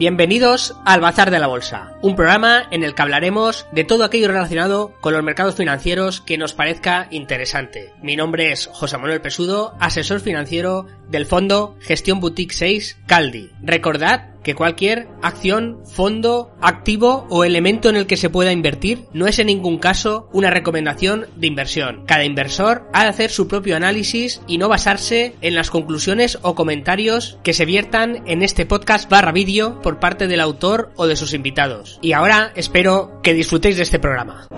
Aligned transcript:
Bienvenidos 0.00 0.74
al 0.86 1.02
Bazar 1.02 1.30
de 1.30 1.38
la 1.38 1.46
Bolsa, 1.46 1.92
un 2.00 2.16
programa 2.16 2.66
en 2.70 2.84
el 2.84 2.94
que 2.94 3.02
hablaremos 3.02 3.66
de 3.70 3.84
todo 3.84 4.02
aquello 4.02 4.28
relacionado 4.28 4.94
con 5.02 5.12
los 5.12 5.22
mercados 5.22 5.56
financieros 5.56 6.22
que 6.22 6.38
nos 6.38 6.54
parezca 6.54 7.06
interesante. 7.10 7.92
Mi 8.00 8.16
nombre 8.16 8.50
es 8.50 8.70
José 8.72 8.96
Manuel 8.96 9.20
Pesudo, 9.20 9.74
asesor 9.78 10.20
financiero 10.20 10.86
del 11.10 11.26
fondo 11.26 11.76
Gestión 11.82 12.18
Boutique 12.18 12.54
6 12.54 12.96
Caldi. 13.04 13.50
Recordad 13.60 14.39
que 14.42 14.54
cualquier 14.54 15.08
acción, 15.22 15.80
fondo, 15.84 16.50
activo 16.60 17.26
o 17.30 17.44
elemento 17.44 17.88
en 17.88 17.96
el 17.96 18.06
que 18.06 18.16
se 18.16 18.30
pueda 18.30 18.52
invertir 18.52 19.04
no 19.12 19.26
es 19.26 19.38
en 19.38 19.46
ningún 19.48 19.78
caso 19.78 20.28
una 20.32 20.50
recomendación 20.50 21.26
de 21.36 21.46
inversión. 21.46 22.04
Cada 22.06 22.24
inversor 22.24 22.88
ha 22.92 23.04
de 23.04 23.10
hacer 23.10 23.30
su 23.30 23.48
propio 23.48 23.76
análisis 23.76 24.40
y 24.46 24.58
no 24.58 24.68
basarse 24.68 25.34
en 25.40 25.54
las 25.54 25.70
conclusiones 25.70 26.38
o 26.42 26.54
comentarios 26.54 27.38
que 27.42 27.54
se 27.54 27.64
viertan 27.64 28.22
en 28.26 28.42
este 28.42 28.66
podcast 28.66 29.10
barra 29.10 29.32
vídeo 29.32 29.80
por 29.82 30.00
parte 30.00 30.26
del 30.26 30.40
autor 30.40 30.92
o 30.96 31.06
de 31.06 31.16
sus 31.16 31.34
invitados. 31.34 31.98
Y 32.02 32.12
ahora 32.12 32.52
espero 32.54 33.20
que 33.22 33.34
disfrutéis 33.34 33.76
de 33.76 33.82
este 33.82 33.98
programa. 33.98 34.48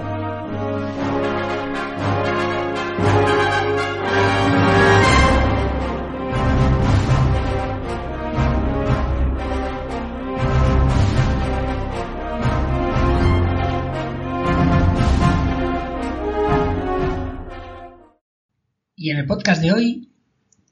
Y 19.03 19.11
en 19.11 19.17
el 19.17 19.27
podcast 19.27 19.61
de 19.61 19.73
hoy 19.73 20.11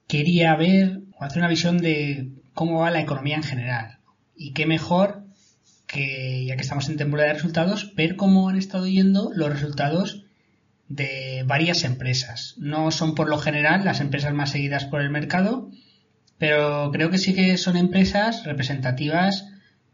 quería 0.07 0.55
ver 0.55 1.01
o 1.19 1.25
hacer 1.25 1.39
una 1.39 1.49
visión 1.49 1.79
de 1.79 2.31
cómo 2.55 2.79
va 2.79 2.93
la 2.93 3.01
economía 3.01 3.35
en 3.35 3.43
general. 3.43 3.99
Y 4.37 4.53
qué 4.53 4.67
mejor 4.67 5.25
que, 5.89 6.45
ya 6.45 6.55
que 6.55 6.63
estamos 6.63 6.89
en 6.89 6.97
temporada 6.97 7.27
de 7.27 7.35
resultados, 7.35 7.93
ver 7.97 8.15
cómo 8.15 8.49
han 8.49 8.57
estado 8.57 8.87
yendo 8.87 9.33
los 9.35 9.51
resultados 9.51 10.27
de 10.87 11.43
varias 11.45 11.83
empresas. 11.83 12.55
No 12.57 12.93
son 12.93 13.17
por 13.17 13.29
lo 13.29 13.37
general 13.37 13.85
las 13.85 14.01
empresas 14.01 14.33
más 14.33 14.51
seguidas 14.51 14.85
por 14.85 15.01
el 15.01 15.11
mercado, 15.11 15.69
pero 16.39 16.93
creo 16.93 17.11
que 17.11 17.19
sí 17.19 17.35
que 17.35 17.57
son 17.57 17.77
empresas 17.77 18.45
representativas 18.45 19.49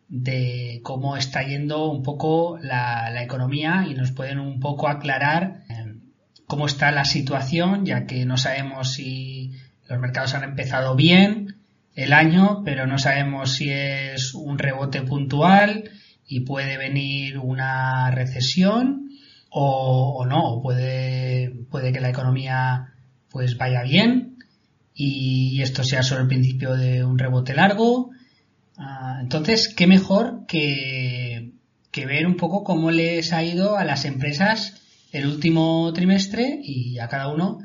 de 0.08 0.80
cómo 0.82 1.16
está 1.16 1.42
yendo 1.42 1.90
un 1.90 2.02
poco 2.02 2.58
la, 2.60 3.08
la 3.08 3.22
economía 3.22 3.86
y 3.88 3.94
nos 3.94 4.12
pueden 4.12 4.40
un 4.40 4.60
poco 4.60 4.88
aclarar 4.88 5.64
cómo 6.46 6.66
está 6.66 6.92
la 6.92 7.04
situación, 7.04 7.84
ya 7.84 8.06
que 8.06 8.24
no 8.24 8.36
sabemos 8.36 8.92
si 8.92 9.52
los 9.88 9.98
mercados 9.98 10.34
han 10.34 10.44
empezado 10.44 10.94
bien 10.94 11.56
el 11.94 12.12
año, 12.12 12.62
pero 12.64 12.86
no 12.86 12.98
sabemos 12.98 13.54
si 13.54 13.70
es 13.70 14.34
un 14.34 14.58
rebote 14.58 15.02
puntual 15.02 15.90
y 16.26 16.40
puede 16.40 16.76
venir 16.76 17.38
una 17.38 18.10
recesión 18.10 19.10
o, 19.48 20.26
no, 20.28 20.60
puede, 20.62 21.50
puede 21.70 21.92
que 21.92 22.00
la 22.00 22.10
economía 22.10 22.92
pues 23.30 23.56
vaya 23.56 23.82
bien 23.82 24.36
y, 24.94 25.62
esto 25.62 25.84
sea 25.84 26.02
solo 26.02 26.22
el 26.22 26.28
principio 26.28 26.74
de 26.74 27.04
un 27.04 27.18
rebote 27.18 27.54
largo. 27.54 28.10
Ah, 28.76 29.18
entonces, 29.20 29.72
¿qué 29.74 29.86
mejor 29.86 30.46
que, 30.46 31.52
que 31.90 32.06
ver 32.06 32.26
un 32.26 32.36
poco 32.36 32.62
cómo 32.62 32.90
les 32.90 33.32
ha 33.32 33.42
ido 33.42 33.76
a 33.76 33.84
las 33.84 34.04
empresas 34.04 34.82
el 35.12 35.26
último 35.26 35.92
trimestre 35.92 36.58
y 36.62 36.98
a 36.98 37.08
cada 37.08 37.28
uno 37.28 37.58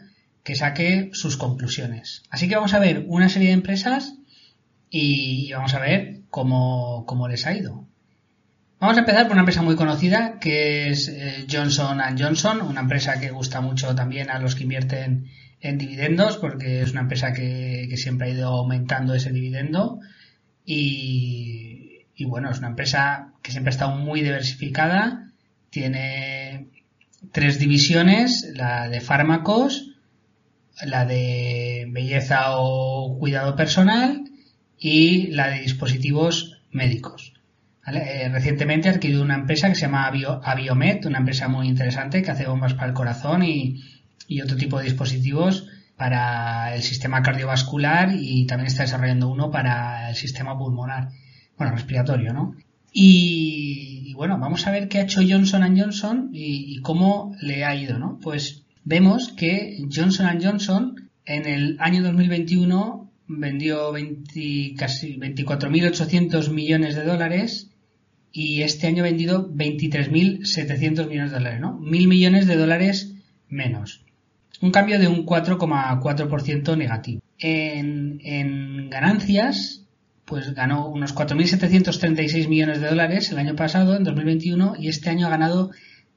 que 0.44 0.56
saque 0.56 1.10
sus 1.14 1.38
conclusiones. 1.38 2.24
Así 2.30 2.48
que 2.48 2.56
vamos 2.56 2.74
a 2.74 2.80
ver 2.80 3.06
una 3.08 3.30
serie 3.30 3.50
de 3.50 3.54
empresas 3.54 4.16
y 4.90 5.52
vamos 5.54 5.74
a 5.74 5.80
ver 5.80 6.22
cómo, 6.30 7.28
les 7.30 7.46
ha 7.46 7.54
ido. 7.54 7.88
Vamos 8.80 8.98
a 8.98 9.02
empezar 9.02 9.24
por 9.24 9.34
una 9.34 9.42
empresa 9.42 9.62
muy 9.62 9.76
conocida 9.76 10.40
que 10.40 10.90
es 10.90 11.08
eh, 11.08 11.46
Johnson 11.50 12.00
Johnson, 12.18 12.62
una 12.62 12.82
empresa 12.82 13.20
que 13.20 13.30
gusta 13.30 13.62
mucho 13.62 13.94
también 13.94 14.32
a 14.32 14.40
los 14.40 14.56
que 14.56 14.64
invierten 14.64 15.28
en 15.60 15.78
dividendos 15.78 16.38
porque 16.38 16.82
es 16.82 16.92
una 16.92 17.02
empresa 17.02 17.32
que, 17.34 17.94
siempre 17.96 18.28
ha 18.28 18.34
ido 18.34 18.48
aumentando 18.48 19.14
ese 19.14 19.32
dividendo 19.32 20.00
y, 20.66 22.08
y 22.16 22.26
bueno, 22.26 22.50
es 22.50 22.58
una 22.58 22.70
empresa 22.70 23.34
que 23.44 23.52
siempre 23.52 23.70
ha 23.70 23.76
estado 23.76 23.96
muy 23.96 24.22
diversificada, 24.22 25.32
tiene 25.70 26.71
tres 27.32 27.60
divisiones, 27.60 28.52
la 28.56 28.90
de 28.90 29.02
fármacos, 29.02 29.96
la 30.86 31.06
de 31.06 31.88
belleza 31.92 32.58
o 32.58 33.18
cuidado 33.20 33.56
personal 33.56 34.24
y 34.78 35.28
la 35.28 35.50
de 35.50 35.62
dispositivos 35.62 36.62
médicos. 36.72 37.34
Eh, 37.88 38.30
recientemente 38.32 38.90
ha 38.90 38.94
adquirido 38.94 39.24
una 39.24 39.36
empresa 39.36 39.68
que 39.70 39.76
se 39.76 39.82
llama 39.82 40.08
Abiomed, 40.08 41.06
una 41.06 41.20
empresa 41.20 41.48
muy 41.48 41.68
interesante 41.68 42.22
que 42.22 42.32
hace 42.32 42.48
bombas 42.48 42.74
para 42.74 42.88
el 42.88 42.94
corazón 42.94 43.44
y, 43.44 43.82
y 44.28 44.42
otro 44.42 44.56
tipo 44.58 44.78
de 44.78 44.86
dispositivos 44.86 45.68
para 45.98 46.74
el 46.74 46.82
sistema 46.82 47.22
cardiovascular 47.22 48.12
y 48.14 48.46
también 48.48 48.68
está 48.68 48.84
desarrollando 48.84 49.30
uno 49.30 49.52
para 49.52 50.10
el 50.10 50.16
sistema 50.16 50.58
pulmonar, 50.58 51.10
bueno, 51.58 51.74
respiratorio, 51.74 52.34
¿no? 52.34 52.56
Bueno, 54.14 54.38
vamos 54.40 54.68
a 54.68 54.72
ver 54.72 54.88
qué 54.88 55.00
ha 55.00 55.04
hecho 55.04 55.22
Johnson 55.28 55.78
Johnson 55.78 56.30
y, 56.34 56.76
y, 56.76 56.82
cómo 56.82 57.36
le 57.42 57.66
ha 57.66 57.76
ido, 57.76 58.00
¿no? 58.00 58.20
Pues 58.22 58.64
vemos 58.84 59.30
que 59.30 59.78
Johnson 59.92 60.40
Johnson 60.42 61.10
en 61.26 61.46
el 61.48 61.78
año 61.80 62.04
2021 62.04 63.12
vendió 63.28 63.92
20, 63.92 64.74
casi 64.78 65.18
24.800 65.18 66.50
millones 66.50 66.96
de 66.96 67.04
dólares 67.04 67.70
y 68.32 68.62
este 68.62 68.88
año 68.88 69.04
ha 69.04 69.08
vendido 69.08 69.50
23.700 69.50 71.08
millones 71.08 71.32
de 71.32 71.38
dólares, 71.38 71.60
¿no? 71.60 71.78
Mil 71.80 72.08
millones 72.08 72.48
de 72.48 72.56
dólares 72.56 73.14
menos. 73.48 74.04
Un 74.62 74.72
cambio 74.72 75.00
de 75.00 75.08
un 75.08 75.26
4,4% 75.26 76.78
negativo. 76.78 77.22
En 77.40 78.90
ganancias, 78.90 79.81
pues 80.32 80.54
ganó 80.54 80.88
unos 80.88 81.14
4.736 81.14 82.48
millones 82.48 82.80
de 82.80 82.88
dólares 82.88 83.30
el 83.32 83.38
año 83.38 83.54
pasado, 83.54 83.98
en 83.98 84.06
2021, 84.06 84.76
y 84.80 84.88
este 84.88 85.10
año 85.10 85.28
ha 85.28 85.30
ganado 85.30 85.72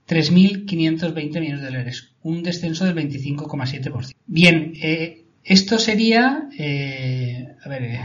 3.520 0.06 1.40
millones 1.40 1.60
de 1.62 1.66
dólares, 1.66 2.12
un 2.22 2.44
descenso 2.44 2.84
del 2.84 2.94
25,7%. 2.94 4.14
Bien, 4.24 4.72
eh, 4.80 5.24
esto 5.42 5.80
sería, 5.80 6.48
eh, 6.56 7.56
a 7.64 7.68
ver, 7.68 7.82
eh, 7.82 8.00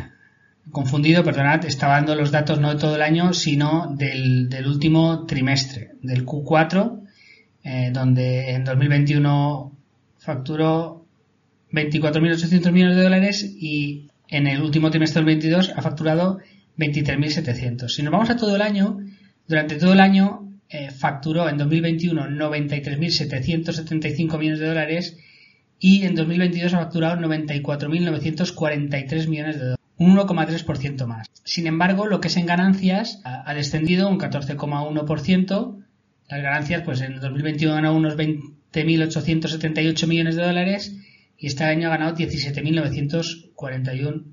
confundido, 0.72 1.24
perdonad, 1.24 1.64
estaba 1.66 1.94
dando 1.94 2.16
los 2.16 2.32
datos 2.32 2.60
no 2.60 2.74
de 2.74 2.80
todo 2.80 2.96
el 2.96 3.04
año, 3.04 3.32
sino 3.34 3.96
del, 3.96 4.50
último 4.66 5.28
trimestre, 5.28 5.92
del 6.02 6.26
Q4, 6.26 7.04
donde 7.92 8.50
en 8.56 8.64
2021 8.64 9.78
facturó 10.18 11.06
24.800 11.72 12.72
millones 12.72 12.96
de 12.96 13.04
dólares 13.04 13.44
y 13.44 14.09
en 14.30 14.48
el 14.48 14.62
último 14.62 14.90
trimestre 14.90 15.20
del 15.20 15.26
22 15.26 15.74
ha 15.76 15.82
facturado 15.82 16.40
23.700. 16.78 17.90
Si 17.90 18.04
nos 18.04 18.12
vamos 18.12 18.30
a 18.30 18.38
todo 18.38 18.56
el 18.56 18.62
año, 18.62 19.00
durante 19.48 19.76
todo 19.76 19.92
el 19.94 20.00
año 20.00 20.54
eh, 20.70 20.92
facturó 20.92 21.50
en 21.50 21.58
2021 21.58 22.30
93.775 22.30 24.38
millones 24.38 24.60
de 24.60 24.68
dólares 24.68 25.18
y 25.80 26.04
en 26.04 26.14
2022 26.16 26.74
ha 26.74 26.80
facturado 26.80 27.22
94.943 27.22 29.28
millones 29.28 29.56
de 29.56 29.62
dólares, 29.62 29.80
un 29.98 30.16
1,3% 30.16 31.06
más. 31.06 31.28
Sin 31.44 31.68
embargo, 31.68 32.06
lo 32.06 32.22
que 32.22 32.28
es 32.28 32.38
en 32.38 32.46
ganancias 32.46 33.22
ha, 33.24 33.54
descendido 33.54 34.10
un 34.10 34.20
14,1%. 34.20 35.86
Las 36.30 36.44
ganancias, 36.44 36.84
pues 36.84 37.02
en 37.02 37.20
2021 37.20 37.74
ganó 37.74 37.96
unos 37.96 38.16
20.878 38.16 40.08
millones 40.08 40.36
de 40.36 40.44
dólares 40.44 40.96
y 41.40 41.48
este 41.48 41.64
año 41.64 41.88
ha 41.88 41.92
ganado 41.92 42.16
17.941 42.16 44.26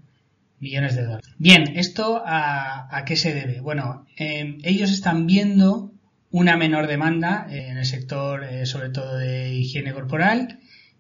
millones 0.58 0.96
de 0.96 1.04
dólares. 1.04 1.26
Bien, 1.38 1.76
¿esto 1.76 2.20
a, 2.24 3.04
qué 3.06 3.14
se 3.16 3.32
debe? 3.32 3.60
Bueno, 3.60 4.04
em, 4.16 4.58
ellos 4.64 4.90
están 4.90 5.26
viendo 5.26 5.92
una 6.30 6.56
menor 6.56 6.88
demanda 6.88 7.46
en 7.48 7.78
el 7.78 7.86
sector, 7.86 8.42
eh, 8.44 8.66
sobre 8.66 8.90
todo 8.90 9.16
de 9.16 9.54
higiene 9.54 9.92
corporal 9.92 10.58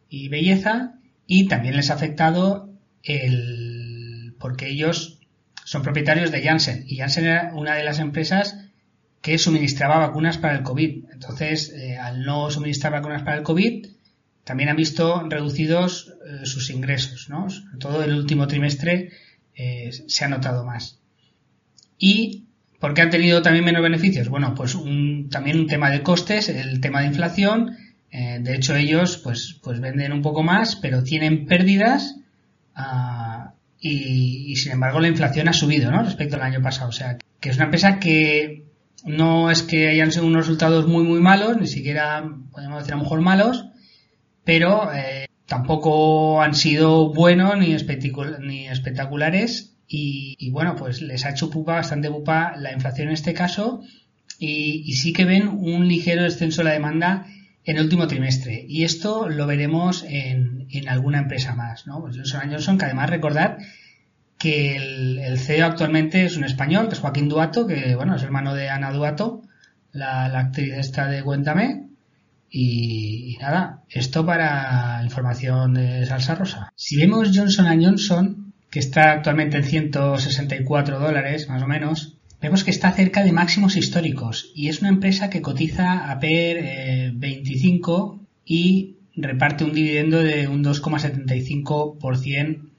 y 0.08 0.28
belleza, 0.28 0.94
y 1.26 1.48
también 1.48 1.74
les 1.76 1.90
ha 1.90 1.94
afectado 1.94 2.70
el. 3.02 4.36
porque 4.38 4.68
ellos 4.68 5.18
son 5.64 5.82
propietarios 5.82 6.30
de 6.30 6.42
Janssen, 6.42 6.84
y 6.86 6.98
Janssen 6.98 7.24
era 7.24 7.50
una 7.54 7.74
de 7.74 7.82
las 7.82 7.98
empresas 7.98 8.68
que 9.20 9.38
suministraba 9.38 9.98
vacunas 9.98 10.38
para 10.38 10.54
el 10.54 10.62
COVID. 10.62 11.06
Entonces, 11.12 11.70
eh, 11.70 11.96
al 11.96 12.22
no 12.22 12.48
suministrar 12.50 12.92
vacunas 12.92 13.22
para 13.22 13.38
el 13.38 13.42
COVID, 13.42 13.95
también 14.46 14.68
han 14.68 14.76
visto 14.76 15.26
reducidos 15.28 16.14
eh, 16.24 16.46
sus 16.46 16.70
ingresos, 16.70 17.28
¿no? 17.28 17.48
todo 17.80 18.04
el 18.04 18.14
último 18.14 18.46
trimestre 18.46 19.10
eh, 19.56 19.90
se 20.06 20.24
ha 20.24 20.28
notado 20.28 20.64
más. 20.64 21.00
¿Y 21.98 22.44
por 22.78 22.94
qué 22.94 23.02
han 23.02 23.10
tenido 23.10 23.42
también 23.42 23.64
menos 23.64 23.82
beneficios? 23.82 24.28
Bueno, 24.28 24.54
pues 24.54 24.78
también 25.30 25.58
un 25.58 25.66
tema 25.66 25.90
de 25.90 26.04
costes, 26.04 26.48
el 26.48 26.80
tema 26.80 27.00
de 27.00 27.08
inflación. 27.08 27.76
Eh, 28.12 28.38
de 28.40 28.54
hecho, 28.54 28.76
ellos 28.76 29.16
pues, 29.16 29.58
pues 29.64 29.80
venden 29.80 30.12
un 30.12 30.22
poco 30.22 30.44
más, 30.44 30.76
pero 30.76 31.02
tienen 31.02 31.46
pérdidas 31.46 32.14
ah, 32.76 33.52
y, 33.80 34.54
sin 34.54 34.70
embargo 34.70 35.00
la 35.00 35.08
inflación 35.08 35.48
ha 35.48 35.52
subido 35.52 35.90
¿no? 35.90 36.04
respecto 36.04 36.36
al 36.36 36.42
año 36.42 36.62
pasado. 36.62 36.90
O 36.90 36.92
sea, 36.92 37.18
que 37.40 37.48
es 37.48 37.56
una 37.56 37.64
empresa 37.64 37.98
que 37.98 38.62
no 39.04 39.50
es 39.50 39.62
que 39.64 39.88
hayan 39.88 40.12
sido 40.12 40.24
unos 40.24 40.46
resultados 40.46 40.86
muy 40.86 41.02
muy 41.02 41.20
malos, 41.20 41.60
ni 41.60 41.66
siquiera 41.66 42.24
podemos 42.52 42.78
decir 42.78 42.94
a 42.94 42.96
lo 42.96 43.02
mejor 43.02 43.22
malos, 43.22 43.66
pero 44.46 44.92
eh, 44.94 45.26
tampoco 45.44 46.40
han 46.40 46.54
sido 46.54 47.12
buenos 47.12 47.58
ni, 47.58 47.76
ni 48.46 48.68
espectaculares 48.68 49.76
y, 49.88 50.50
bueno, 50.50 50.76
pues 50.76 51.02
les 51.02 51.26
ha 51.26 51.30
hecho 51.30 51.50
pupa, 51.50 51.74
bastante 51.74 52.10
pupa 52.10 52.56
la 52.56 52.72
inflación 52.72 53.08
en 53.08 53.14
este 53.14 53.34
caso 53.34 53.82
y, 54.38 54.94
sí 54.94 55.12
que 55.12 55.24
ven 55.24 55.48
un 55.48 55.88
ligero 55.88 56.22
descenso 56.22 56.62
de 56.62 56.68
la 56.68 56.74
demanda 56.74 57.26
en 57.64 57.76
el 57.76 57.82
último 57.82 58.06
trimestre. 58.06 58.64
Y 58.68 58.84
esto 58.84 59.28
lo 59.28 59.48
veremos 59.48 60.04
en, 60.08 60.68
alguna 60.88 61.18
empresa 61.18 61.56
más, 61.56 61.88
¿no? 61.88 62.00
Pues 62.00 62.16
Johnson 62.16 62.48
Johnson, 62.48 62.78
que 62.78 62.84
además 62.84 63.10
recordad 63.10 63.58
que 64.38 64.76
el, 64.76 65.38
CEO 65.38 65.66
actualmente 65.66 66.24
es 66.24 66.36
un 66.36 66.44
español, 66.44 66.86
que 66.86 66.94
es 66.94 67.00
Joaquín 67.00 67.28
Duato, 67.28 67.66
que 67.66 67.96
bueno, 67.96 68.14
es 68.14 68.22
hermano 68.22 68.54
de 68.54 68.68
Ana 68.68 68.92
Duato, 68.92 69.42
la, 69.90 70.26
actriz 70.26 70.74
esta 70.74 71.08
de 71.08 71.24
Cuéntame. 71.24 71.85
Y, 72.50 73.36
nada, 73.40 73.82
esto 73.88 74.24
para 74.24 75.00
información 75.02 75.74
de 75.74 76.06
Salsa 76.06 76.34
Rosa. 76.34 76.72
Si 76.76 76.96
vemos 76.96 77.30
Johnson 77.34 77.82
Johnson, 77.82 78.52
que 78.70 78.78
está 78.78 79.12
actualmente 79.12 79.58
en 79.58 79.64
164 79.64 80.98
dólares, 80.98 81.48
más 81.48 81.62
o 81.62 81.66
menos, 81.66 82.16
vemos 82.40 82.64
que 82.64 82.70
está 82.70 82.92
cerca 82.92 83.24
de 83.24 83.32
máximos 83.32 83.76
históricos 83.76 84.52
y 84.54 84.68
es 84.68 84.80
una 84.80 84.90
empresa 84.90 85.30
que 85.30 85.42
cotiza 85.42 86.10
a 86.10 86.20
PER 86.20 87.12
25 87.14 88.20
eh, 88.20 88.26
y 88.44 88.96
reparte 89.16 89.64
un 89.64 89.72
dividendo 89.72 90.22
de 90.22 90.46
un 90.46 90.62
2,75% 90.62 92.70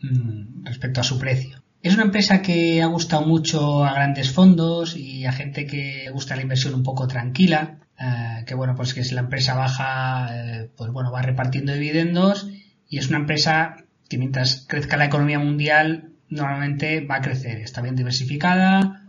mm, 0.00 0.64
respecto 0.64 1.00
a 1.00 1.04
su 1.04 1.18
precio. 1.18 1.62
Es 1.82 1.94
una 1.94 2.04
empresa 2.04 2.42
que 2.42 2.80
ha 2.80 2.86
gustado 2.86 3.26
mucho 3.26 3.84
a 3.84 3.92
grandes 3.92 4.30
fondos 4.30 4.96
y 4.96 5.26
a 5.26 5.32
gente 5.32 5.66
que 5.66 6.08
gusta 6.12 6.36
la 6.36 6.42
inversión 6.42 6.74
un 6.74 6.84
poco 6.84 7.08
tranquila, 7.08 7.80
eh, 7.98 8.44
que 8.46 8.54
bueno, 8.54 8.74
pues 8.74 8.94
que 8.94 9.04
si 9.04 9.14
la 9.14 9.20
empresa 9.20 9.54
baja, 9.54 10.28
eh, 10.32 10.70
pues 10.76 10.90
bueno, 10.90 11.12
va 11.12 11.22
repartiendo 11.22 11.72
dividendos 11.72 12.48
y 12.88 12.98
es 12.98 13.08
una 13.08 13.18
empresa 13.18 13.76
que 14.08 14.18
mientras 14.18 14.66
crezca 14.68 14.96
la 14.96 15.06
economía 15.06 15.38
mundial 15.38 16.10
normalmente 16.28 17.00
va 17.00 17.16
a 17.16 17.20
crecer, 17.22 17.58
está 17.58 17.80
bien 17.80 17.96
diversificada, 17.96 19.02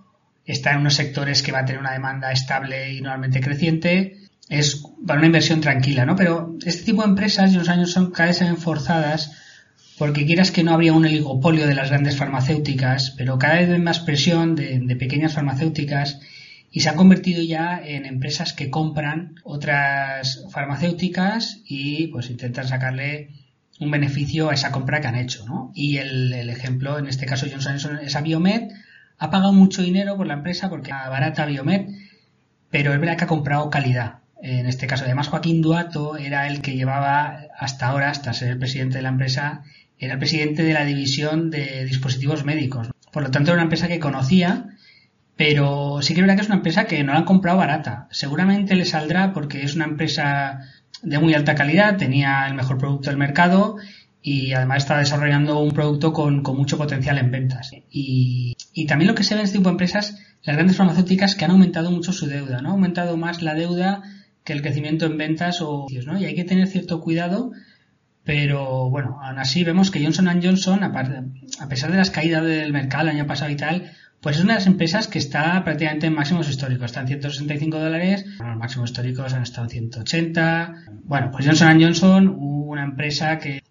está 0.45 0.71
en 0.71 0.79
unos 0.79 0.95
sectores 0.95 1.41
que 1.41 1.51
va 1.51 1.59
a 1.59 1.65
tener 1.65 1.79
una 1.79 1.93
demanda 1.93 2.31
estable 2.31 2.93
y 2.93 3.01
normalmente 3.01 3.41
creciente, 3.41 4.17
es 4.49 4.83
para 5.05 5.19
una 5.19 5.27
inversión 5.27 5.61
tranquila, 5.61 6.05
¿no? 6.05 6.15
Pero 6.15 6.55
este 6.65 6.83
tipo 6.83 7.01
de 7.01 7.09
empresas 7.09 7.51
en 7.51 7.59
los 7.59 7.69
años 7.69 7.91
son 7.91 8.11
cada 8.11 8.27
vez 8.27 8.37
se 8.37 8.43
ven 8.43 8.57
forzadas 8.57 9.31
porque 9.97 10.25
quieras 10.25 10.51
que 10.51 10.63
no 10.63 10.73
habría 10.73 10.93
un 10.93 11.05
oligopolio 11.05 11.65
de 11.65 11.75
las 11.75 11.89
grandes 11.89 12.17
farmacéuticas, 12.17 13.11
pero 13.17 13.37
cada 13.37 13.55
vez 13.55 13.69
hay 13.69 13.79
más 13.79 13.99
presión 13.99 14.55
de, 14.55 14.79
de 14.79 14.95
pequeñas 14.95 15.33
farmacéuticas 15.33 16.19
y 16.75 16.79
se 16.79 16.89
han 16.89 16.95
convertido 16.95 17.43
ya 17.43 17.79
en 17.85 18.07
empresas 18.07 18.51
que 18.51 18.71
compran 18.71 19.35
otras 19.43 20.43
farmacéuticas 20.49 21.61
y 21.65 22.07
pues 22.07 22.31
intentan 22.31 22.67
sacarle 22.67 23.29
un 23.79 23.91
beneficio 23.91 24.49
a 24.49 24.55
esa 24.55 24.71
compra 24.71 24.99
que 24.99 25.07
han 25.07 25.15
hecho, 25.15 25.45
¿no? 25.45 25.71
Y 25.75 25.97
el, 25.97 26.49
ejemplo, 26.49 26.97
en 26.97 27.05
este 27.05 27.27
caso 27.27 27.45
Johnson 27.47 27.73
Johnson, 27.73 27.99
es 27.99 28.15
a 28.15 28.21
Biomed, 28.21 28.71
ha 29.19 29.29
pagado 29.29 29.53
mucho 29.53 29.83
dinero 29.83 30.17
por 30.17 30.25
la 30.25 30.33
empresa 30.33 30.67
porque 30.67 30.91
barata 30.91 31.45
Biomed, 31.45 31.89
pero 32.71 32.91
es 32.91 32.99
verdad 32.99 33.17
que 33.17 33.25
ha 33.25 33.27
comprado 33.27 33.69
calidad. 33.69 34.15
En 34.41 34.65
este 34.65 34.87
caso, 34.87 35.05
además, 35.05 35.27
Joaquín 35.27 35.61
Duato 35.61 36.17
era 36.17 36.47
el 36.47 36.61
que 36.61 36.75
llevaba 36.75 37.39
hasta 37.55 37.85
ahora, 37.87 38.09
hasta 38.09 38.33
ser 38.33 38.49
el 38.49 38.57
presidente 38.57 38.97
de 38.97 39.03
la 39.03 39.09
empresa, 39.09 39.61
era 39.99 40.13
el 40.13 40.19
presidente 40.19 40.63
de 40.63 40.73
la 40.73 40.85
división 40.85 41.51
de 41.51 41.85
dispositivos 41.85 42.43
médicos. 42.43 42.89
Por 43.11 43.21
lo 43.21 43.29
tanto, 43.29 43.51
era 43.51 43.57
una 43.57 43.63
empresa 43.63 43.87
que 43.87 43.99
conocía, 43.99 44.72
pero 45.35 45.99
sí 46.01 46.13
que 46.13 46.19
es 46.19 46.23
verdad 46.23 46.35
que 46.35 46.41
es 46.43 46.47
una 46.47 46.57
empresa 46.57 46.85
que 46.85 47.03
no 47.03 47.13
la 47.13 47.19
han 47.19 47.25
comprado 47.25 47.57
barata. 47.57 48.07
Seguramente 48.11 48.75
le 48.75 48.85
saldrá 48.85 49.33
porque 49.33 49.63
es 49.63 49.75
una 49.75 49.85
empresa 49.85 50.59
de 51.01 51.19
muy 51.19 51.33
alta 51.33 51.55
calidad, 51.55 51.97
tenía 51.97 52.47
el 52.47 52.53
mejor 52.53 52.77
producto 52.77 53.09
del 53.09 53.17
mercado 53.17 53.77
y 54.21 54.53
además 54.53 54.83
está 54.83 54.97
desarrollando 54.99 55.59
un 55.59 55.71
producto 55.71 56.13
con, 56.13 56.41
mucho 56.41 56.77
potencial 56.77 57.17
en 57.17 57.31
ventas. 57.31 57.71
Y, 57.91 58.55
también 58.87 59.09
lo 59.09 59.15
que 59.15 59.23
se 59.23 59.35
ve 59.35 59.41
en 59.41 59.45
este 59.45 59.57
tipo 59.57 59.69
de 59.69 59.73
empresas, 59.73 60.17
las 60.43 60.55
grandes 60.55 60.77
farmacéuticas 60.77 61.35
que 61.35 61.45
han 61.45 61.51
aumentado 61.51 61.91
mucho 61.91 62.13
su 62.13 62.27
deuda, 62.27 62.61
¿no? 62.61 62.69
Ha 62.69 62.71
aumentado 62.71 63.17
más 63.17 63.41
la 63.41 63.53
deuda 63.53 64.01
que 64.43 64.53
el 64.53 64.61
crecimiento 64.61 65.05
en 65.05 65.17
ventas 65.17 65.61
o, 65.61 65.87
¿no? 66.05 66.17
Y 66.17 66.25
hay 66.25 66.35
que 66.35 66.45
tener 66.45 66.67
cierto 66.67 67.01
cuidado, 67.01 67.51
pero 68.23 68.89
bueno, 68.89 69.19
aún 69.21 69.39
así 69.39 69.63
vemos 69.65 69.91
que 69.91 70.01
Johnson 70.01 70.41
Johnson, 70.41 70.83
a 70.83 71.67
pesar 71.67 71.91
de 71.91 71.97
las 71.97 72.09
caídas 72.09 72.43
del 72.45 72.71
mercado 72.71 73.03
el 73.03 73.15
año 73.15 73.27
pasado 73.27 73.51
y 73.51 73.57
tal, 73.57 73.91
pues 74.23 74.37
es 74.37 74.43
una 74.43 74.53
de 74.53 74.59
las 74.59 74.67
empresas 74.67 75.09
que 75.09 75.19
está 75.19 75.61
prácticamente 75.65 76.07
en 76.07 76.15
máximos 76.15 76.49
históricos. 76.49 76.85
Está 76.85 77.01
en 77.01 77.07
165 77.07 77.77
dólares. 77.77 78.25
los 78.39 78.57
máximos 78.57 78.89
históricos 78.89 79.33
han 79.33 79.43
estado 79.43 79.65
en 79.65 79.71
180. 79.71 80.75
Bueno, 81.03 81.29
pues 81.29 81.45
Johnson 81.45 81.81
Johnson, 81.81 82.33
una 82.39 82.85
empresa 82.85 83.37
que, 83.37 83.61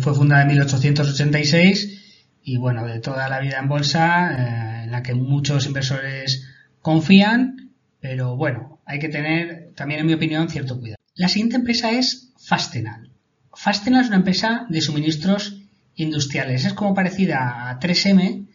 fue 0.00 0.14
fundada 0.14 0.42
en 0.42 0.48
1886 0.48 2.30
y 2.42 2.56
bueno, 2.56 2.86
de 2.86 2.98
toda 3.00 3.28
la 3.28 3.40
vida 3.40 3.58
en 3.58 3.68
bolsa, 3.68 4.32
eh, 4.32 4.84
en 4.84 4.90
la 4.90 5.02
que 5.02 5.14
muchos 5.14 5.66
inversores 5.66 6.48
confían, 6.80 7.74
pero 8.00 8.36
bueno, 8.36 8.80
hay 8.86 8.98
que 8.98 9.10
tener 9.10 9.72
también, 9.76 10.00
en 10.00 10.06
mi 10.06 10.14
opinión, 10.14 10.48
cierto 10.48 10.80
cuidado. 10.80 10.96
La 11.14 11.28
siguiente 11.28 11.56
empresa 11.56 11.92
es 11.92 12.32
Fastenal. 12.38 13.10
Fastenal 13.52 14.00
es 14.00 14.08
una 14.08 14.16
empresa 14.16 14.64
de 14.70 14.80
suministros 14.80 15.60
industriales. 15.94 16.64
Es 16.64 16.72
como 16.72 16.94
parecida 16.94 17.68
a 17.68 17.78
3M, 17.78 18.46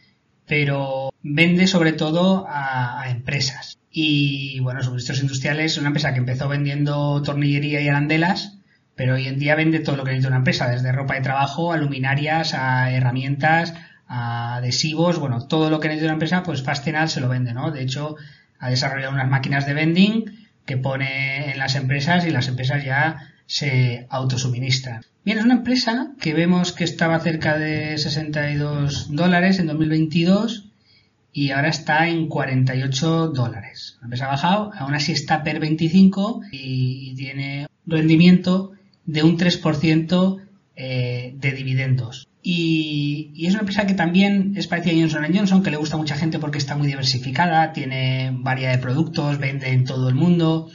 pero 0.48 1.14
vende 1.24 1.68
sobre 1.68 1.94
todo 1.94 2.46
a, 2.48 3.10
empresas. 3.10 3.80
Y 3.92 4.60
bueno, 4.60 4.84
Suministros 4.84 5.22
Industriales 5.22 5.74
es 5.74 5.78
una 5.78 5.88
empresa 5.88 6.14
que 6.14 6.20
empezó 6.20 6.48
vendiendo 6.48 7.22
tornillería 7.22 7.82
y 7.82 7.88
arandelas, 7.88 8.60
pero 8.96 9.16
hoy 9.16 9.28
en 9.28 9.40
día 9.40 9.56
vende 9.56 9.80
todo 9.80 9.96
lo 9.96 10.04
que 10.04 10.12
necesita 10.12 10.30
una 10.30 10.38
empresa, 10.38 10.70
desde 10.70 10.92
ropa 10.92 11.16
de 11.16 11.22
trabajo, 11.22 11.72
a 11.72 11.78
luminarias, 11.78 12.54
a 12.54 12.92
herramientas, 12.92 13.74
a 14.08 14.56
adhesivos, 14.56 15.20
bueno, 15.20 15.48
todo 15.48 15.70
lo 15.70 15.80
que 15.80 15.88
necesita 15.88 16.08
una 16.08 16.14
empresa, 16.14 16.44
pues 16.44 16.64
Fastenal 16.64 17.10
se 17.10 17.22
lo 17.22 17.30
vende, 17.30 17.54
¿no? 17.54 17.72
De 17.72 17.82
hecho, 17.82 18.16
ha 18.60 18.70
desarrollado 18.70 19.14
unas 19.14 19.30
máquinas 19.30 19.66
de 19.66 19.74
vending 19.74 20.48
que 20.66 20.78
pone 20.78 21.52
en 21.52 21.60
las 21.60 21.76
empresas 21.76 22.26
y 22.26 22.32
las 22.32 22.48
empresas 22.48 22.84
ya 22.84 23.35
se 23.46 24.08
autosuministran. 24.10 25.04
Bien, 25.24 25.40
es 25.40 25.44
una 25.44 25.56
empresa 25.56 26.12
que 26.20 26.34
vemos 26.34 26.72
que 26.72 26.84
estaba 26.84 27.20
cerca 27.20 27.58
de 27.58 27.98
62 27.98 29.16
dólares 29.16 29.60
en 29.60 29.68
2022 29.68 30.70
y 31.34 31.52
ahora 31.52 31.70
está 31.70 32.08
en 32.08 32.28
48 32.28 33.28
dólares. 33.30 33.98
La 34.02 34.06
empresa 34.06 34.26
ha 34.26 34.30
bajado, 34.30 34.72
aún 34.78 34.94
así 34.94 35.12
está 35.12 35.44
per 35.44 35.60
25 35.60 36.42
y 36.52 37.16
tiene 37.16 37.68
rendimiento 37.86 38.72
de 39.06 39.24
un 39.24 39.38
3% 39.38 40.42
eh, 40.76 41.34
de 41.36 41.52
dividendos. 41.52 42.28
Y, 42.42 43.32
y, 43.34 43.48
es 43.48 43.54
una 43.54 43.62
empresa 43.62 43.88
que 43.88 43.96
también 43.96 44.54
es 44.56 44.68
parecida 44.68 44.94
a 44.94 45.00
Johnson 45.00 45.26
Johnson, 45.34 45.64
que 45.64 45.72
le 45.72 45.78
gusta 45.78 45.96
a 45.96 46.00
mucha 46.00 46.16
gente 46.16 46.38
porque 46.38 46.60
está 46.60 46.76
muy 46.76 46.86
diversificada, 46.86 47.74
tiene 47.74 48.30
variedad 48.32 48.74
de 48.74 48.78
productos, 48.78 49.40
vende 49.40 49.70
en 49.70 49.84
todo 49.84 50.08
el 50.10 50.16
mundo. 50.16 50.70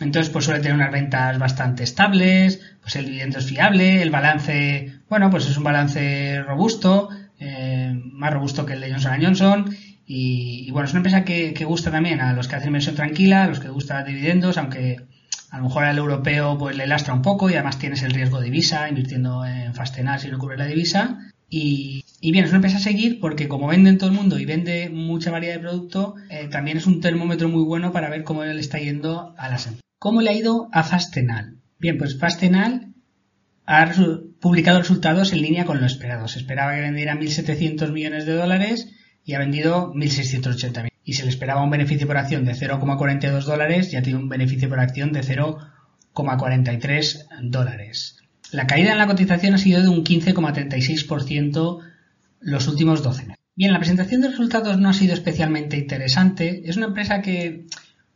Entonces, 0.00 0.30
pues 0.30 0.44
suele 0.44 0.60
tener 0.60 0.76
unas 0.76 0.92
ventas 0.92 1.38
bastante 1.38 1.82
estables, 1.82 2.60
pues 2.80 2.96
el 2.96 3.06
dividendo 3.06 3.38
es 3.38 3.46
fiable, 3.46 4.00
el 4.02 4.10
balance, 4.10 5.00
bueno, 5.08 5.30
pues 5.30 5.46
es 5.46 5.56
un 5.56 5.64
balance 5.64 6.42
robusto, 6.42 7.08
eh, 7.40 7.92
más 8.12 8.32
robusto 8.32 8.64
que 8.64 8.74
el 8.74 8.80
de 8.80 8.92
Johnson 8.92 9.20
Johnson. 9.20 9.76
Y, 10.06 10.70
bueno, 10.70 10.86
es 10.86 10.92
una 10.92 11.00
empresa 11.00 11.24
que, 11.24 11.52
gusta 11.64 11.90
también 11.90 12.20
a 12.20 12.32
los 12.32 12.48
que 12.48 12.56
hacen 12.56 12.68
inversión 12.68 12.94
tranquila, 12.94 13.44
a 13.44 13.48
los 13.48 13.60
que 13.60 13.68
gustan 13.68 14.06
dividendos, 14.06 14.56
aunque 14.56 14.96
a 15.50 15.58
lo 15.58 15.64
mejor 15.64 15.84
al 15.84 15.98
europeo 15.98 16.56
pues 16.58 16.76
le 16.76 16.86
lastra 16.86 17.14
un 17.14 17.22
poco 17.22 17.50
y 17.50 17.54
además 17.54 17.78
tienes 17.78 18.02
el 18.02 18.12
riesgo 18.12 18.38
de 18.38 18.46
divisa, 18.46 18.88
invirtiendo 18.88 19.44
en 19.44 19.74
Fastenal 19.74 20.18
si 20.20 20.28
no 20.28 20.38
cubre 20.38 20.56
la 20.56 20.66
divisa. 20.66 21.18
Y, 21.50 22.04
bien, 22.22 22.44
es 22.44 22.50
una 22.50 22.56
empresa 22.58 22.78
a 22.78 22.80
seguir 22.80 23.20
porque 23.20 23.48
como 23.48 23.66
vende 23.66 23.90
en 23.90 23.98
todo 23.98 24.08
el 24.10 24.16
mundo 24.16 24.38
y 24.38 24.44
vende 24.46 24.88
mucha 24.90 25.30
variedad 25.30 25.56
de 25.56 25.60
producto, 25.60 26.14
eh, 26.30 26.48
también 26.50 26.78
es 26.78 26.86
un 26.86 27.00
termómetro 27.00 27.48
muy 27.48 27.64
bueno 27.64 27.92
para 27.92 28.08
ver 28.08 28.24
cómo 28.24 28.44
le 28.44 28.60
está 28.60 28.78
yendo 28.78 29.34
a 29.36 29.48
las 29.48 29.66
empresas. 29.66 29.87
¿Cómo 29.98 30.22
le 30.22 30.30
ha 30.30 30.34
ido 30.34 30.68
a 30.72 30.84
Fastenal? 30.84 31.56
Bien, 31.80 31.98
pues 31.98 32.16
Fastenal 32.18 32.94
ha 33.66 33.92
publicado 34.40 34.78
resultados 34.78 35.32
en 35.32 35.42
línea 35.42 35.64
con 35.64 35.80
lo 35.80 35.86
esperado. 35.86 36.28
Se 36.28 36.38
esperaba 36.38 36.72
que 36.74 36.82
vendiera 36.82 37.16
1.700 37.16 37.90
millones 37.92 38.24
de 38.24 38.34
dólares 38.34 38.92
y 39.24 39.34
ha 39.34 39.40
vendido 39.40 39.92
1.680 39.94 40.62
millones. 40.62 40.92
Y 41.04 41.14
se 41.14 41.24
le 41.24 41.30
esperaba 41.30 41.64
un 41.64 41.70
beneficio 41.70 42.06
por 42.06 42.16
acción 42.16 42.44
de 42.44 42.52
0,42 42.52 43.44
dólares 43.44 43.92
y 43.92 43.96
ha 43.96 44.02
tenido 44.02 44.20
un 44.20 44.28
beneficio 44.28 44.68
por 44.68 44.78
acción 44.78 45.12
de 45.12 45.22
0,43 45.22 47.26
dólares. 47.42 48.18
La 48.52 48.66
caída 48.66 48.92
en 48.92 48.98
la 48.98 49.06
cotización 49.06 49.54
ha 49.54 49.58
sido 49.58 49.82
de 49.82 49.88
un 49.88 50.04
15,36% 50.04 51.80
los 52.40 52.68
últimos 52.68 53.02
12 53.02 53.26
meses. 53.26 53.44
Bien, 53.56 53.72
la 53.72 53.80
presentación 53.80 54.20
de 54.20 54.28
resultados 54.28 54.78
no 54.78 54.88
ha 54.88 54.92
sido 54.92 55.14
especialmente 55.14 55.76
interesante. 55.76 56.62
Es 56.64 56.76
una 56.76 56.86
empresa 56.86 57.20
que 57.20 57.66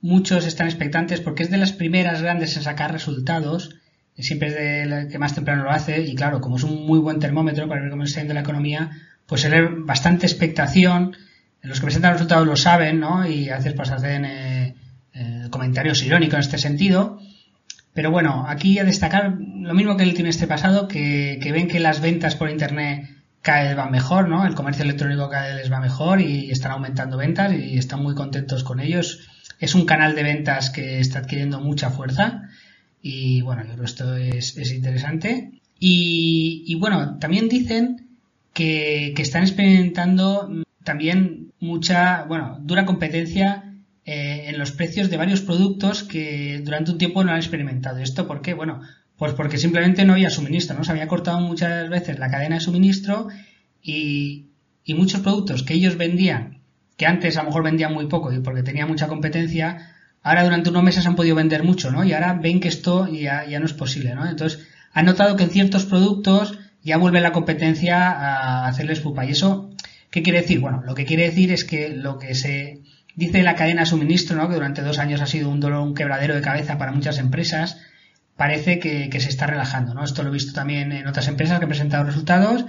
muchos 0.03 0.47
están 0.47 0.67
expectantes 0.67 1.21
porque 1.21 1.43
es 1.43 1.51
de 1.51 1.57
las 1.57 1.73
primeras 1.73 2.21
grandes 2.21 2.57
en 2.57 2.63
sacar 2.63 2.93
resultados 2.93 3.77
siempre 4.23 4.49
es 4.49 4.55
de 4.91 5.09
que 5.09 5.19
más 5.19 5.35
temprano 5.35 5.65
lo 5.65 5.71
hace 5.71 6.03
y 6.03 6.15
claro, 6.15 6.41
como 6.41 6.57
es 6.57 6.63
un 6.63 6.87
muy 6.87 6.99
buen 6.99 7.19
termómetro 7.19 7.69
para 7.69 7.81
ver 7.81 7.91
cómo 7.91 8.05
está 8.05 8.21
yendo 8.21 8.35
la 8.35 8.41
economía, 8.41 8.91
pues 9.27 9.49
ve 9.49 9.69
bastante 9.69 10.27
expectación. 10.27 11.17
Los 11.63 11.81
que 11.81 11.87
presentan 11.87 12.15
resultados 12.15 12.47
lo 12.47 12.57
saben, 12.57 13.01
¿no? 13.01 13.27
Y 13.27 13.49
a 13.49 13.57
veces 13.57 13.75
pues 13.75 13.91
hacen 13.91 14.25
eh, 14.25 14.75
eh, 15.15 15.47
comentarios 15.51 16.03
irónicos 16.03 16.35
en 16.35 16.41
este 16.41 16.59
sentido. 16.59 17.21
Pero 17.95 18.11
bueno, 18.11 18.47
aquí 18.49 18.79
a 18.79 18.85
destacar 18.85 19.37
lo 19.39 19.75
mismo 19.75 19.97
que 19.97 20.03
el 20.03 20.15
trimestre 20.15 20.47
pasado, 20.47 20.89
que, 20.89 21.39
que 21.43 21.53
ven 21.53 21.69
que 21.69 21.79
las 21.79 22.01
ventas 22.01 22.37
por 22.37 22.51
internet 22.51 23.09
cada 23.43 23.65
vez 23.65 23.77
van 23.77 23.91
mejor, 23.91 24.29
¿no? 24.29 24.47
El 24.47 24.55
comercio 24.55 24.85
electrónico 24.85 25.29
cada 25.29 25.49
vez 25.49 25.57
les 25.57 25.73
va 25.73 25.81
mejor 25.81 26.21
y 26.21 26.51
están 26.51 26.73
aumentando 26.73 27.17
ventas 27.17 27.53
y 27.53 27.77
están 27.77 28.03
muy 28.03 28.15
contentos 28.15 28.65
con 28.65 28.81
ellos. 28.81 29.29
Es 29.63 29.77
un 29.77 29.87
canal 29.87 30.17
de 30.17 30.25
ventas 30.25 30.71
que 30.71 30.99
está 30.99 31.21
adquiriendo 31.21 31.61
mucha 31.61 31.91
fuerza 31.91 32.49
y 33.01 33.43
bueno, 33.43 33.63
yo 33.63 33.69
creo 33.69 33.79
que 33.79 33.85
esto 33.85 34.17
es, 34.17 34.73
interesante. 34.73 35.53
Y, 35.79 36.75
bueno, 36.81 37.19
también 37.21 37.49
dicen 37.49 38.09
que, 38.53 39.15
están 39.17 39.45
experimentando 39.45 40.51
también 40.83 41.53
mucha, 41.61 42.25
bueno, 42.25 42.59
dura 42.61 42.85
competencia 42.87 43.73
eh, 44.05 44.47
en 44.49 44.59
los 44.59 44.73
precios 44.73 45.11
de 45.11 45.17
varios 45.17 45.43
productos 45.43 46.03
que 46.03 46.61
durante 46.65 46.91
un 46.91 46.99
tiempo 46.99 47.23
no 47.23 47.31
han 47.31 47.39
experimentado. 47.39 47.99
¿Esto 47.99 48.27
por 48.27 48.43
qué? 48.43 48.55
Bueno, 48.55 48.81
pues 49.17 49.33
porque 49.35 49.59
simplemente 49.59 50.05
no 50.05 50.15
había 50.15 50.31
suministro, 50.31 50.77
¿no? 50.77 50.83
Se 50.83 50.91
había 50.91 51.07
cortado 51.07 51.39
muchas 51.39 51.89
veces 51.89 52.19
la 52.19 52.33
cadena 52.33 52.57
de 52.57 52.63
suministro 52.63 53.29
y, 53.81 54.47
y 54.85 54.95
muchos 54.95 55.21
productos 55.21 55.63
que 55.63 55.75
ellos 55.75 55.97
vendían, 55.97 56.52
que 57.03 57.09
antes 57.09 57.37
a 57.37 57.41
lo 57.41 57.49
mejor 57.49 57.65
vendían 57.65 57.93
muy 57.93 58.07
poco 58.07 58.33
y 58.33 58.39
porque 58.39 58.63
tenía 58.63 58.87
mucha 58.87 59.09
competencia, 59.09 59.91
ahora 60.23 60.45
durante 60.45 60.71
unos 60.71 60.85
meses 60.85 61.05
han 61.05 61.17
podido 61.17 61.35
vender 61.35 61.65
mucho, 61.65 61.91
¿no? 61.91 62.05
Y 62.05 62.13
ahora 62.13 62.35
ven 62.35 62.61
que 62.61 62.69
esto 62.69 63.09
ya, 63.09 63.45
ya 63.45 63.59
no 63.59 63.67
es 63.67 63.73
posible, 63.73 64.15
¿no? 64.15 64.25
Entonces, 64.25 64.61
han 64.93 65.07
notado 65.07 65.35
que 65.35 65.43
en 65.43 65.51
ciertos 65.51 65.85
productos 65.85 66.61
ya 66.85 66.99
vuelve 66.99 67.21
la 67.21 67.33
competencia 67.33 68.09
a 68.09 68.69
hacerles 68.69 69.01
pupa. 69.01 69.25
¿Y 69.25 69.33
eso 69.33 69.73
qué 70.13 70.23
quiere 70.23 70.43
decir? 70.43 70.61
Bueno, 70.61 70.81
lo 70.87 70.95
que 70.95 71.05
quiere 71.05 71.25
decir 71.25 71.51
es 71.51 71.65
que 71.65 71.89
lo 71.89 72.21
que 72.21 72.37
se 72.37 72.83
dice 73.17 73.43
la 73.43 73.57
cadena 73.57 73.81
de 73.81 73.87
suministro, 73.87 74.37
¿no? 74.37 74.49
Que 74.49 74.55
durante 74.55 74.83
dos 74.83 75.01
años 75.01 75.21
ha 75.23 75.27
sido 75.27 75.49
un 75.49 75.59
dolor, 75.59 75.81
un 75.81 75.97
quebradero 75.97 76.37
de 76.37 76.41
cabeza 76.41 76.79
para 76.79 76.93
muchas 76.93 77.19
empresas, 77.19 77.79
parece 78.37 78.79
que, 78.79 79.11
se 79.21 79.29
está 79.29 79.49
relajando, 79.49 79.93
¿no? 79.93 80.05
Esto 80.05 80.23
lo 80.23 80.29
he 80.29 80.33
visto 80.33 80.53
también 80.53 80.93
en 80.93 81.09
otras 81.09 81.27
empresas 81.27 81.59
que 81.59 81.65
han 81.65 81.69
presentado 81.69 82.05
resultados 82.05 82.65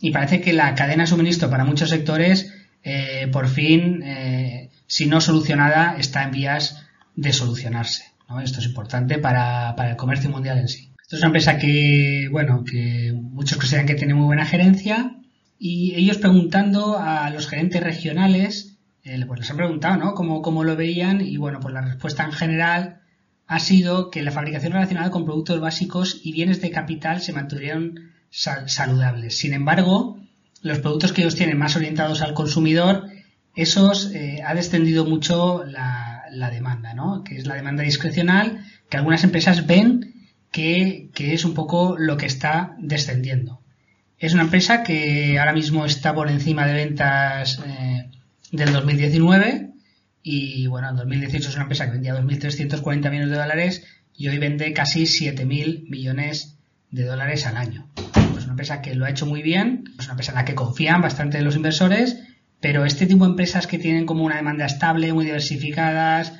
y 0.00 0.10
parece 0.10 0.40
que 0.40 0.52
la 0.52 0.74
cadena 0.74 1.04
de 1.04 1.08
suministro 1.08 1.48
para 1.48 1.64
muchos 1.64 1.90
sectores, 1.90 2.52
eh, 2.90 3.28
por 3.28 3.48
fin, 3.48 4.02
eh, 4.02 4.70
si 4.86 5.04
no 5.04 5.20
solucionada, 5.20 5.96
está 5.98 6.22
en 6.22 6.30
vías 6.30 6.86
de 7.16 7.34
solucionarse. 7.34 8.04
Esto 8.42 8.60
es 8.60 8.66
importante 8.66 9.18
para, 9.18 9.74
el 9.90 9.96
comercio 9.96 10.30
mundial 10.30 10.56
en 10.56 10.68
sí. 10.68 10.90
Esto 11.02 11.16
es 11.16 11.20
una 11.20 11.26
empresa 11.26 11.58
que, 11.58 12.28
bueno, 12.30 12.64
que 12.64 13.12
muchos 13.14 13.58
consideran 13.58 13.86
que 13.86 13.94
tiene 13.94 14.14
muy 14.14 14.24
buena 14.24 14.46
gerencia 14.46 15.18
y 15.58 15.94
ellos 15.96 16.16
preguntando 16.16 16.98
a 16.98 17.28
los 17.28 17.46
gerentes 17.46 17.82
regionales, 17.82 18.78
eh, 19.04 19.22
pues 19.26 19.40
les 19.40 19.50
han 19.50 19.58
preguntado, 19.58 19.98
¿no? 19.98 20.14
Cómo, 20.14 20.40
cómo 20.40 20.64
lo 20.64 20.74
veían 20.74 21.20
y, 21.20 21.36
bueno, 21.36 21.60
pues 21.60 21.74
la 21.74 21.82
respuesta 21.82 22.24
en 22.24 22.32
general 22.32 23.02
ha 23.46 23.58
sido 23.58 24.10
que 24.10 24.22
la 24.22 24.30
fabricación 24.30 24.72
relacionada 24.72 25.10
con 25.10 25.26
productos 25.26 25.60
básicos 25.60 26.18
y 26.22 26.32
bienes 26.32 26.62
de 26.62 26.70
capital 26.70 27.20
se 27.20 27.34
mantuvieron 27.34 28.12
saludables. 28.30 29.36
Sin 29.36 29.52
embargo, 29.52 30.18
los 30.62 30.78
productos 30.80 31.12
que 31.12 31.22
ellos 31.22 31.36
tienen 31.36 31.58
más 31.58 31.76
orientados 31.76 32.22
al 32.22 32.34
consumidor, 32.34 33.08
esos 33.54 34.12
eh, 34.12 34.42
ha 34.46 34.54
descendido 34.54 35.04
mucho 35.04 35.64
la, 35.64 36.24
demanda, 36.52 36.94
¿no? 36.94 37.24
Que 37.24 37.36
es 37.36 37.46
la 37.46 37.54
demanda 37.54 37.82
discrecional, 37.82 38.64
que 38.88 38.96
algunas 38.96 39.24
empresas 39.24 39.66
ven 39.66 40.14
que, 40.52 41.10
es 41.18 41.44
un 41.44 41.54
poco 41.54 41.96
lo 41.98 42.16
que 42.16 42.26
está 42.26 42.76
descendiendo. 42.78 43.60
Es 44.18 44.34
una 44.34 44.42
empresa 44.44 44.82
que 44.82 45.38
ahora 45.38 45.52
mismo 45.52 45.84
está 45.84 46.14
por 46.14 46.30
encima 46.30 46.66
de 46.66 46.72
ventas 46.74 47.60
eh, 47.66 48.10
del 48.52 48.72
2019 48.72 49.70
y 50.22 50.66
bueno, 50.66 50.90
en 50.90 50.96
2018 50.96 51.48
es 51.48 51.54
una 51.54 51.62
empresa 51.64 51.86
que 51.86 51.92
vendía 51.92 52.14
2.340 52.14 53.10
millones 53.10 53.30
de 53.30 53.36
dólares 53.36 53.84
y 54.16 54.28
hoy 54.28 54.38
vende 54.38 54.72
casi 54.72 55.02
7.000 55.02 55.88
millones 55.88 56.58
de 56.90 57.04
dólares 57.04 57.46
al 57.46 57.56
año. 57.56 57.88
Empresa 58.58 58.82
que 58.82 58.94
lo 58.94 59.04
ha 59.04 59.10
hecho 59.10 59.26
muy 59.26 59.42
bien, 59.42 59.84
es 59.98 60.04
una 60.06 60.12
empresa 60.12 60.32
en 60.32 60.36
la 60.36 60.44
que 60.44 60.54
confían 60.54 61.00
bastante 61.00 61.40
los 61.42 61.56
inversores 61.56 62.16
pero 62.60 62.84
este 62.84 63.06
tipo 63.06 63.24
de 63.24 63.30
empresas 63.30 63.66
que 63.66 63.78
tienen 63.78 64.06
como 64.06 64.24
una 64.24 64.36
demanda 64.36 64.66
estable, 64.66 65.12
muy 65.12 65.24
diversificadas, 65.24 66.32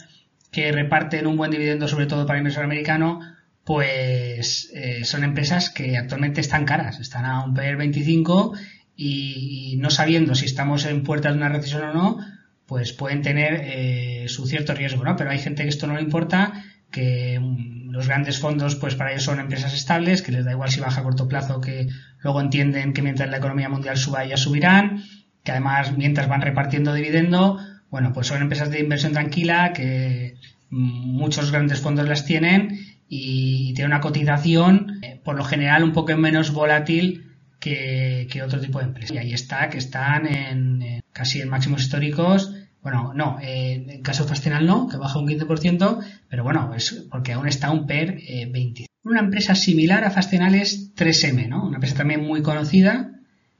que 0.50 0.72
reparten 0.72 1.26
un 1.26 1.36
buen 1.36 1.50
dividendo 1.50 1.86
sobre 1.86 2.06
todo 2.06 2.26
para 2.26 2.38
el 2.38 2.42
inversor 2.42 2.64
americano, 2.64 3.20
pues 3.64 4.70
eh, 4.74 5.04
son 5.04 5.24
empresas 5.24 5.70
que 5.70 5.96
actualmente 5.96 6.40
están 6.40 6.64
caras, 6.64 6.98
están 7.00 7.24
a 7.24 7.44
un 7.44 7.54
PER 7.54 7.76
25 7.76 8.54
y, 8.96 9.76
no 9.78 9.90
sabiendo 9.90 10.34
si 10.34 10.46
estamos 10.46 10.86
en 10.86 11.04
puerta 11.04 11.30
de 11.30 11.36
una 11.36 11.50
recesión 11.50 11.82
o 11.82 11.92
no, 11.92 12.18
pues 12.66 12.92
pueden 12.92 13.22
tener 13.22 13.60
eh, 13.64 14.24
su 14.28 14.46
cierto 14.46 14.74
riesgo, 14.74 15.04
¿no? 15.04 15.16
Pero 15.16 15.30
hay 15.30 15.38
gente 15.38 15.62
que 15.62 15.68
esto 15.68 15.86
no 15.86 15.94
le 15.94 16.02
importa, 16.02 16.64
que 16.90 17.38
mm, 17.38 17.77
los 17.88 18.06
grandes 18.06 18.38
fondos, 18.38 18.76
pues 18.76 18.94
para 18.94 19.10
ellos 19.10 19.24
son 19.24 19.40
empresas 19.40 19.74
estables, 19.74 20.22
que 20.22 20.32
les 20.32 20.44
da 20.44 20.52
igual 20.52 20.70
si 20.70 20.80
baja 20.80 21.00
a 21.00 21.04
corto 21.04 21.28
plazo, 21.28 21.60
que 21.60 21.88
luego 22.22 22.40
entienden 22.40 22.92
que 22.92 23.02
mientras 23.02 23.30
la 23.30 23.38
economía 23.38 23.68
mundial 23.68 23.96
suba, 23.96 24.24
ellas 24.24 24.40
subirán 24.40 25.02
que 25.48 25.52
además 25.52 25.96
mientras 25.96 26.28
van 26.28 26.42
repartiendo 26.42 26.92
dividendo, 26.92 27.58
bueno, 27.88 28.12
pues 28.12 28.26
son 28.26 28.42
empresas 28.42 28.70
de 28.70 28.80
inversión 28.80 29.12
tranquila 29.12 29.72
que 29.72 30.34
muchos 30.68 31.50
grandes 31.50 31.80
fondos 31.80 32.06
las 32.06 32.26
tienen 32.26 32.78
y 33.08 33.72
tiene 33.72 33.86
una 33.86 34.02
cotización 34.02 34.98
eh, 35.00 35.18
por 35.24 35.36
lo 35.36 35.44
general 35.44 35.84
un 35.84 35.92
poco 35.92 36.14
menos 36.18 36.52
volátil 36.52 37.34
que, 37.58 38.28
otro 38.44 38.60
tipo 38.60 38.78
de 38.78 38.84
empresas. 38.84 39.16
Y 39.16 39.18
ahí 39.18 39.32
está, 39.32 39.70
que 39.70 39.78
están 39.78 40.26
en, 40.26 41.02
casi 41.12 41.40
en 41.40 41.48
máximos 41.48 41.80
históricos. 41.80 42.54
Bueno, 42.90 43.12
no, 43.14 43.38
en 43.42 43.90
el 43.90 44.00
caso 44.00 44.26
Fastenal 44.26 44.64
no, 44.64 44.88
que 44.88 44.96
baja 44.96 45.18
un 45.18 45.28
15%, 45.28 45.98
pero 46.30 46.42
bueno, 46.42 46.72
es 46.74 47.06
porque 47.10 47.34
aún 47.34 47.46
está 47.46 47.70
un 47.70 47.86
PER 47.86 48.18
20. 48.50 48.82
Eh, 48.82 48.86
una 49.02 49.20
empresa 49.20 49.54
similar 49.54 50.04
a 50.04 50.10
Fastenal 50.10 50.54
es 50.54 50.94
3M, 50.94 51.48
¿no? 51.48 51.66
Una 51.66 51.76
empresa 51.76 51.96
también 51.96 52.24
muy 52.24 52.40
conocida, 52.40 53.12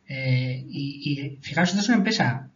eh, 0.08 0.64
y, 0.66 1.36
fijaros, 1.42 1.68
esto 1.68 1.82
es 1.82 1.88
una 1.88 1.98
empresa 1.98 2.48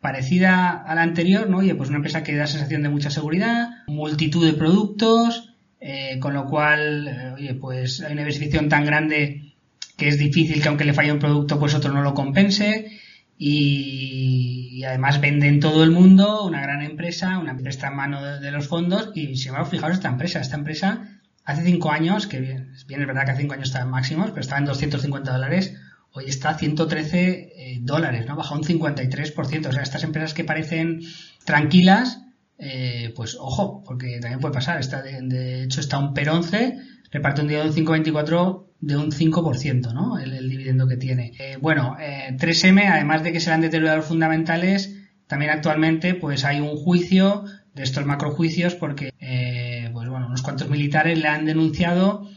parecida 0.00 0.82
a 0.82 0.94
la 0.96 1.02
anterior, 1.02 1.48
¿no? 1.48 1.58
Oye, 1.58 1.76
pues 1.76 1.88
una 1.88 1.98
empresa 1.98 2.24
que 2.24 2.34
da 2.34 2.48
sensación 2.48 2.82
de 2.82 2.88
mucha 2.88 3.10
seguridad, 3.10 3.68
multitud 3.86 4.44
de 4.44 4.54
productos, 4.54 5.54
eh, 5.80 6.18
con 6.18 6.34
lo 6.34 6.46
cual, 6.46 7.06
eh, 7.06 7.32
oye, 7.36 7.54
pues 7.54 8.00
hay 8.00 8.12
una 8.12 8.22
diversificación 8.22 8.68
tan 8.68 8.84
grande 8.84 9.54
que 9.96 10.08
es 10.08 10.18
difícil 10.18 10.60
que 10.60 10.68
aunque 10.68 10.84
le 10.84 10.94
falle 10.94 11.12
un 11.12 11.20
producto, 11.20 11.60
pues 11.60 11.74
otro 11.74 11.92
no 11.92 12.02
lo 12.02 12.14
compense. 12.14 12.90
Y, 13.38 14.47
además 14.84 15.20
vende 15.20 15.48
en 15.48 15.60
todo 15.60 15.82
el 15.84 15.90
mundo, 15.90 16.44
una 16.44 16.60
gran 16.60 16.82
empresa, 16.82 17.38
una 17.38 17.52
empresa 17.52 17.88
en 17.88 17.96
mano 17.96 18.22
de, 18.22 18.50
los 18.50 18.68
fondos. 18.68 19.10
Y 19.14 19.36
si 19.36 19.48
embargo, 19.48 19.68
fijaros 19.68 19.96
esta 19.96 20.08
empresa, 20.08 20.40
esta 20.40 20.56
empresa 20.56 21.20
hace 21.44 21.64
cinco 21.64 21.90
años, 21.90 22.26
que 22.26 22.40
bien, 22.40 22.72
es 22.74 22.86
verdad 22.86 23.24
que 23.24 23.30
hace 23.32 23.42
cinco 23.42 23.54
años 23.54 23.68
estaba 23.68 23.84
en 23.84 23.90
máximos, 23.90 24.30
pero 24.30 24.40
estaba 24.40 24.60
en 24.60 24.66
250 24.66 25.32
dólares, 25.32 25.74
hoy 26.12 26.26
está 26.26 26.50
a 26.50 26.58
113 26.58 27.28
eh, 27.28 27.78
dólares, 27.80 28.26
¿no? 28.26 28.36
Baja 28.36 28.54
un 28.54 28.62
53%. 28.62 29.68
O 29.68 29.72
sea, 29.72 29.82
estas 29.82 30.04
empresas 30.04 30.34
que 30.34 30.44
parecen 30.44 31.00
tranquilas, 31.44 32.20
eh, 32.58 33.12
pues 33.16 33.36
ojo, 33.40 33.82
porque 33.84 34.18
también 34.20 34.40
puede 34.40 34.54
pasar. 34.54 34.78
Está 34.78 35.02
de, 35.02 35.62
hecho, 35.62 35.80
está 35.80 35.98
un 35.98 36.14
PER 36.14 36.30
11, 36.30 36.76
reparte 37.10 37.40
un 37.40 37.48
día 37.48 37.62
de 37.62 37.70
un 37.70 37.74
5,24 37.74 38.67
de 38.80 38.96
un 38.96 39.10
5%, 39.10 39.92
¿no? 39.92 40.18
El, 40.18 40.48
dividendo 40.48 40.86
que 40.86 40.96
tiene. 40.96 41.32
Eh, 41.38 41.56
bueno, 41.60 41.96
3M, 41.98 42.90
además 42.90 43.22
de 43.22 43.32
que 43.32 43.40
se 43.40 43.50
le 43.50 43.54
han 43.54 43.60
deteriorado 43.60 43.98
los 43.98 44.06
fundamentales, 44.06 44.96
también 45.26 45.50
actualmente 45.50 46.14
pues 46.14 46.44
hay 46.44 46.60
un 46.60 46.76
juicio 46.76 47.44
de 47.74 47.82
estos 47.82 48.06
macrojuicios 48.06 48.74
porque, 48.74 49.12
pues 49.92 50.08
bueno, 50.08 50.26
unos 50.26 50.42
cuantos 50.42 50.68
militares 50.68 51.18
le 51.18 51.28
han 51.28 51.44
denunciado 51.44 52.28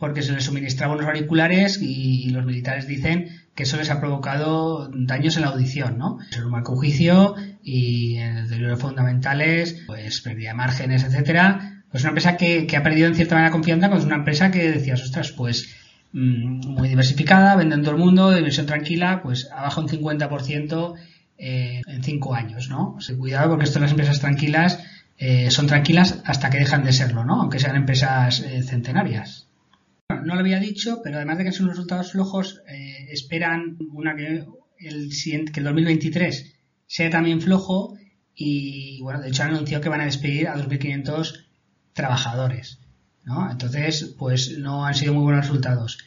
porque 0.00 0.22
se 0.22 0.32
les 0.32 0.44
suministraban 0.44 0.96
unos 0.96 1.08
auriculares 1.08 1.78
y, 1.80 2.30
los 2.30 2.44
militares 2.44 2.86
dicen 2.86 3.28
que 3.54 3.64
eso 3.64 3.76
les 3.76 3.90
ha 3.90 4.00
provocado 4.00 4.90
daños 4.92 5.36
en 5.36 5.42
la 5.42 5.48
audición, 5.48 5.98
¿no? 5.98 6.18
Es 6.30 6.38
un 6.38 6.50
marco 6.50 6.74
juicio 6.74 7.34
y 7.62 8.16
en 8.16 8.38
el 8.38 8.48
deterioro 8.48 8.78
fundamentales, 8.78 9.82
pues 9.86 10.22
pérdida 10.22 10.50
de 10.50 10.54
márgenes, 10.54 11.04
etcétera. 11.04 11.79
Pues 11.90 12.02
una 12.04 12.10
empresa 12.10 12.36
que, 12.36 12.66
ha 12.76 12.82
perdido 12.82 13.08
en 13.08 13.14
cierta 13.14 13.34
manera 13.34 13.52
confianza, 13.52 13.90
pues 13.90 14.04
una 14.04 14.16
empresa 14.16 14.50
que 14.50 14.70
decías, 14.70 15.02
ostras, 15.02 15.32
pues 15.32 15.74
mm, 16.12 16.68
muy 16.68 16.88
diversificada, 16.88 17.56
vende 17.56 17.74
en 17.74 17.82
todo 17.82 17.92
el 17.92 18.00
mundo, 18.00 18.30
de 18.30 18.38
inversión 18.38 18.66
tranquila, 18.66 19.20
pues 19.22 19.48
ha 19.52 19.62
bajado 19.62 19.82
un 19.82 19.88
50% 19.88 20.94
eh, 21.38 21.82
en 21.86 22.02
cinco 22.02 22.34
años, 22.34 22.68
¿no? 22.68 22.96
O 22.96 23.16
cuidado 23.18 23.50
porque 23.50 23.64
esto 23.64 23.80
las 23.80 23.90
empresas 23.90 24.20
tranquilas 24.20 24.78
eh, 25.18 25.50
son 25.50 25.66
tranquilas 25.66 26.22
hasta 26.24 26.50
que 26.50 26.58
dejan 26.58 26.84
de 26.84 26.92
serlo, 26.92 27.24
¿no? 27.24 27.40
Aunque 27.40 27.58
sean 27.58 27.76
empresas 27.76 28.40
eh, 28.40 28.62
centenarias 28.62 29.50
no 30.24 30.34
lo 30.34 30.40
había 30.40 30.60
dicho, 30.60 31.00
pero 31.02 31.16
además 31.16 31.38
de 31.38 31.44
que 31.44 31.52
son 31.52 31.68
resultados 31.68 32.12
flojos, 32.12 32.62
eh, 32.68 33.08
esperan 33.10 33.78
una 33.92 34.16
que 34.16 34.44
el 34.78 35.10
que 35.52 35.60
el 35.60 35.64
2023 35.64 36.54
sea 36.86 37.10
también 37.10 37.40
flojo 37.40 37.96
y 38.34 39.00
bueno, 39.02 39.20
de 39.20 39.28
hecho 39.28 39.42
han 39.42 39.50
anunciado 39.50 39.82
que 39.82 39.88
van 39.88 40.00
a 40.00 40.06
despedir 40.06 40.48
a 40.48 40.56
2.500 40.56 41.46
trabajadores. 42.00 42.80
¿no? 43.24 43.50
Entonces, 43.50 44.14
pues 44.18 44.58
no 44.58 44.86
han 44.86 44.94
sido 44.94 45.14
muy 45.14 45.22
buenos 45.24 45.44
resultados. 45.44 45.98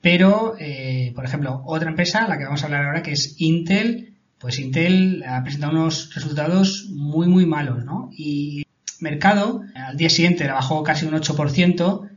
Pero, 0.00 0.54
eh, 0.58 1.12
por 1.14 1.24
ejemplo, 1.24 1.62
otra 1.66 1.90
empresa, 1.90 2.26
la 2.28 2.38
que 2.38 2.44
vamos 2.44 2.62
a 2.62 2.66
hablar 2.66 2.84
ahora, 2.84 3.02
que 3.02 3.12
es 3.12 3.36
Intel, 3.38 4.16
pues 4.38 4.58
Intel 4.58 5.24
ha 5.26 5.42
presentado 5.42 5.72
unos 5.72 6.14
resultados 6.14 6.88
muy, 6.90 7.26
muy 7.26 7.46
malos, 7.46 7.84
¿no? 7.84 8.10
Y 8.12 8.66
mercado, 9.00 9.62
al 9.74 9.96
día 9.96 10.10
siguiente 10.10 10.46
la 10.46 10.54
bajó 10.54 10.82
casi 10.82 11.06
un 11.06 11.14
8%, 11.14 12.10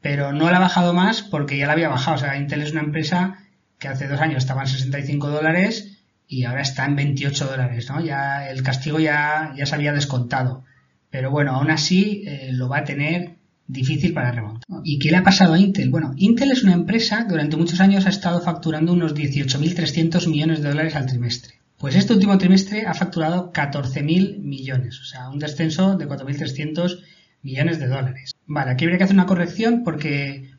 pero 0.00 0.32
no 0.32 0.50
la 0.50 0.56
ha 0.56 0.60
bajado 0.60 0.92
más 0.94 1.22
porque 1.22 1.58
ya 1.58 1.66
la 1.66 1.74
había 1.74 1.88
bajado. 1.88 2.16
O 2.16 2.20
sea, 2.20 2.36
Intel 2.36 2.62
es 2.62 2.72
una 2.72 2.82
empresa 2.82 3.38
que 3.78 3.88
hace 3.88 4.08
dos 4.08 4.20
años 4.20 4.38
estaba 4.38 4.62
en 4.62 4.68
65 4.68 5.28
dólares 5.30 5.98
y 6.26 6.44
ahora 6.44 6.62
está 6.62 6.84
en 6.86 6.96
28 6.96 7.46
dólares, 7.46 7.88
¿no? 7.88 8.00
Ya 8.00 8.48
el 8.50 8.62
castigo 8.62 8.98
ya, 8.98 9.52
ya 9.56 9.66
se 9.66 9.74
había 9.74 9.92
descontado. 9.92 10.64
Pero 11.10 11.30
bueno, 11.30 11.52
aún 11.52 11.70
así 11.70 12.24
eh, 12.26 12.50
lo 12.52 12.68
va 12.68 12.78
a 12.78 12.84
tener 12.84 13.36
difícil 13.66 14.12
para 14.12 14.32
remontar. 14.32 14.80
¿Y 14.84 14.98
qué 14.98 15.10
le 15.10 15.18
ha 15.18 15.22
pasado 15.22 15.54
a 15.54 15.58
Intel? 15.58 15.90
Bueno, 15.90 16.12
Intel 16.16 16.50
es 16.50 16.62
una 16.62 16.72
empresa 16.72 17.24
que 17.24 17.32
durante 17.32 17.56
muchos 17.56 17.80
años 17.80 18.06
ha 18.06 18.10
estado 18.10 18.40
facturando 18.40 18.92
unos 18.92 19.14
18.300 19.14 20.28
millones 20.28 20.62
de 20.62 20.70
dólares 20.70 20.96
al 20.96 21.06
trimestre. 21.06 21.54
Pues 21.78 21.94
este 21.94 22.12
último 22.12 22.36
trimestre 22.38 22.86
ha 22.86 22.94
facturado 22.94 23.52
14.000 23.52 24.38
millones, 24.38 25.00
o 25.00 25.04
sea, 25.04 25.28
un 25.28 25.38
descenso 25.38 25.96
de 25.96 26.08
4.300 26.08 26.98
millones 27.42 27.78
de 27.78 27.86
dólares. 27.86 28.32
Vale, 28.46 28.72
aquí 28.72 28.84
habría 28.84 28.98
que 28.98 29.04
hacer 29.04 29.14
una 29.14 29.26
corrección 29.26 29.84
porque 29.84 30.50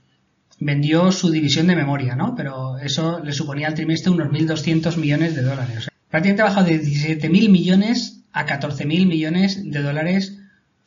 vendió 0.60 1.12
su 1.12 1.30
división 1.30 1.68
de 1.68 1.76
memoria, 1.76 2.16
¿no? 2.16 2.36
Pero 2.36 2.78
eso 2.78 3.20
le 3.22 3.34
suponía 3.34 3.68
al 3.68 3.74
trimestre 3.74 4.12
unos 4.12 4.30
1.200 4.30 4.96
millones 4.96 5.36
de 5.36 5.42
dólares. 5.42 5.78
O 5.78 5.82
sea, 5.82 5.94
prácticamente 6.10 6.42
ha 6.42 6.46
bajado 6.46 6.68
de 6.68 6.82
17.000 6.82 7.50
millones 7.50 8.24
a 8.32 8.46
14.000 8.46 9.06
millones 9.06 9.70
de 9.70 9.82
dólares 9.82 10.39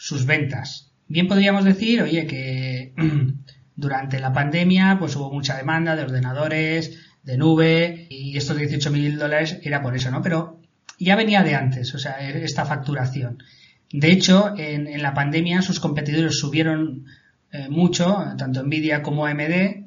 sus 0.02 0.26
ventas. 0.26 0.90
Bien 1.06 1.28
podríamos 1.28 1.64
decir, 1.64 2.02
oye, 2.02 2.26
que 2.26 2.92
durante 3.76 4.18
la 4.18 4.32
pandemia 4.32 4.96
pues 4.98 5.14
hubo 5.14 5.32
mucha 5.32 5.56
demanda 5.56 5.94
de 5.94 6.02
ordenadores, 6.02 6.98
de 7.22 7.36
nube 7.36 8.08
y 8.10 8.36
estos 8.36 8.58
18.000 8.58 9.16
dólares 9.16 9.60
era 9.62 9.80
por 9.80 9.94
eso, 9.94 10.10
¿no? 10.10 10.20
Pero 10.20 10.60
ya 10.98 11.14
venía 11.14 11.44
de 11.44 11.54
antes, 11.54 11.94
o 11.94 12.00
sea, 12.00 12.18
esta 12.18 12.64
facturación. 12.64 13.44
De 13.92 14.10
hecho, 14.10 14.54
en, 14.58 14.88
en 14.88 15.02
la 15.02 15.14
pandemia 15.14 15.62
sus 15.62 15.78
competidores 15.78 16.36
subieron 16.36 17.04
eh, 17.52 17.68
mucho, 17.68 18.24
tanto 18.36 18.60
Nvidia 18.64 19.02
como 19.02 19.26
AMD, 19.26 19.84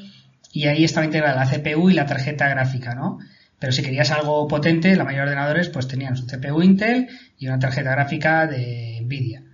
y 0.53 0.67
ahí 0.67 0.85
estaba 0.85 1.07
integrada 1.07 1.45
la 1.45 1.51
CPU 1.51 1.91
y 1.91 1.95
la 1.95 2.07
tarjeta 2.07 2.49
gráfica, 2.49 2.95
¿no? 2.95 3.19
Pero 3.59 3.73
si 3.73 3.83
querías 3.83 4.11
algo 4.11 4.47
potente, 4.49 4.97
la 4.97 5.05
mayoría 5.05 5.25
de 5.25 5.31
ordenadores 5.31 5.69
pues 5.69 5.89
tenían 5.89 6.17
su 6.17 6.27
CPU 6.27 6.63
Intel 6.63 7.09
y 7.39 7.47
una 7.47 7.59
tarjeta 7.59 7.93
gráfica 7.93 8.47
de 8.47 9.01
Nvidia. 9.03 9.45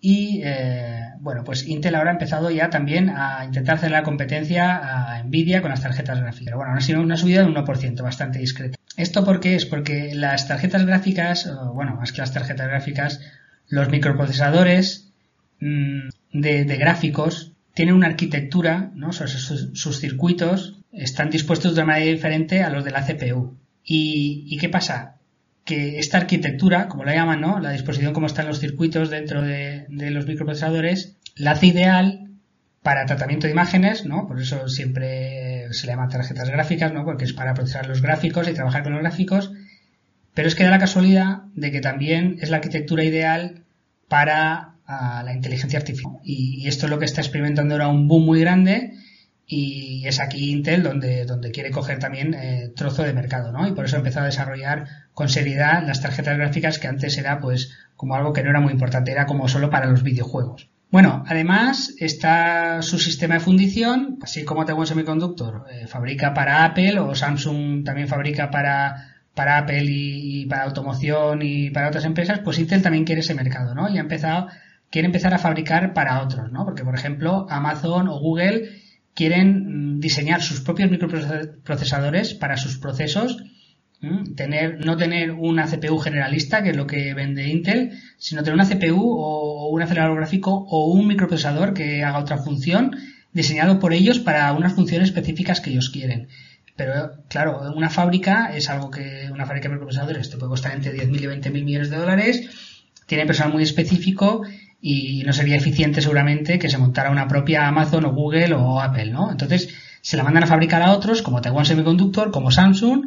Y 0.00 0.42
eh, 0.44 1.12
bueno, 1.20 1.44
pues 1.44 1.66
Intel 1.66 1.94
ahora 1.94 2.10
ha 2.10 2.12
empezado 2.12 2.50
ya 2.50 2.68
también 2.68 3.10
a 3.10 3.44
intentar 3.44 3.76
hacer 3.76 3.90
la 3.90 4.02
competencia 4.02 5.14
a 5.16 5.22
Nvidia 5.22 5.62
con 5.62 5.70
las 5.70 5.82
tarjetas 5.82 6.20
gráficas. 6.20 6.44
Pero 6.46 6.58
bueno, 6.58 6.74
ha 6.74 6.80
sido 6.80 7.00
una 7.00 7.16
subida 7.16 7.40
de 7.40 7.46
un 7.46 7.54
1%, 7.54 8.02
bastante 8.02 8.38
discreta. 8.38 8.76
¿Esto 8.96 9.24
por 9.24 9.40
qué 9.40 9.56
es? 9.56 9.66
Porque 9.66 10.14
las 10.14 10.46
tarjetas 10.46 10.86
gráficas, 10.86 11.50
bueno, 11.74 11.96
más 11.96 12.12
que 12.12 12.20
las 12.20 12.32
tarjetas 12.32 12.68
gráficas, 12.68 13.20
los 13.68 13.88
microprocesadores 13.88 15.12
mm, 15.60 16.08
de, 16.32 16.76
gráficos 16.76 17.52
tienen 17.74 17.94
una 17.94 18.06
arquitectura, 18.06 18.92
¿no? 18.94 19.12
Sus, 19.12 20.00
circuitos 20.00 20.78
están 20.92 21.30
dispuestos 21.30 21.74
de 21.74 21.84
manera 21.84 22.12
diferente 22.12 22.62
a 22.62 22.70
los 22.70 22.84
de 22.84 22.90
la 22.92 23.04
CPU. 23.04 23.56
¿Y, 23.84 24.56
qué 24.58 24.68
pasa? 24.68 25.10
que 25.64 25.98
esta 25.98 26.18
arquitectura, 26.18 26.88
como 26.88 27.04
la 27.04 27.14
llaman, 27.14 27.40
¿no? 27.40 27.58
La 27.58 27.70
disposición 27.70 28.12
como 28.12 28.26
están 28.26 28.46
los 28.46 28.60
circuitos 28.60 29.08
dentro 29.08 29.40
de, 29.40 29.86
los 29.88 30.26
microprocesadores, 30.26 31.16
la 31.36 31.52
hace 31.52 31.68
ideal 31.68 32.28
para 32.82 33.06
tratamiento 33.06 33.46
de 33.46 33.54
imágenes, 33.54 34.04
¿no? 34.04 34.26
Por 34.28 34.42
eso 34.42 34.68
siempre 34.68 35.53
se 35.74 35.86
le 35.86 35.92
llama 35.92 36.08
tarjetas 36.08 36.50
gráficas, 36.50 36.92
¿no? 36.92 37.04
Porque 37.04 37.24
es 37.24 37.32
para 37.32 37.54
procesar 37.54 37.86
los 37.86 38.02
gráficos 38.02 38.48
y 38.48 38.54
trabajar 38.54 38.82
con 38.82 38.92
los 38.92 39.02
gráficos. 39.02 39.52
Pero 40.34 40.48
es 40.48 40.54
que 40.54 40.64
da 40.64 40.70
la 40.70 40.78
casualidad 40.78 41.42
de 41.54 41.70
que 41.70 41.80
también 41.80 42.38
es 42.40 42.50
la 42.50 42.56
arquitectura 42.56 43.04
ideal 43.04 43.64
para 44.08 44.76
ah, 44.86 45.22
la 45.24 45.34
inteligencia 45.34 45.78
artificial. 45.78 46.14
Y, 46.24 46.66
esto 46.66 46.86
es 46.86 46.90
lo 46.90 46.98
que 46.98 47.04
está 47.04 47.20
experimentando 47.20 47.74
ahora 47.74 47.88
un 47.88 48.08
boom 48.08 48.24
muy 48.24 48.40
grande 48.40 48.94
y 49.46 50.06
es 50.06 50.20
aquí 50.20 50.50
Intel 50.50 50.82
donde, 50.82 51.26
donde 51.26 51.50
quiere 51.50 51.70
coger 51.70 51.98
también 51.98 52.34
eh, 52.34 52.72
trozo 52.74 53.02
de 53.02 53.12
mercado, 53.12 53.52
¿no? 53.52 53.66
Y 53.68 53.72
por 53.72 53.84
eso 53.84 53.96
ha 53.96 53.98
empezado 53.98 54.24
a 54.24 54.30
desarrollar 54.30 54.88
con 55.12 55.28
seriedad 55.28 55.86
las 55.86 56.00
tarjetas 56.00 56.36
gráficas 56.36 56.78
que 56.78 56.88
antes 56.88 57.18
era 57.18 57.40
pues 57.40 57.72
como 57.96 58.14
algo 58.16 58.32
que 58.32 58.42
no 58.42 58.50
era 58.50 58.60
muy 58.60 58.72
importante, 58.72 59.12
era 59.12 59.26
como 59.26 59.48
solo 59.48 59.70
para 59.70 59.86
los 59.86 60.02
videojuegos. 60.02 60.68
Bueno, 60.94 61.24
además 61.26 61.92
está 61.98 62.80
su 62.80 63.00
sistema 63.00 63.34
de 63.34 63.40
fundición, 63.40 64.20
así 64.22 64.44
como 64.44 64.64
Taiwan 64.64 64.86
Semiconductor 64.86 65.66
eh, 65.68 65.88
fabrica 65.88 66.32
para 66.32 66.64
Apple 66.64 67.00
o 67.00 67.16
Samsung 67.16 67.82
también 67.82 68.06
fabrica 68.06 68.48
para, 68.48 69.16
para 69.34 69.58
Apple 69.58 69.86
y, 69.88 70.46
para 70.46 70.62
automoción 70.62 71.42
y 71.42 71.70
para 71.70 71.88
otras 71.88 72.04
empresas, 72.04 72.38
pues 72.44 72.60
Intel 72.60 72.80
también 72.80 73.04
quiere 73.04 73.22
ese 73.22 73.34
mercado, 73.34 73.74
¿no? 73.74 73.88
Y 73.88 73.98
ha 73.98 74.02
empezado, 74.02 74.46
quiere 74.88 75.06
empezar 75.06 75.34
a 75.34 75.38
fabricar 75.38 75.94
para 75.94 76.22
otros, 76.22 76.52
¿no? 76.52 76.64
Porque, 76.64 76.84
por 76.84 76.94
ejemplo, 76.94 77.48
Amazon 77.50 78.06
o 78.06 78.20
Google 78.20 78.68
quieren 79.14 79.96
mm, 79.96 79.98
diseñar 79.98 80.42
sus 80.42 80.60
propios 80.60 80.92
microprocesadores 80.92 82.34
para 82.34 82.56
sus 82.56 82.78
procesos 82.78 83.42
Tener, 84.36 84.84
no 84.84 84.96
tener 84.96 85.32
una 85.32 85.66
CPU 85.66 85.98
generalista, 85.98 86.62
que 86.62 86.70
es 86.70 86.76
lo 86.76 86.86
que 86.86 87.14
vende 87.14 87.48
Intel, 87.48 87.98
sino 88.18 88.42
tener 88.42 88.54
una 88.54 88.68
CPU 88.68 89.00
o 89.00 89.68
un 89.68 89.82
acelerador 89.82 90.16
gráfico 90.16 90.66
o 90.68 90.92
un 90.92 91.06
microprocesador 91.06 91.74
que 91.74 92.02
haga 92.02 92.18
otra 92.18 92.38
función 92.38 92.96
diseñado 93.32 93.78
por 93.78 93.92
ellos 93.92 94.20
para 94.20 94.52
unas 94.52 94.74
funciones 94.74 95.08
específicas 95.08 95.60
que 95.60 95.70
ellos 95.70 95.90
quieren. 95.90 96.28
Pero 96.76 97.12
claro, 97.28 97.72
una 97.74 97.90
fábrica 97.90 98.50
es 98.54 98.68
algo 98.68 98.90
que 98.90 99.28
una 99.32 99.46
fábrica 99.46 99.68
de 99.68 99.74
microprocesadores 99.74 100.30
te 100.30 100.36
puede 100.36 100.50
costar 100.50 100.74
entre 100.74 100.92
10.000 100.92 101.20
y 101.20 101.26
20.000 101.26 101.64
millones 101.64 101.90
de 101.90 101.96
dólares, 101.96 102.48
tiene 103.06 103.26
personal 103.26 103.52
muy 103.52 103.62
específico 103.62 104.42
y 104.80 105.22
no 105.24 105.32
sería 105.32 105.56
eficiente 105.56 106.00
seguramente 106.02 106.58
que 106.58 106.68
se 106.68 106.78
montara 106.78 107.10
una 107.10 107.28
propia 107.28 107.66
Amazon 107.68 108.04
o 108.06 108.12
Google 108.12 108.54
o 108.54 108.80
Apple, 108.80 109.10
¿no? 109.10 109.30
Entonces 109.30 109.68
se 110.00 110.16
la 110.16 110.24
mandan 110.24 110.42
a 110.44 110.46
fabricar 110.46 110.82
a 110.82 110.92
otros 110.92 111.22
como 111.22 111.40
Taiwan 111.40 111.64
Semiconductor, 111.64 112.30
como 112.30 112.50
Samsung 112.50 113.06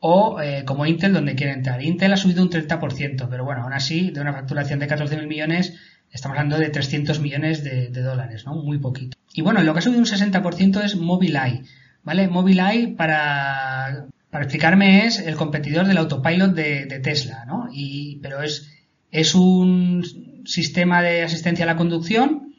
o 0.00 0.40
eh, 0.40 0.64
como 0.64 0.86
Intel 0.86 1.12
donde 1.12 1.34
quiere 1.34 1.52
entrar. 1.52 1.82
Intel 1.82 2.12
ha 2.12 2.16
subido 2.16 2.42
un 2.42 2.50
30%, 2.50 3.28
pero 3.28 3.44
bueno, 3.44 3.62
aún 3.62 3.72
así, 3.72 4.10
de 4.10 4.20
una 4.20 4.32
facturación 4.32 4.78
de 4.78 4.88
14.000 4.88 5.26
millones, 5.26 5.74
estamos 6.12 6.38
hablando 6.38 6.58
de 6.58 6.70
300 6.70 7.20
millones 7.20 7.64
de, 7.64 7.88
dólares, 7.90 8.46
¿no? 8.46 8.54
Muy 8.54 8.78
poquito. 8.78 9.16
Y 9.34 9.42
bueno, 9.42 9.62
lo 9.62 9.72
que 9.72 9.80
ha 9.80 9.82
subido 9.82 10.00
un 10.00 10.06
60% 10.06 10.84
es 10.84 10.96
Mobileye, 10.96 11.62
¿vale? 12.04 12.28
Mobileye, 12.28 12.88
para, 12.88 14.06
para 14.30 14.44
explicarme, 14.44 15.06
es 15.06 15.18
el 15.18 15.36
competidor 15.36 15.86
del 15.86 15.98
autopilot 15.98 16.54
de, 16.54 17.00
Tesla, 17.02 17.44
¿no? 17.46 17.68
Y, 17.72 18.20
pero 18.22 18.42
es, 18.42 18.70
es 19.10 19.34
un 19.34 20.42
sistema 20.44 21.02
de 21.02 21.22
asistencia 21.22 21.64
a 21.64 21.66
la 21.66 21.76
conducción 21.76 22.54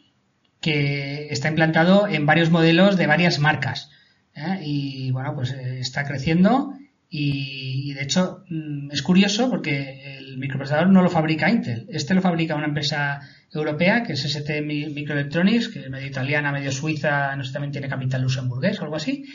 que 0.60 1.28
está 1.32 1.48
implantado 1.48 2.08
en 2.08 2.26
varios 2.26 2.50
modelos 2.50 2.98
de 2.98 3.08
varias 3.08 3.40
marcas. 3.40 3.90
¿eh? 4.36 4.60
Y 4.62 5.12
bueno, 5.12 5.34
pues 5.34 5.52
eh, 5.52 5.80
está 5.80 6.04
creciendo 6.04 6.74
y, 7.12 7.94
de 7.94 8.04
hecho 8.04 8.44
mm, 8.50 8.92
es 8.92 9.02
curioso 9.02 9.50
porque 9.50 10.18
el 10.18 10.38
microprocesador 10.38 10.90
no 10.90 11.02
lo 11.02 11.10
fabrica 11.10 11.50
Intel. 11.50 11.88
Este 11.90 12.14
lo 12.14 12.22
fabrica 12.22 12.56
una 12.56 12.68
empresa 12.68 13.20
europea 13.52 14.04
que 14.04 14.14
es 14.14 14.24
ST 14.26 14.62
Microelectronics, 14.62 15.70
que 15.70 15.80
es 15.80 15.90
medio 15.90 16.08
italiana, 16.08 16.52
medio 16.52 16.72
suiza, 16.72 17.36
no 17.36 17.44
sé, 17.44 17.52
también 17.52 17.72
tiene 17.72 17.90
capital 17.90 18.22
luxemburgués 18.22 18.80
o 18.80 18.84
algo 18.84 18.96
así. 18.96 19.26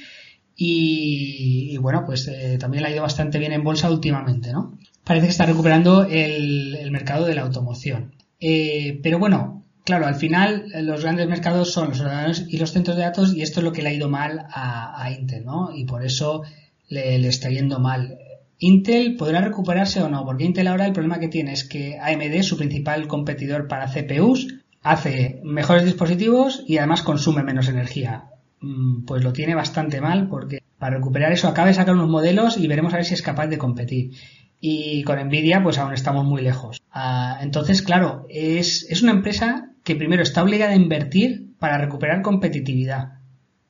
Y, 0.56 1.76
bueno, 1.78 2.04
pues 2.06 2.28
eh, 2.28 2.58
también 2.60 2.84
le 2.84 2.90
ha 2.90 2.92
ido 2.92 3.02
bastante 3.02 3.40
bien 3.40 3.50
en 3.50 3.64
bolsa 3.64 3.90
últimamente, 3.90 4.52
¿no? 4.52 4.78
Parece 5.02 5.26
que 5.26 5.32
está 5.32 5.46
recuperando 5.46 6.04
el, 6.04 6.88
mercado 6.92 7.26
de 7.26 7.34
la 7.34 7.42
automoción. 7.42 8.14
Eh, 8.38 9.00
pero 9.02 9.18
bueno, 9.18 9.64
claro, 9.84 10.06
al 10.06 10.14
final 10.14 10.66
los 10.82 11.02
grandes 11.02 11.26
mercados 11.26 11.72
son 11.72 11.88
los 11.88 12.00
ordenadores 12.00 12.46
y 12.48 12.56
los 12.58 12.70
centros 12.70 12.96
de 12.96 13.02
datos 13.02 13.34
y 13.34 13.42
esto 13.42 13.58
es 13.58 13.64
lo 13.64 13.72
que 13.72 13.82
le 13.82 13.88
ha 13.88 13.94
ido 13.94 14.08
mal 14.08 14.46
a, 14.48 15.02
a 15.02 15.10
Intel, 15.10 15.44
¿no? 15.44 15.74
Y 15.74 15.86
por 15.86 16.04
eso 16.04 16.42
le, 16.88 17.26
está 17.26 17.48
yendo 17.50 17.78
mal. 17.78 18.18
Intel 18.58 19.16
podrá 19.16 19.40
recuperarse 19.40 20.02
o 20.02 20.08
no, 20.08 20.24
porque 20.24 20.44
Intel 20.44 20.68
ahora 20.68 20.86
el 20.86 20.92
problema 20.92 21.18
que 21.18 21.28
tiene 21.28 21.52
es 21.52 21.64
que 21.64 21.98
AMD, 21.98 22.42
su 22.42 22.56
principal 22.56 23.06
competidor 23.08 23.68
para 23.68 23.88
CPUs, 23.88 24.60
hace 24.82 25.40
mejores 25.42 25.84
dispositivos 25.84 26.62
y 26.66 26.78
además 26.78 27.02
consume 27.02 27.42
menos 27.42 27.68
energía. 27.68 28.24
Mm, 28.60 29.04
pues 29.04 29.22
lo 29.24 29.32
tiene 29.32 29.54
bastante 29.54 30.00
mal 30.00 30.28
porque 30.28 30.62
para 30.78 30.96
recuperar 30.96 31.32
eso 31.32 31.48
acaba 31.48 31.68
de 31.68 31.74
sacar 31.74 31.94
unos 31.94 32.08
modelos 32.08 32.56
y 32.56 32.66
veremos 32.68 32.92
a 32.92 32.96
ver 32.96 33.04
si 33.04 33.14
es 33.14 33.22
capaz 33.22 33.48
de 33.48 33.58
competir. 33.58 34.12
Y 34.60 35.02
con 35.02 35.18
Nvidia 35.18 35.62
pues 35.62 35.78
aún 35.78 35.92
estamos 35.92 36.24
muy 36.24 36.42
lejos. 36.42 36.80
Ah, 36.90 37.38
entonces, 37.42 37.82
claro, 37.82 38.26
es, 38.28 38.86
es 38.88 39.02
una 39.02 39.12
empresa 39.12 39.70
que 39.82 39.96
primero 39.96 40.22
está 40.22 40.42
obligada 40.42 40.72
a 40.72 40.76
invertir 40.76 41.50
para 41.58 41.78
recuperar 41.78 42.22
competitividad. 42.22 43.18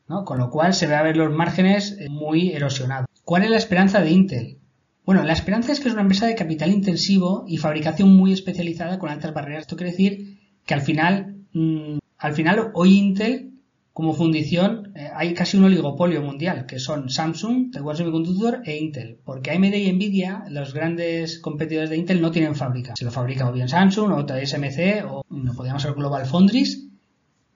Con 0.07 0.39
lo 0.39 0.51
cual 0.51 0.75
se 0.75 0.87
ve 0.87 0.95
a 0.95 1.03
ver 1.03 1.17
los 1.17 1.33
márgenes 1.33 1.97
eh, 1.99 2.09
muy 2.09 2.53
erosionados. 2.53 3.07
¿Cuál 3.25 3.45
es 3.45 3.51
la 3.51 3.57
esperanza 3.57 4.01
de 4.01 4.11
Intel? 4.11 4.59
Bueno, 5.05 5.23
la 5.23 5.33
esperanza 5.33 5.73
es 5.73 5.81
que 5.81 5.89
es 5.89 5.95
una 5.95 6.03
empresa 6.03 6.27
de 6.27 6.35
capital 6.35 6.71
intensivo 6.71 7.45
y 7.47 7.57
fabricación 7.57 8.15
muy 8.15 8.33
especializada 8.33 8.99
con 8.99 9.11
altas 9.11 9.35
barreras. 9.35 9.63
Esto 9.63 9.77
quiere 9.77 9.93
decir 9.93 10.39
que 10.67 10.75
al 10.75 10.83
final, 10.83 11.37
mm, 11.53 11.99
al 12.19 12.35
final 12.35 12.71
hoy 12.75 12.99
Intel 12.99 13.51
como 13.95 14.13
fundición 14.13 14.93
eh, 14.97 15.09
hay 15.15 15.35
casi 15.35 15.57
un 15.57 15.65
oligopolio 15.65 16.21
mundial, 16.21 16.67
que 16.67 16.81
son 16.81 17.09
Samsung, 17.09 17.71
Taiwan 17.71 17.97
Semiconductor 17.97 18.61
e 18.65 18.77
Intel, 18.77 19.19
porque 19.25 19.53
AMD 19.53 19.75
y 19.75 19.93
Nvidia, 19.93 20.45
los 20.51 20.75
grandes 20.75 21.39
competidores 21.39 21.91
de 21.91 21.97
Intel, 21.97 22.21
no 22.21 22.33
tienen 22.33 22.57
fábrica. 22.57 22.95
Se 22.97 23.05
lo 23.05 23.11
fabrica 23.11 23.49
o 23.49 23.53
bien 23.53 23.69
Samsung 23.69 24.11
o 24.13 24.27
TSMC 24.27 25.05
o 25.09 25.23
no 25.31 25.55
podríamos 25.55 25.83
ser 25.83 25.95
Global 25.95 26.27
Foundries 26.27 26.89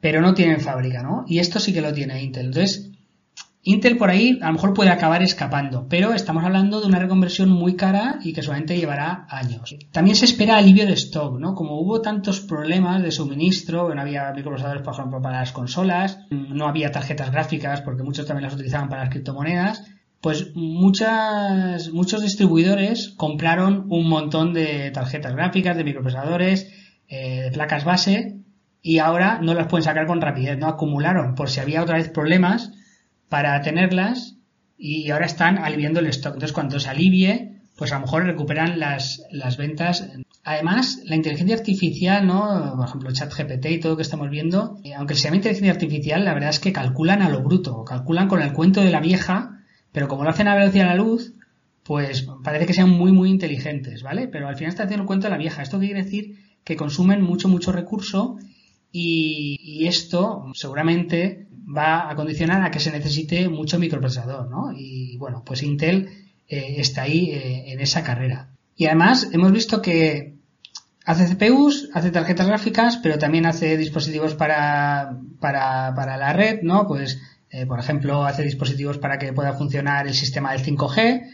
pero 0.00 0.20
no 0.20 0.34
tienen 0.34 0.60
fábrica, 0.60 1.02
¿no? 1.02 1.24
Y 1.26 1.38
esto 1.38 1.58
sí 1.60 1.72
que 1.72 1.80
lo 1.80 1.92
tiene 1.92 2.22
Intel. 2.22 2.46
Entonces, 2.46 2.90
Intel 3.62 3.98
por 3.98 4.08
ahí 4.08 4.38
a 4.40 4.46
lo 4.46 4.54
mejor 4.54 4.72
puede 4.72 4.90
acabar 4.90 5.22
escapando, 5.22 5.88
pero 5.88 6.14
estamos 6.14 6.44
hablando 6.44 6.80
de 6.80 6.86
una 6.86 7.00
reconversión 7.00 7.50
muy 7.50 7.74
cara 7.74 8.18
y 8.22 8.32
que 8.32 8.42
solamente 8.42 8.76
llevará 8.76 9.26
años. 9.28 9.76
También 9.92 10.16
se 10.16 10.24
espera 10.24 10.56
alivio 10.56 10.86
de 10.86 10.92
stock, 10.92 11.38
¿no? 11.38 11.54
Como 11.54 11.80
hubo 11.80 12.00
tantos 12.00 12.40
problemas 12.40 13.02
de 13.02 13.10
suministro, 13.10 13.92
no 13.94 14.00
había 14.00 14.32
microprocesadores, 14.32 14.82
por 14.82 14.94
ejemplo, 14.94 15.20
para 15.20 15.40
las 15.40 15.52
consolas, 15.52 16.20
no 16.30 16.66
había 16.66 16.92
tarjetas 16.92 17.32
gráficas 17.32 17.82
porque 17.82 18.04
muchos 18.04 18.26
también 18.26 18.44
las 18.44 18.54
utilizaban 18.54 18.88
para 18.88 19.02
las 19.02 19.10
criptomonedas, 19.10 19.84
pues 20.20 20.54
muchas, 20.54 21.90
muchos 21.90 22.22
distribuidores 22.22 23.10
compraron 23.16 23.86
un 23.90 24.08
montón 24.08 24.54
de 24.54 24.90
tarjetas 24.92 25.34
gráficas, 25.34 25.76
de 25.76 25.84
microprocesadores, 25.84 26.72
eh, 27.08 27.42
de 27.42 27.50
placas 27.50 27.84
base 27.84 28.38
y 28.88 29.00
ahora 29.00 29.38
no 29.42 29.52
las 29.52 29.66
pueden 29.66 29.84
sacar 29.84 30.06
con 30.06 30.22
rapidez, 30.22 30.56
no 30.56 30.66
acumularon 30.66 31.34
por 31.34 31.50
si 31.50 31.60
había 31.60 31.82
otra 31.82 31.98
vez 31.98 32.08
problemas 32.08 32.72
para 33.28 33.60
tenerlas 33.60 34.36
y 34.78 35.10
ahora 35.10 35.26
están 35.26 35.58
aliviando 35.58 36.00
el 36.00 36.06
stock. 36.06 36.32
Entonces 36.32 36.54
cuando 36.54 36.80
se 36.80 36.88
alivie, 36.88 37.60
pues 37.76 37.92
a 37.92 37.96
lo 37.96 38.06
mejor 38.06 38.24
recuperan 38.24 38.78
las, 38.80 39.20
las 39.30 39.58
ventas. 39.58 40.08
Además, 40.42 41.02
la 41.04 41.16
inteligencia 41.16 41.54
artificial, 41.56 42.26
¿no? 42.26 42.76
Por 42.78 42.86
ejemplo, 42.86 43.12
ChatGPT 43.12 43.66
y 43.66 43.78
todo 43.78 43.92
lo 43.92 43.96
que 43.98 44.04
estamos 44.04 44.30
viendo, 44.30 44.78
eh, 44.82 44.94
aunque 44.94 45.14
se 45.14 45.24
llame 45.24 45.36
inteligencia 45.36 45.72
artificial, 45.72 46.24
la 46.24 46.32
verdad 46.32 46.48
es 46.48 46.58
que 46.58 46.72
calculan 46.72 47.20
a 47.20 47.28
lo 47.28 47.42
bruto, 47.42 47.84
calculan 47.84 48.26
con 48.26 48.40
el 48.40 48.54
cuento 48.54 48.80
de 48.80 48.90
la 48.90 49.00
vieja, 49.00 49.60
pero 49.92 50.08
como 50.08 50.24
lo 50.24 50.30
hacen 50.30 50.48
a 50.48 50.54
velocidad 50.54 50.84
de 50.84 50.96
la 50.96 51.02
luz, 51.04 51.34
pues 51.82 52.26
parece 52.42 52.64
que 52.64 52.72
sean 52.72 52.88
muy, 52.88 53.12
muy 53.12 53.28
inteligentes, 53.28 54.02
¿vale? 54.02 54.28
Pero 54.28 54.48
al 54.48 54.56
final 54.56 54.70
está 54.70 54.84
haciendo 54.84 55.02
el 55.02 55.06
cuento 55.06 55.26
de 55.26 55.32
la 55.32 55.36
vieja. 55.36 55.60
Esto 55.60 55.78
quiere 55.78 56.04
decir 56.04 56.38
que 56.64 56.76
consumen 56.76 57.20
mucho, 57.20 57.48
mucho 57.48 57.70
recurso 57.70 58.38
y, 58.90 59.86
esto 59.86 60.46
seguramente 60.54 61.46
va 61.76 62.10
a 62.10 62.16
condicionar 62.16 62.62
a 62.62 62.70
que 62.70 62.80
se 62.80 62.90
necesite 62.90 63.48
mucho 63.48 63.78
microprocesador, 63.78 64.48
¿no? 64.48 64.72
Y 64.74 65.16
bueno, 65.18 65.42
pues 65.44 65.62
Intel 65.62 66.08
eh, 66.48 66.76
está 66.78 67.02
ahí 67.02 67.30
eh, 67.30 67.72
en 67.72 67.80
esa 67.80 68.02
carrera. 68.02 68.50
Y 68.76 68.86
además 68.86 69.28
hemos 69.32 69.52
visto 69.52 69.82
que 69.82 70.36
hace 71.04 71.34
CPUs, 71.34 71.90
hace 71.92 72.10
tarjetas 72.10 72.46
gráficas, 72.46 72.96
pero 72.98 73.18
también 73.18 73.46
hace 73.46 73.76
dispositivos 73.76 74.34
para, 74.34 75.18
para, 75.40 75.94
para 75.94 76.16
la 76.16 76.32
red, 76.32 76.62
¿no? 76.62 76.86
Pues, 76.86 77.20
eh, 77.50 77.66
por 77.66 77.80
ejemplo, 77.80 78.24
hace 78.24 78.42
dispositivos 78.42 78.98
para 78.98 79.18
que 79.18 79.32
pueda 79.32 79.52
funcionar 79.54 80.06
el 80.06 80.14
sistema 80.14 80.52
del 80.52 80.64
5G, 80.64 81.30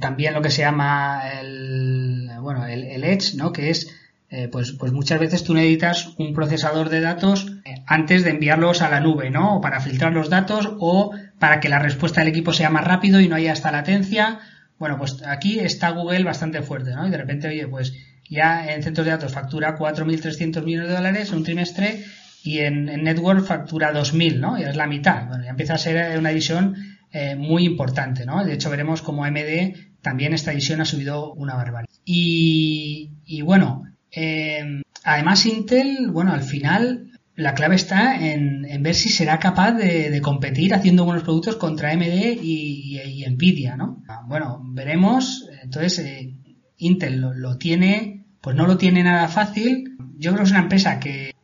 también 0.00 0.34
lo 0.34 0.42
que 0.42 0.50
se 0.50 0.62
llama 0.62 1.22
el, 1.40 2.28
bueno, 2.40 2.66
el, 2.66 2.82
el 2.84 3.04
Edge, 3.04 3.36
¿no? 3.36 3.52
Que 3.52 3.70
es 3.70 3.88
eh, 4.36 4.48
pues, 4.48 4.72
pues 4.72 4.92
muchas 4.92 5.18
veces 5.18 5.44
tú 5.44 5.54
necesitas 5.54 6.10
un 6.18 6.34
procesador 6.34 6.90
de 6.90 7.00
datos 7.00 7.46
eh, 7.64 7.76
antes 7.86 8.22
de 8.22 8.32
enviarlos 8.32 8.82
a 8.82 8.90
la 8.90 9.00
nube, 9.00 9.30
¿no? 9.30 9.56
O 9.56 9.60
para 9.62 9.80
filtrar 9.80 10.12
los 10.12 10.28
datos 10.28 10.76
o 10.78 11.14
para 11.38 11.58
que 11.58 11.70
la 11.70 11.78
respuesta 11.78 12.20
del 12.20 12.28
equipo 12.28 12.52
sea 12.52 12.68
más 12.68 12.84
rápido 12.84 13.18
y 13.18 13.28
no 13.28 13.36
haya 13.36 13.54
esta 13.54 13.72
latencia. 13.72 14.40
Bueno, 14.78 14.98
pues 14.98 15.22
aquí 15.26 15.58
está 15.58 15.88
Google 15.88 16.22
bastante 16.24 16.60
fuerte, 16.60 16.94
¿no? 16.94 17.06
Y 17.06 17.10
de 17.10 17.16
repente, 17.16 17.48
oye, 17.48 17.66
pues 17.66 17.94
ya 18.28 18.70
en 18.70 18.82
centros 18.82 19.06
de 19.06 19.12
datos 19.12 19.32
factura 19.32 19.78
4.300 19.78 20.62
millones 20.64 20.88
de 20.88 20.94
dólares 20.96 21.30
en 21.30 21.38
un 21.38 21.44
trimestre 21.44 22.04
y 22.44 22.58
en, 22.58 22.84
Network 22.84 23.42
factura 23.42 23.94
2.000, 23.94 24.38
¿no? 24.38 24.58
Ya 24.58 24.68
es 24.68 24.76
la 24.76 24.86
mitad. 24.86 25.28
Bueno, 25.28 25.44
ya 25.44 25.50
empieza 25.50 25.72
a 25.72 25.78
ser 25.78 26.18
una 26.18 26.28
división 26.28 26.76
eh, 27.10 27.36
muy 27.36 27.64
importante, 27.64 28.26
¿no? 28.26 28.44
De 28.44 28.52
hecho, 28.52 28.68
veremos 28.68 29.00
como 29.00 29.24
AMD 29.24 29.76
también 30.02 30.34
esta 30.34 30.50
división 30.50 30.82
ha 30.82 30.84
subido 30.84 31.32
una 31.32 31.54
barbaridad. 31.54 31.88
Y 32.04 33.40
bueno, 33.42 33.85
eh, 34.10 34.82
además, 35.04 35.46
Intel, 35.46 36.10
bueno, 36.10 36.32
al 36.32 36.42
final 36.42 37.10
la 37.36 37.54
clave 37.54 37.76
está 37.76 38.18
en, 38.18 38.82
ver 38.82 38.94
si 38.94 39.10
será 39.10 39.38
capaz 39.38 39.72
de, 39.72 40.20
competir 40.22 40.74
haciendo 40.74 41.04
buenos 41.04 41.22
productos 41.22 41.56
contra 41.56 41.92
AMD 41.92 42.38
y, 42.42 43.24
Nvidia, 43.28 43.76
¿no? 43.76 44.02
Bueno, 44.26 44.60
veremos. 44.64 45.48
Entonces, 45.62 45.98
eh, 45.98 46.34
Intel 46.78 47.20
lo, 47.20 47.58
tiene, 47.58 48.24
pues 48.40 48.56
no 48.56 48.66
lo 48.66 48.78
tiene 48.78 49.02
nada 49.02 49.28
fácil. 49.28 49.96
Yo 50.16 50.30
creo 50.30 50.38
que 50.38 50.44
es 50.44 50.50
una 50.50 50.60
empresa 50.60 50.98
que, 50.98 51.34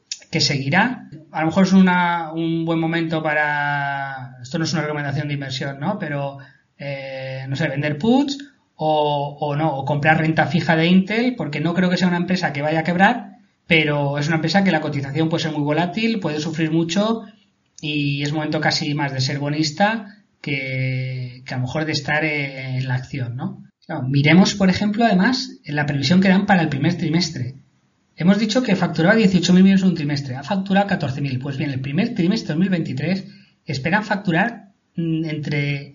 seguirá. 0.40 1.10
A 1.30 1.40
lo 1.40 1.46
mejor 1.46 1.64
es 1.64 1.72
un 1.74 2.64
buen 2.64 2.78
momento 2.78 3.22
para. 3.22 4.38
Esto 4.42 4.58
no 4.58 4.64
es 4.64 4.72
una 4.72 4.82
recomendación 4.82 5.28
de 5.28 5.34
inversión, 5.34 5.78
¿no? 5.78 5.98
Pero, 5.98 6.38
eh, 6.78 7.44
no 7.48 7.54
sé, 7.54 7.68
vender 7.68 7.98
puts 7.98 8.38
o, 8.84 9.54
no, 9.56 9.76
o 9.76 9.84
comprar 9.84 10.18
renta 10.18 10.46
fija 10.46 10.74
de 10.76 10.86
Intel, 10.86 11.34
porque 11.36 11.60
no 11.60 11.74
creo 11.74 11.88
que 11.88 11.96
sea 11.96 12.08
una 12.08 12.16
empresa 12.16 12.52
que 12.52 12.62
vaya 12.62 12.80
a 12.80 12.84
quebrar, 12.84 13.36
pero 13.66 14.18
es 14.18 14.26
una 14.26 14.36
empresa 14.36 14.64
que 14.64 14.72
la 14.72 14.80
cotización 14.80 15.28
puede 15.28 15.44
ser 15.44 15.52
muy 15.52 15.62
volátil, 15.62 16.18
puede 16.18 16.40
sufrir 16.40 16.70
mucho 16.72 17.22
y 17.80 18.22
es 18.22 18.32
momento 18.32 18.60
casi 18.60 18.94
más 18.94 19.12
de 19.12 19.20
ser 19.20 19.38
bonista 19.38 20.24
que, 20.40 21.44
a 21.48 21.54
lo 21.54 21.60
mejor 21.60 21.84
de 21.84 21.92
estar 21.92 22.24
en 22.24 22.88
la 22.88 22.94
acción, 22.94 23.36
¿no? 23.36 23.62
miremos, 24.08 24.54
por 24.54 24.70
ejemplo, 24.70 25.04
además, 25.04 25.60
la 25.66 25.86
previsión 25.86 26.20
que 26.20 26.28
dan 26.28 26.46
para 26.46 26.62
el 26.62 26.68
primer 26.68 26.96
trimestre. 26.96 27.56
Hemos 28.16 28.38
dicho 28.38 28.62
que 28.62 28.76
facturaba 28.76 29.16
18.000 29.16 29.52
millones 29.54 29.82
en 29.82 29.88
un 29.88 29.94
trimestre, 29.94 30.36
ha 30.36 30.42
facturado 30.42 30.88
14.000. 30.88 31.40
Pues 31.40 31.58
bien, 31.58 31.70
el 31.70 31.80
primer 31.80 32.14
trimestre 32.14 32.54
2023 32.54 33.26
esperan 33.66 34.04
facturar 34.04 34.72
mm, 34.96 35.24
entre 35.24 35.91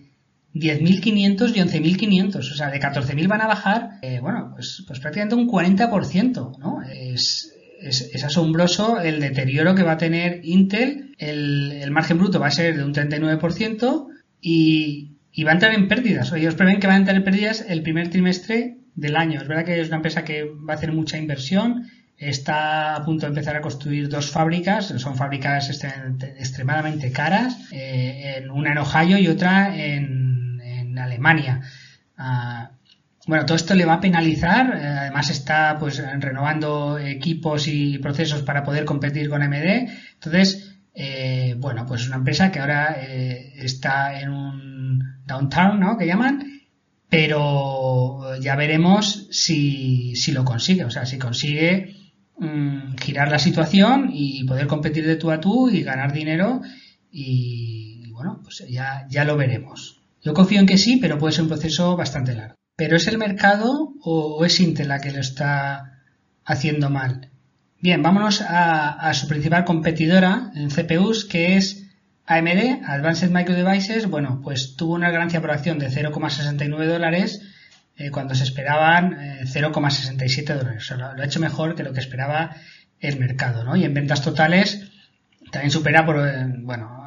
10.500 0.54 1.52
y 1.54 1.60
11.500, 1.60 2.36
o 2.36 2.42
sea, 2.42 2.70
de 2.70 2.80
14.000 2.80 3.28
van 3.28 3.42
a 3.42 3.46
bajar, 3.46 3.98
eh, 4.02 4.18
bueno, 4.20 4.52
pues, 4.54 4.84
pues 4.86 5.00
prácticamente 5.00 5.34
un 5.34 5.48
40%, 5.48 6.58
¿no? 6.58 6.82
Es, 6.82 7.54
es, 7.80 8.24
asombroso 8.24 9.00
el 9.00 9.20
deterioro 9.20 9.74
que 9.74 9.82
va 9.82 9.92
a 9.92 9.98
tener 9.98 10.40
Intel, 10.44 11.14
el, 11.18 11.90
margen 11.90 12.18
bruto 12.18 12.40
va 12.40 12.48
a 12.48 12.50
ser 12.50 12.76
de 12.76 12.84
un 12.84 12.94
39% 12.94 14.06
y, 14.40 15.16
y 15.32 15.44
va 15.44 15.50
a 15.50 15.54
entrar 15.54 15.74
en 15.74 15.88
pérdidas. 15.88 16.32
Ellos 16.32 16.54
prevén 16.54 16.80
que 16.80 16.86
va 16.86 16.94
a 16.94 16.98
entrar 16.98 17.16
en 17.16 17.24
pérdidas 17.24 17.64
el 17.68 17.82
primer 17.82 18.10
trimestre 18.10 18.78
del 18.94 19.16
año. 19.16 19.40
Es 19.40 19.48
verdad 19.48 19.64
que 19.64 19.80
es 19.80 19.88
una 19.88 19.96
empresa 19.96 20.24
que 20.24 20.44
va 20.44 20.74
a 20.74 20.76
hacer 20.76 20.92
mucha 20.92 21.18
inversión, 21.18 21.86
está 22.16 22.96
a 22.96 23.04
punto 23.04 23.26
de 23.26 23.30
empezar 23.30 23.54
a 23.56 23.60
construir 23.60 24.08
dos 24.08 24.30
fábricas, 24.30 24.86
son 24.96 25.14
fábricas 25.14 25.70
extremadamente 25.70 27.12
caras, 27.12 27.56
eh, 27.70 28.44
una 28.52 28.72
en 28.72 28.78
Ohio 28.78 29.18
y 29.18 29.28
otra 29.28 29.76
en, 29.76 30.27
en 30.27 30.27
Alemania. 31.18 31.62
Ah, 32.16 32.70
bueno, 33.26 33.44
todo 33.44 33.56
esto 33.56 33.74
le 33.74 33.84
va 33.84 33.94
a 33.94 34.00
penalizar, 34.00 34.74
eh, 34.74 34.86
además 34.86 35.30
está 35.30 35.76
pues 35.78 35.98
renovando 35.98 36.98
equipos 36.98 37.68
y 37.68 37.98
procesos 37.98 38.42
para 38.42 38.62
poder 38.62 38.84
competir 38.84 39.28
con 39.28 39.42
AMD. 39.42 39.90
Entonces, 40.14 40.80
eh, 40.94 41.54
bueno, 41.58 41.84
pues 41.86 42.02
es 42.02 42.06
una 42.06 42.16
empresa 42.16 42.50
que 42.50 42.60
ahora 42.60 42.96
eh, 42.98 43.52
está 43.56 44.18
en 44.20 44.30
un 44.30 45.22
downtown, 45.26 45.78
¿no? 45.78 45.98
Que 45.98 46.06
llaman, 46.06 46.62
pero 47.08 48.38
ya 48.40 48.56
veremos 48.56 49.28
si, 49.30 50.14
lo 50.32 50.44
consigue, 50.44 50.84
o 50.84 50.90
sea, 50.90 51.04
si 51.04 51.18
consigue 51.18 51.96
mm, 52.38 52.96
girar 52.96 53.30
la 53.30 53.38
situación 53.38 54.10
y 54.12 54.44
poder 54.44 54.66
competir 54.66 55.06
de 55.06 55.16
tú 55.16 55.30
a 55.30 55.40
tú 55.40 55.68
y 55.68 55.82
ganar 55.82 56.12
dinero 56.12 56.62
y, 57.10 58.10
bueno, 58.12 58.40
pues 58.42 58.64
ya 58.68 59.24
lo 59.24 59.36
veremos. 59.36 59.97
Yo 60.22 60.34
confío 60.34 60.60
en 60.60 60.66
que 60.66 60.78
sí, 60.78 60.96
pero 60.96 61.18
puede 61.18 61.32
ser 61.32 61.42
un 61.42 61.48
proceso 61.48 61.96
bastante 61.96 62.34
largo. 62.34 62.54
¿Pero 62.76 62.96
es 62.96 63.08
el 63.08 63.18
mercado 63.18 63.94
o 64.02 64.44
es 64.44 64.60
Intel 64.60 64.88
la 64.88 65.00
que 65.00 65.10
lo 65.10 65.20
está 65.20 66.02
haciendo 66.44 66.90
mal? 66.90 67.30
Bien, 67.80 68.02
vámonos 68.02 68.40
a, 68.40 69.12
su 69.14 69.28
principal 69.28 69.64
competidora 69.64 70.50
en 70.54 70.70
CPUs, 70.70 71.24
que 71.24 71.56
es 71.56 71.86
AMD, 72.26 72.82
Advanced 72.84 73.30
Micro 73.30 73.54
Devices. 73.54 74.08
Bueno, 74.08 74.40
pues 74.42 74.76
tuvo 74.76 74.94
una 74.94 75.10
ganancia 75.10 75.40
por 75.40 75.50
acción 75.50 75.78
de 75.78 75.88
0,69 75.88 76.86
dólares 76.86 77.42
eh, 77.96 78.10
cuando 78.10 78.34
se 78.34 78.44
esperaban 78.44 79.16
0,67 79.42 80.50
eh, 80.50 80.54
dólares. 80.54 80.90
lo, 80.96 81.06
ha 81.06 81.24
hecho 81.24 81.40
mejor 81.40 81.74
que 81.74 81.84
lo 81.84 81.92
que 81.92 82.00
esperaba 82.00 82.56
el 83.00 83.18
mercado, 83.18 83.64
¿no? 83.64 83.76
Y 83.76 83.84
en 83.84 83.94
ventas 83.94 84.22
totales 84.22 84.90
también 85.50 85.70
supera 85.70 86.04
por, 86.04 86.18
eh, 86.18 86.46
bueno, 86.60 86.97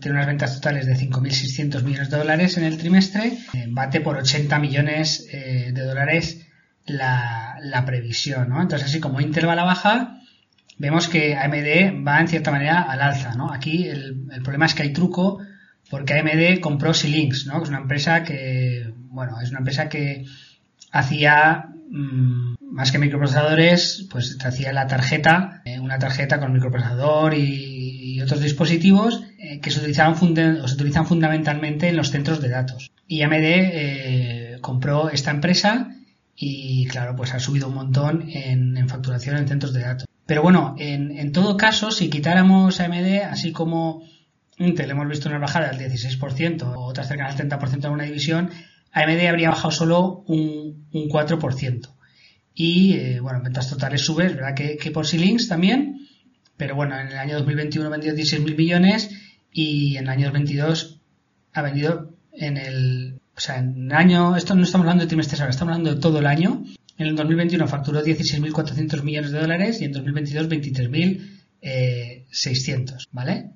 tiene 0.00 0.16
unas 0.16 0.26
ventas 0.26 0.54
totales 0.54 0.86
de 0.86 0.94
5.600 0.94 1.82
millones 1.82 2.10
de 2.10 2.16
dólares 2.16 2.56
en 2.56 2.64
el 2.64 2.78
trimestre, 2.78 3.38
bate 3.68 4.00
por 4.00 4.16
80 4.16 4.58
millones 4.58 5.26
de 5.30 5.82
dólares 5.82 6.48
la, 6.88 7.84
previsión, 7.86 8.48
¿no? 8.48 8.60
Entonces, 8.60 8.88
así 8.88 9.00
como 9.00 9.20
Intel 9.20 9.48
a 9.48 9.54
la 9.54 9.64
baja, 9.64 10.20
vemos 10.78 11.08
que 11.08 11.36
AMD 11.36 12.06
va 12.06 12.20
en 12.20 12.28
cierta 12.28 12.50
manera 12.50 12.82
al 12.82 13.00
alza, 13.00 13.34
¿no? 13.34 13.52
Aquí 13.52 13.88
el, 13.88 14.26
problema 14.42 14.66
es 14.66 14.74
que 14.74 14.82
hay 14.82 14.92
truco 14.92 15.40
porque 15.90 16.14
AMD 16.14 16.60
compró 16.60 16.92
Xilinx, 16.92 17.46
¿no? 17.46 17.58
Que 17.58 17.64
es 17.64 17.68
una 17.68 17.78
empresa 17.78 18.22
que, 18.22 18.92
bueno, 18.96 19.40
es 19.40 19.50
una 19.50 19.60
empresa 19.60 19.88
que 19.88 20.26
hacía 20.92 21.68
mm, 21.90 22.56
más 22.60 22.92
que 22.92 22.98
microprocesadores, 22.98 24.06
pues 24.10 24.38
hacía 24.44 24.72
la 24.72 24.86
tarjeta, 24.86 25.62
eh, 25.64 25.80
una 25.80 25.98
tarjeta 25.98 26.38
con 26.38 26.52
microprocesador 26.52 27.34
y, 27.34 27.77
otros 28.28 28.42
dispositivos 28.42 29.24
eh, 29.38 29.60
que 29.60 29.70
se, 29.70 29.80
utilizaban 29.80 30.16
se 30.16 30.74
utilizan 30.74 31.06
fundamentalmente 31.06 31.88
en 31.88 31.96
los 31.96 32.10
centros 32.10 32.40
de 32.40 32.48
datos. 32.48 32.90
Y 33.06 33.22
AMD 33.22 33.34
eh, 33.42 34.58
compró 34.60 35.10
esta 35.10 35.30
empresa 35.30 35.94
y 36.36 36.86
claro, 36.86 37.16
pues 37.16 37.34
ha 37.34 37.40
subido 37.40 37.68
un 37.68 37.74
montón 37.74 38.28
en, 38.28 38.88
facturación 38.88 39.36
en 39.36 39.48
centros 39.48 39.72
de 39.72 39.80
datos. 39.80 40.06
Pero 40.24 40.42
bueno, 40.42 40.76
en, 40.78 41.32
todo 41.32 41.56
caso, 41.56 41.90
si 41.90 42.10
quitáramos 42.10 42.80
AMD, 42.80 43.22
así 43.30 43.50
como 43.50 44.04
Intel 44.58 44.90
hemos 44.90 45.08
visto 45.08 45.28
una 45.28 45.38
bajada 45.38 45.72
del 45.72 45.90
16% 45.90 46.62
o 46.62 46.80
otras 46.84 47.08
cercanas 47.08 47.40
al 47.40 47.48
30% 47.48 47.86
en 47.86 47.92
una 47.92 48.04
división, 48.04 48.50
AMD 48.92 49.26
habría 49.26 49.50
bajado 49.50 49.70
solo 49.70 50.24
un, 50.28 50.88
4%. 50.92 51.88
Y 52.54 52.94
eh, 52.94 53.20
bueno, 53.20 53.38
en 53.38 53.44
ventas 53.44 53.70
totales 53.70 54.02
sube, 54.02 54.28
verdad 54.28 54.54
que, 54.54 54.90
por 54.92 55.06
Xilinx 55.06 55.48
también, 55.48 55.97
pero 56.58 56.74
bueno, 56.74 57.00
en 57.00 57.08
el 57.08 57.16
año 57.16 57.38
2021 57.38 57.88
ha 57.88 57.90
vendido 57.90 58.14
16.000 58.14 58.56
millones 58.56 59.10
y 59.50 59.96
en 59.96 60.04
el 60.04 60.10
año 60.10 60.26
2022 60.26 61.00
ha 61.54 61.62
vendido 61.62 62.10
en 62.32 62.58
el 62.58 63.20
o 63.38 63.40
sea, 63.40 63.56
en 63.58 63.92
año, 63.92 64.36
esto 64.36 64.56
no 64.56 64.64
estamos 64.64 64.84
hablando 64.84 65.04
de 65.04 65.08
trimestres 65.08 65.40
ahora, 65.40 65.52
estamos 65.52 65.70
hablando 65.70 65.94
de 65.94 66.00
todo 66.00 66.18
el 66.18 66.26
año. 66.26 66.64
En 66.98 67.06
el 67.06 67.14
2021 67.14 67.68
facturó 67.68 68.02
16.400 68.02 69.04
millones 69.04 69.30
de 69.30 69.38
dólares 69.38 69.80
y 69.80 69.84
en 69.84 69.92
2022 69.92 70.48
23.600, 70.48 73.06
¿vale? 73.12 73.50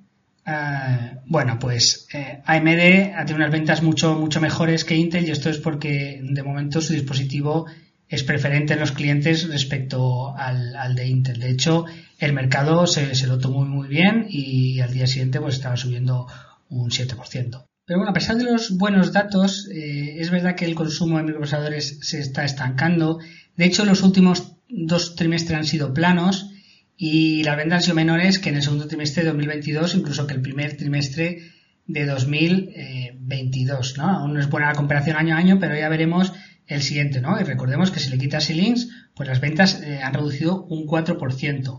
Ah, 0.46 1.14
bueno, 1.26 1.58
pues 1.58 2.06
eh, 2.12 2.42
AMD 2.44 3.16
ha 3.16 3.24
tenido 3.24 3.38
unas 3.38 3.50
ventas 3.50 3.82
mucho, 3.82 4.14
mucho 4.14 4.40
mejores 4.40 4.84
que 4.84 4.94
Intel 4.94 5.26
y 5.26 5.32
esto 5.32 5.50
es 5.50 5.58
porque 5.58 6.20
de 6.22 6.42
momento 6.44 6.80
su 6.80 6.92
dispositivo 6.92 7.66
es 8.08 8.22
preferente 8.22 8.74
en 8.74 8.80
los 8.80 8.92
clientes 8.92 9.48
respecto 9.48 10.32
al, 10.36 10.94
de 10.94 11.08
Intel. 11.08 11.40
De 11.40 11.50
hecho, 11.50 11.86
el 12.22 12.32
mercado 12.32 12.86
se, 12.86 13.26
lo 13.26 13.38
tomó 13.38 13.64
muy, 13.64 13.88
bien 13.88 14.26
y 14.28 14.78
al 14.80 14.92
día 14.92 15.08
siguiente 15.08 15.40
pues 15.40 15.56
estaba 15.56 15.76
subiendo 15.76 16.28
un 16.68 16.90
7%. 16.90 17.66
Pero 17.84 17.98
bueno, 17.98 18.10
a 18.10 18.14
pesar 18.14 18.36
de 18.36 18.44
los 18.44 18.78
buenos 18.78 19.12
datos, 19.12 19.68
eh, 19.72 20.20
es 20.20 20.30
verdad 20.30 20.54
que 20.54 20.64
el 20.64 20.76
consumo 20.76 21.16
de 21.16 21.24
microprocesadores 21.24 21.98
se 22.00 22.20
está 22.20 22.44
estancando. 22.44 23.18
De 23.56 23.64
hecho, 23.64 23.84
los 23.84 24.02
últimos 24.02 24.52
dos 24.68 25.16
trimestres 25.16 25.58
han 25.58 25.64
sido 25.64 25.92
planos 25.92 26.50
y 26.96 27.42
las 27.42 27.56
ventas 27.56 27.78
han 27.78 27.82
sido 27.82 27.96
menores 27.96 28.38
que 28.38 28.50
en 28.50 28.56
el 28.56 28.62
segundo 28.62 28.86
trimestre 28.86 29.24
de 29.24 29.30
2022, 29.30 29.96
incluso 29.96 30.24
que 30.28 30.34
el 30.34 30.42
primer 30.42 30.76
trimestre 30.76 31.50
de 31.88 32.06
2022, 32.06 33.98
¿no? 33.98 34.04
Aún 34.04 34.34
no 34.34 34.40
es 34.40 34.48
buena 34.48 34.68
la 34.68 34.76
comparación 34.76 35.16
año 35.16 35.34
a 35.34 35.38
año, 35.38 35.58
pero 35.58 35.76
ya 35.76 35.88
veremos 35.88 36.32
el 36.68 36.82
siguiente, 36.82 37.20
¿no? 37.20 37.40
Y 37.40 37.42
recordemos 37.42 37.90
que 37.90 37.98
si 37.98 38.10
le 38.10 38.18
quitas 38.18 38.48
links, 38.50 38.88
pues 39.16 39.28
las 39.28 39.40
ventas 39.40 39.82
eh, 39.82 40.00
han 40.00 40.14
reducido 40.14 40.64
un 40.66 40.86
4%. 40.86 41.78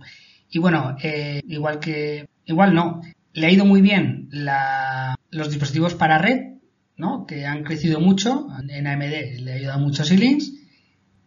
Y 0.53 0.59
bueno, 0.59 0.95
eh, 1.01 1.41
igual 1.47 1.79
que, 1.79 2.29
igual 2.45 2.75
no, 2.75 3.01
le 3.33 3.47
ha 3.47 3.51
ido 3.51 3.65
muy 3.65 3.81
bien 3.81 4.29
los 5.31 5.49
dispositivos 5.49 5.95
para 5.95 6.19
red, 6.19 6.59
¿no? 6.95 7.25
que 7.25 7.47
han 7.47 7.63
crecido 7.63 7.99
mucho. 7.99 8.47
En 8.69 8.85
AMD 8.85 9.39
le 9.39 9.51
ha 9.51 9.55
ayudado 9.55 9.79
mucho 9.79 10.05
Xilinx. 10.05 10.51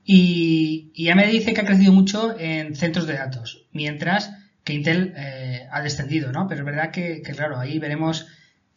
Y, 0.05 0.93
y 0.95 1.09
AMD 1.09 1.27
dice 1.33 1.55
que 1.55 1.61
ha 1.61 1.67
crecido 1.67 1.93
mucho 1.93 2.39
en 2.39 2.77
centros 2.77 3.09
de 3.09 3.15
datos, 3.15 3.67
mientras 3.73 4.31
que 4.62 4.75
Intel 4.75 5.12
eh, 5.17 5.67
ha 5.73 5.83
descendido, 5.83 6.31
¿no? 6.31 6.47
Pero 6.47 6.61
es 6.61 6.67
verdad 6.67 6.93
que, 6.93 7.21
claro, 7.23 7.59
ahí 7.59 7.81
veremos 7.81 8.29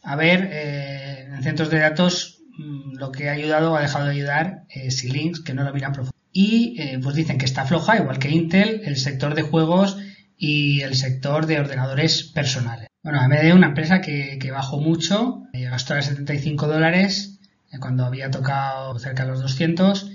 a 0.02 0.16
ver 0.16 0.50
eh, 0.52 1.28
en 1.32 1.44
centros 1.44 1.70
de 1.70 1.78
datos 1.78 2.42
mm, 2.58 2.98
lo 2.98 3.12
que 3.12 3.30
ha 3.30 3.34
ayudado 3.34 3.74
o 3.74 3.76
ha 3.76 3.82
dejado 3.82 4.06
de 4.06 4.14
ayudar 4.14 4.64
eh, 4.70 4.90
Xilinx, 4.90 5.42
que 5.42 5.54
no 5.54 5.64
lo 5.64 5.72
miran 5.72 5.94
profundo. 5.94 6.18
Y 6.32 6.76
eh, 6.82 7.00
pues 7.04 7.16
dicen 7.16 7.38
que 7.38 7.46
está 7.46 7.66
floja, 7.66 7.98
igual 7.98 8.18
que 8.18 8.32
Intel, 8.32 8.82
el 8.86 8.98
sector 8.98 9.36
de 9.36 9.44
juegos 9.44 9.99
y 10.40 10.82
el 10.82 10.96
sector 10.96 11.46
de 11.46 11.60
ordenadores 11.60 12.24
personales. 12.24 12.88
Bueno, 13.04 13.20
AMD 13.20 13.34
es 13.34 13.54
una 13.54 13.68
empresa 13.68 14.00
que, 14.00 14.40
bajó 14.52 14.80
mucho, 14.80 15.44
gastó 15.54 15.94
a 15.94 16.02
75 16.02 16.66
dólares 16.68 17.40
eh, 17.72 17.78
cuando 17.80 18.06
había 18.06 18.32
tocado 18.32 18.98
cerca 19.00 19.26
de 19.26 19.32
los 19.32 19.42
200. 19.42 20.10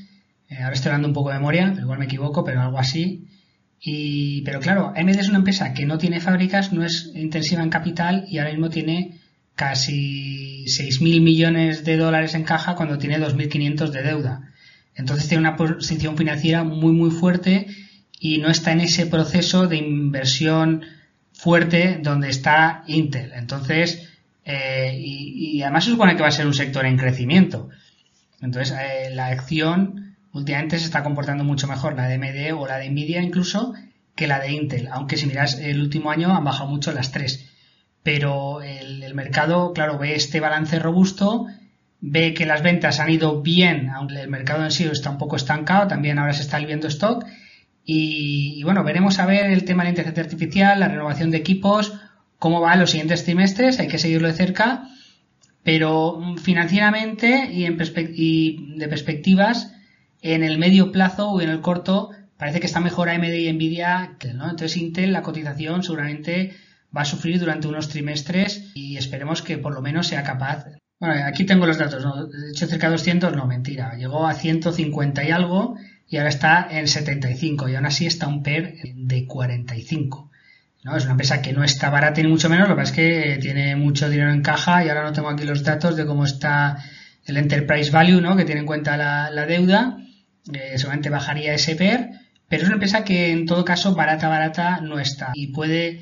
Eh, 0.49 0.63
ahora 0.63 0.75
estoy 0.75 0.93
dando 0.93 1.09
un 1.09 1.15
poco 1.15 1.29
de 1.29 1.37
memoria, 1.37 1.75
igual 1.79 1.99
me 1.99 2.07
equivoco, 2.07 2.43
pero 2.43 2.63
algo 2.63 2.79
así. 2.79 3.29
Y, 3.79 4.41
pero 4.43 4.61
claro, 4.61 4.95
AMD 4.97 5.11
es 5.11 5.29
una 5.29 5.39
empresa 5.39 5.75
que 5.75 5.85
no 5.85 5.99
tiene 5.99 6.21
fábricas, 6.21 6.73
no 6.73 6.85
es 6.85 7.11
intensiva 7.15 7.63
en 7.63 7.69
capital 7.69 8.25
y 8.27 8.39
ahora 8.39 8.51
mismo 8.51 8.71
tiene 8.71 9.21
casi 9.55 10.65
6.000 10.65 11.21
millones 11.21 11.85
de 11.85 11.99
dólares 11.99 12.35
en 12.35 12.45
caja 12.45 12.77
cuando 12.77 12.97
tiene 12.97 13.19
2.500 13.19 13.91
de 13.91 14.03
deuda. 14.03 14.53
Entonces 14.95 15.29
tiene 15.29 15.41
una 15.41 15.57
posición 15.57 16.17
financiera 16.17 16.65
muy 16.65 16.93
muy 16.93 17.11
fuerte 17.11 17.67
y 18.25 18.39
no 18.39 18.49
está 18.49 18.73
en 18.73 18.81
ese 18.81 19.05
proceso 19.05 19.67
de 19.67 19.77
inversión 19.77 20.81
fuerte 21.35 21.99
donde 22.01 22.31
está 22.31 22.83
Intel. 22.87 23.33
Entonces, 23.35 24.09
eh, 24.47 24.97
y, 24.97 25.61
además 25.61 25.85
se 25.85 25.91
supone 25.91 26.17
que 26.17 26.23
va 26.23 26.29
a 26.29 26.31
ser 26.31 26.47
un 26.47 26.55
sector 26.55 26.87
en 26.87 26.97
crecimiento. 26.97 27.69
Entonces, 28.41 28.75
eh, 28.81 29.11
la 29.11 29.27
acción 29.27 30.17
últimamente 30.33 30.79
se 30.79 30.87
está 30.87 31.03
comportando 31.03 31.45
mucho 31.45 31.67
mejor, 31.67 31.97
la 31.97 32.09
de 32.09 32.15
AMD 32.15 32.59
o 32.59 32.67
la 32.67 32.79
de 32.79 32.89
Nvidia 32.89 33.21
incluso, 33.21 33.75
que 34.15 34.27
la 34.27 34.41
de 34.41 34.53
Intel. 34.53 34.89
Aunque 34.91 35.19
si 35.19 35.27
miras 35.27 35.59
el 35.59 35.79
último 35.79 36.11
año 36.11 36.35
han 36.35 36.45
bajado 36.45 36.71
mucho 36.71 36.93
las 36.93 37.13
tres. 37.13 37.51
Pero 38.03 38.63
el, 38.63 39.15
mercado, 39.15 39.75
claro, 39.75 39.99
ve 39.99 40.15
este 40.15 40.41
balance 40.41 40.79
robusto, 40.79 41.47
ve 42.01 42.33
que 42.33 42.47
las 42.47 42.63
ventas 42.63 43.01
han 43.01 43.11
ido 43.11 43.43
bien, 43.43 43.91
aunque 43.91 44.19
el 44.19 44.31
mercado 44.31 44.65
en 44.65 44.71
sí 44.71 44.85
está 44.85 45.11
un 45.11 45.19
poco 45.19 45.37
estancado, 45.37 45.89
también 45.89 46.19
ahora 46.19 46.33
se 46.33 46.41
está 46.41 46.59
viendo 46.59 46.89
stock 46.89 47.27
y, 47.85 48.63
bueno, 48.63 48.83
veremos 48.83 49.19
a 49.19 49.27
ver 49.27 49.51
el 49.51 49.65
tema 49.65 49.83
de 49.83 49.87
la 49.87 49.91
inteligencia 49.91 50.23
artificial, 50.23 50.81
la 50.81 50.89
renovación 50.89 51.31
de 51.31 51.37
equipos, 51.37 51.93
cómo 52.39 52.61
va 52.61 52.75
en 52.75 52.81
los 52.81 52.91
siguientes 52.91 53.25
trimestres, 53.25 53.79
hay 53.79 53.89
que 53.89 53.99
seguirlo 53.99 54.29
de 54.29 54.35
cerca, 54.35 54.89
pero 55.63 56.21
financieramente 56.43 57.51
y, 57.53 57.65
en 57.65 57.79
y 58.15 58.79
de 58.79 58.89
perspectivas, 58.89 59.73
en 60.23 60.43
el 60.43 60.59
medio 60.59 60.93
plazo 60.93 61.29
o 61.31 61.41
en 61.43 61.51
el 61.51 61.61
corto, 61.61 62.11
parece 62.39 62.61
que 62.61 62.67
está 62.67 62.81
mejor 62.81 63.09
AMD 63.09 63.33
y 63.35 63.53
Nvidia, 63.53 64.17
¿no? 64.35 64.45
Entonces 64.45 64.77
Intel, 64.77 65.13
la 65.13 65.23
cotización 65.23 65.83
seguramente 65.83 66.55
va 66.97 67.03
a 67.03 67.07
sufrir 67.07 67.39
durante 67.39 67.69
unos 67.69 67.89
trimestres 67.89 68.71
y 68.75 68.97
esperemos 68.97 69.43
que 69.43 69.59
por 69.59 69.75
lo 69.75 69.83
menos 69.83 70.07
sea 70.07 70.23
capaz 70.23 70.67
Bueno, 71.01 71.25
aquí 71.27 71.45
tengo 71.45 71.67
los 71.67 71.77
datos, 71.77 72.05
¿no? 72.05 72.27
De 72.27 72.51
hecho, 72.51 72.67
cerca 72.67 72.87
de 72.87 72.93
200, 72.93 73.37
no, 73.37 73.47
mentira. 73.47 73.95
Llegó 73.97 74.27
a 74.27 74.35
150 74.35 75.25
y 75.25 75.31
algo 75.31 75.77
y 76.15 76.17
ahora 76.17 76.29
está 76.29 76.69
en 76.71 76.87
75 76.87 77.69
y 77.69 77.75
aún 77.75 77.87
así 77.87 78.07
está 78.07 78.29
un 78.29 78.45
PER 78.45 78.77
de 78.95 79.27
45. 79.27 80.31
¿no? 80.85 80.97
Es 80.97 81.03
una 81.03 81.15
empresa 81.15 81.43
que 81.43 81.53
no 81.53 81.65
está 81.65 81.91
barata 81.91 82.23
ni 82.23 82.29
mucho 82.29 82.49
menos, 82.49 82.69
lo 82.69 82.77
que 82.77 82.83
pasa 82.83 82.93
es 82.93 82.97
que 82.97 83.39
tiene 83.43 83.75
mucho 83.75 84.09
dinero 84.09 84.31
en 84.31 84.41
caja 84.41 84.85
y 84.85 84.89
ahora 84.89 85.03
no 85.03 85.13
tengo 85.13 85.29
aquí 85.29 85.43
los 85.43 85.65
datos 85.65 85.97
de 85.97 86.07
cómo 86.07 86.25
está 86.25 86.79
el 87.25 87.37
enterprise 87.37 87.91
value, 87.91 88.21
¿no? 88.21 88.37
Que 88.37 88.45
tiene 88.45 88.61
en 88.61 88.67
cuenta 88.67 88.97
la, 88.97 89.47
deuda. 89.47 89.99
Eh, 90.53 90.75
seguramente 90.77 91.11
bajaría 91.11 91.53
ese 91.53 91.75
PER, 91.75 92.11
pero 92.47 92.63
es 92.63 92.69
una 92.69 92.77
empresa 92.77 93.03
que 93.03 93.33
en 93.33 93.45
todo 93.45 93.65
caso 93.65 93.93
barata, 93.97 94.29
barata 94.29 94.81
no 94.83 95.01
está 95.01 95.33
y 95.35 95.49
puede 95.49 96.01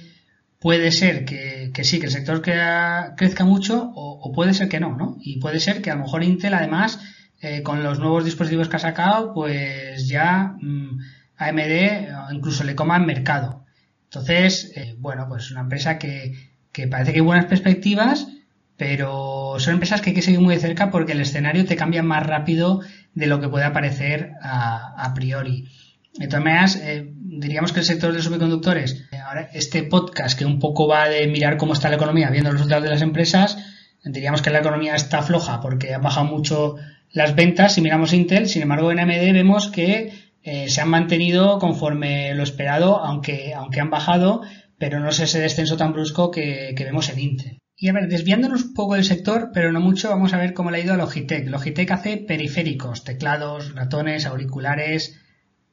puede 0.58 0.92
ser 0.92 1.24
que, 1.24 1.72
sí, 1.84 2.00
que 2.00 2.06
el 2.06 2.12
sector 2.12 2.42
crezca 2.42 3.44
mucho 3.46 3.92
o, 3.94 4.30
puede 4.34 4.52
ser 4.52 4.68
que 4.68 4.78
no, 4.78 4.94
¿no? 4.94 5.16
Y 5.22 5.40
puede 5.40 5.58
ser 5.58 5.80
que 5.80 5.90
a 5.90 5.94
lo 5.94 6.02
mejor 6.02 6.22
Intel 6.22 6.52
además 6.52 7.00
eh, 7.42 7.62
con 7.62 7.82
los 7.82 7.98
nuevos 7.98 8.24
dispositivos 8.24 8.68
que 8.68 8.76
ha 8.76 8.78
sacado 8.78 9.34
pues 9.34 10.08
ya 10.08 10.54
mm, 10.60 10.98
AMD 11.36 12.32
incluso 12.32 12.64
le 12.64 12.74
coma 12.74 12.96
en 12.96 13.06
mercado. 13.06 13.66
Entonces, 14.04 14.72
eh, 14.76 14.94
bueno, 14.98 15.26
pues 15.28 15.44
es 15.44 15.50
una 15.50 15.62
empresa 15.62 15.98
que, 15.98 16.34
que 16.70 16.86
parece 16.86 17.12
que 17.12 17.18
hay 17.18 17.24
buenas 17.24 17.46
perspectivas, 17.46 18.28
pero 18.76 19.56
son 19.58 19.74
empresas 19.74 20.00
que 20.00 20.10
hay 20.10 20.14
que 20.14 20.22
seguir 20.22 20.40
muy 20.40 20.54
de 20.54 20.60
cerca 20.60 20.90
porque 20.90 21.12
el 21.12 21.20
escenario 21.20 21.64
te 21.64 21.76
cambia 21.76 22.02
más 22.02 22.26
rápido 22.26 22.80
de 23.14 23.26
lo 23.26 23.40
que 23.40 23.48
puede 23.48 23.70
parecer 23.70 24.32
a, 24.42 25.12
priori. 25.14 25.68
De 26.14 26.26
todas 26.26 26.44
maneras, 26.44 26.76
eh, 26.76 27.10
diríamos 27.14 27.72
que 27.72 27.80
el 27.80 27.86
sector 27.86 28.12
de 28.12 28.22
semiconductores, 28.22 29.04
eh, 29.12 29.16
ahora 29.16 29.48
este 29.54 29.82
podcast 29.82 30.38
que 30.38 30.44
un 30.44 30.58
poco 30.58 30.86
va 30.86 31.08
de 31.08 31.26
mirar 31.26 31.56
cómo 31.56 31.72
está 31.72 31.88
la 31.88 31.96
economía 31.96 32.30
viendo 32.30 32.50
los 32.50 32.60
resultados 32.60 32.84
de 32.84 32.90
las 32.90 33.02
empresas, 33.02 33.56
diríamos 34.04 34.42
que 34.42 34.50
la 34.50 34.60
economía 34.60 34.94
está 34.94 35.22
floja 35.22 35.60
porque 35.60 35.94
han 35.94 36.02
bajado 36.02 36.26
mucho 36.26 36.76
las 37.12 37.34
ventas 37.34 37.74
si 37.74 37.80
miramos 37.80 38.12
Intel, 38.12 38.48
sin 38.48 38.62
embargo 38.62 38.90
en 38.90 39.00
AMD 39.00 39.32
vemos 39.32 39.68
que 39.68 40.12
eh, 40.42 40.68
se 40.68 40.80
han 40.80 40.88
mantenido 40.88 41.58
conforme 41.58 42.34
lo 42.34 42.42
esperado, 42.42 42.98
aunque, 42.98 43.54
aunque 43.54 43.80
han 43.80 43.90
bajado, 43.90 44.42
pero 44.78 44.98
no 44.98 45.10
es 45.10 45.20
ese 45.20 45.40
descenso 45.40 45.76
tan 45.76 45.92
brusco 45.92 46.30
que, 46.30 46.74
que 46.76 46.84
vemos 46.84 47.08
en 47.10 47.20
Intel. 47.20 47.58
Y 47.76 47.88
a 47.88 47.92
ver, 47.92 48.08
desviándonos 48.08 48.64
un 48.64 48.74
poco 48.74 48.94
del 48.94 49.04
sector, 49.04 49.50
pero 49.52 49.72
no 49.72 49.80
mucho, 49.80 50.08
vamos 50.08 50.32
a 50.32 50.38
ver 50.38 50.54
cómo 50.54 50.70
le 50.70 50.78
ha 50.78 50.84
ido 50.84 50.94
a 50.94 50.96
Logitech. 50.96 51.48
Logitech 51.48 51.90
hace 51.90 52.16
periféricos, 52.16 53.02
teclados, 53.02 53.74
ratones, 53.74 54.26
auriculares, 54.26 55.20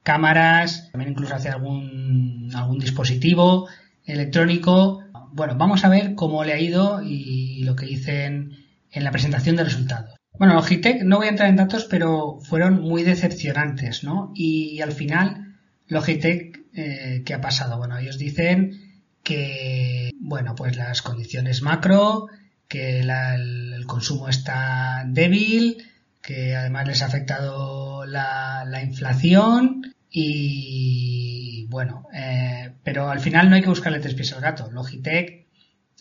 cámaras, 0.03 0.89
también 0.91 1.11
incluso 1.11 1.35
hace 1.35 1.49
algún, 1.49 2.49
algún 2.55 2.79
dispositivo 2.79 3.67
electrónico. 4.05 5.03
Bueno, 5.31 5.55
vamos 5.55 5.83
a 5.85 5.89
ver 5.89 6.15
cómo 6.15 6.43
le 6.43 6.53
ha 6.53 6.59
ido 6.59 7.01
y 7.03 7.63
lo 7.63 7.75
que 7.75 7.85
dicen 7.85 8.57
en 8.91 9.03
la 9.03 9.11
presentación 9.11 9.55
de 9.55 9.63
resultados. 9.63 10.19
Bueno, 10.39 10.53
Logitech, 10.53 11.03
no 11.03 11.17
voy 11.17 11.27
a 11.27 11.31
entrar 11.31 11.49
en 11.49 11.57
datos, 11.57 11.85
pero 11.85 12.39
fueron 12.41 12.81
muy 12.81 13.03
decepcionantes, 13.03 14.05
¿no? 14.05 14.31
Y, 14.33 14.79
al 14.79 14.93
final, 14.93 15.57
Logitech, 15.87 16.61
eh, 16.73 17.23
¿qué 17.25 17.33
ha 17.33 17.41
pasado? 17.41 17.77
Bueno, 17.77 17.97
ellos 17.97 18.17
dicen 18.17 19.03
que, 19.21 20.11
bueno, 20.21 20.55
pues 20.55 20.77
las 20.77 21.01
condiciones 21.01 21.61
macro, 21.61 22.27
que 22.69 23.01
el, 23.01 23.85
consumo 23.85 24.29
está 24.29 25.03
débil, 25.07 25.83
que 26.21 26.55
además 26.55 26.87
les 26.87 27.01
ha 27.01 27.07
afectado 27.07 28.05
la, 28.05 28.81
inflación 28.81 29.93
y 30.09 31.28
bueno, 31.69 32.07
eh, 32.11 32.73
pero 32.83 33.09
al 33.09 33.19
final 33.19 33.47
no 33.47 33.55
hay 33.55 33.61
que 33.61 33.69
buscarle 33.69 33.99
tres 33.99 34.15
pies 34.15 34.33
al 34.33 34.41
gato. 34.41 34.71
Logitech 34.71 35.45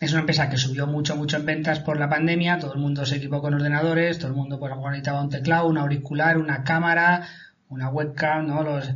es 0.01 0.13
una 0.13 0.21
empresa 0.21 0.49
que 0.49 0.57
subió 0.57 0.87
mucho, 0.87 1.15
mucho 1.15 1.37
en 1.37 1.45
ventas 1.45 1.81
por 1.81 1.99
la 1.99 2.09
pandemia, 2.09 2.59
todo 2.59 2.73
el 2.73 2.81
mundo 2.81 3.05
se 3.05 3.17
equipó 3.17 3.43
con 3.43 3.53
ordenadores, 3.53 4.19
todo 4.19 4.29
el 4.29 4.37
mundo 4.37 4.59
pues, 4.59 4.73
necesitaba 4.75 5.21
un 5.21 5.29
teclado, 5.29 5.69
un 5.69 5.77
auricular, 5.77 6.39
una 6.39 6.65
cámara, 6.65 7.29
una 7.69 7.91
webcam, 7.91 8.47
¿no? 8.47 8.63
Los, 8.63 8.91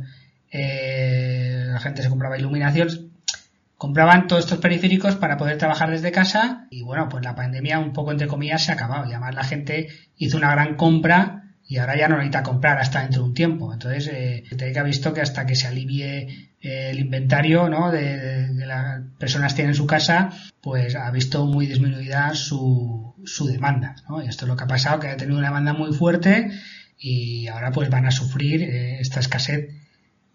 eh, 0.49 1.65
la 1.67 1.79
gente 1.79 2.01
se 2.01 2.09
compraba 2.09 2.39
iluminación, 2.39 3.11
compraban 3.77 4.27
todos 4.27 4.45
estos 4.45 4.57
periféricos 4.57 5.15
para 5.15 5.37
poder 5.37 5.59
trabajar 5.59 5.91
desde 5.91 6.11
casa 6.11 6.65
y 6.71 6.81
bueno, 6.81 7.07
pues 7.07 7.23
la 7.23 7.35
pandemia 7.35 7.77
un 7.77 7.93
poco 7.93 8.11
entre 8.11 8.27
comillas 8.27 8.63
se 8.63 8.71
ha 8.71 8.75
acabado 8.75 9.05
y 9.05 9.11
además 9.11 9.35
la 9.35 9.43
gente 9.43 9.89
hizo 10.17 10.37
una 10.37 10.51
gran 10.51 10.75
compra 10.75 11.42
y 11.67 11.77
ahora 11.77 11.97
ya 11.97 12.07
no 12.07 12.17
necesita 12.17 12.43
comprar 12.43 12.77
hasta 12.77 13.01
dentro 13.01 13.21
de 13.21 13.29
un 13.29 13.33
tiempo. 13.33 13.73
Entonces, 13.73 14.09
eh, 14.13 14.43
ha 14.77 14.83
visto 14.83 15.13
que 15.13 15.21
hasta 15.21 15.45
que 15.45 15.55
se 15.55 15.67
alivie 15.67 16.51
eh, 16.61 16.89
el 16.91 16.99
inventario 16.99 17.69
¿no? 17.69 17.91
de, 17.91 18.49
las 18.65 19.01
personas 19.17 19.55
tienen 19.55 19.71
en 19.71 19.75
su 19.75 19.87
casa, 19.87 20.31
pues 20.61 20.95
ha 20.95 21.09
visto 21.11 21.45
muy 21.45 21.65
disminuida 21.65 22.33
su, 22.35 23.15
su 23.25 23.47
demanda. 23.47 23.95
¿no? 24.09 24.21
Y 24.21 24.27
esto 24.27 24.45
es 24.45 24.49
lo 24.49 24.57
que 24.57 24.65
ha 24.65 24.67
pasado, 24.67 24.99
que 24.99 25.07
ha 25.07 25.17
tenido 25.17 25.37
una 25.37 25.47
demanda 25.47 25.73
muy 25.73 25.93
fuerte 25.93 26.51
y 26.97 27.47
ahora 27.47 27.71
pues 27.71 27.89
van 27.89 28.05
a 28.05 28.11
sufrir 28.11 28.61
eh, 28.63 28.99
esta 28.99 29.19
escasez 29.19 29.69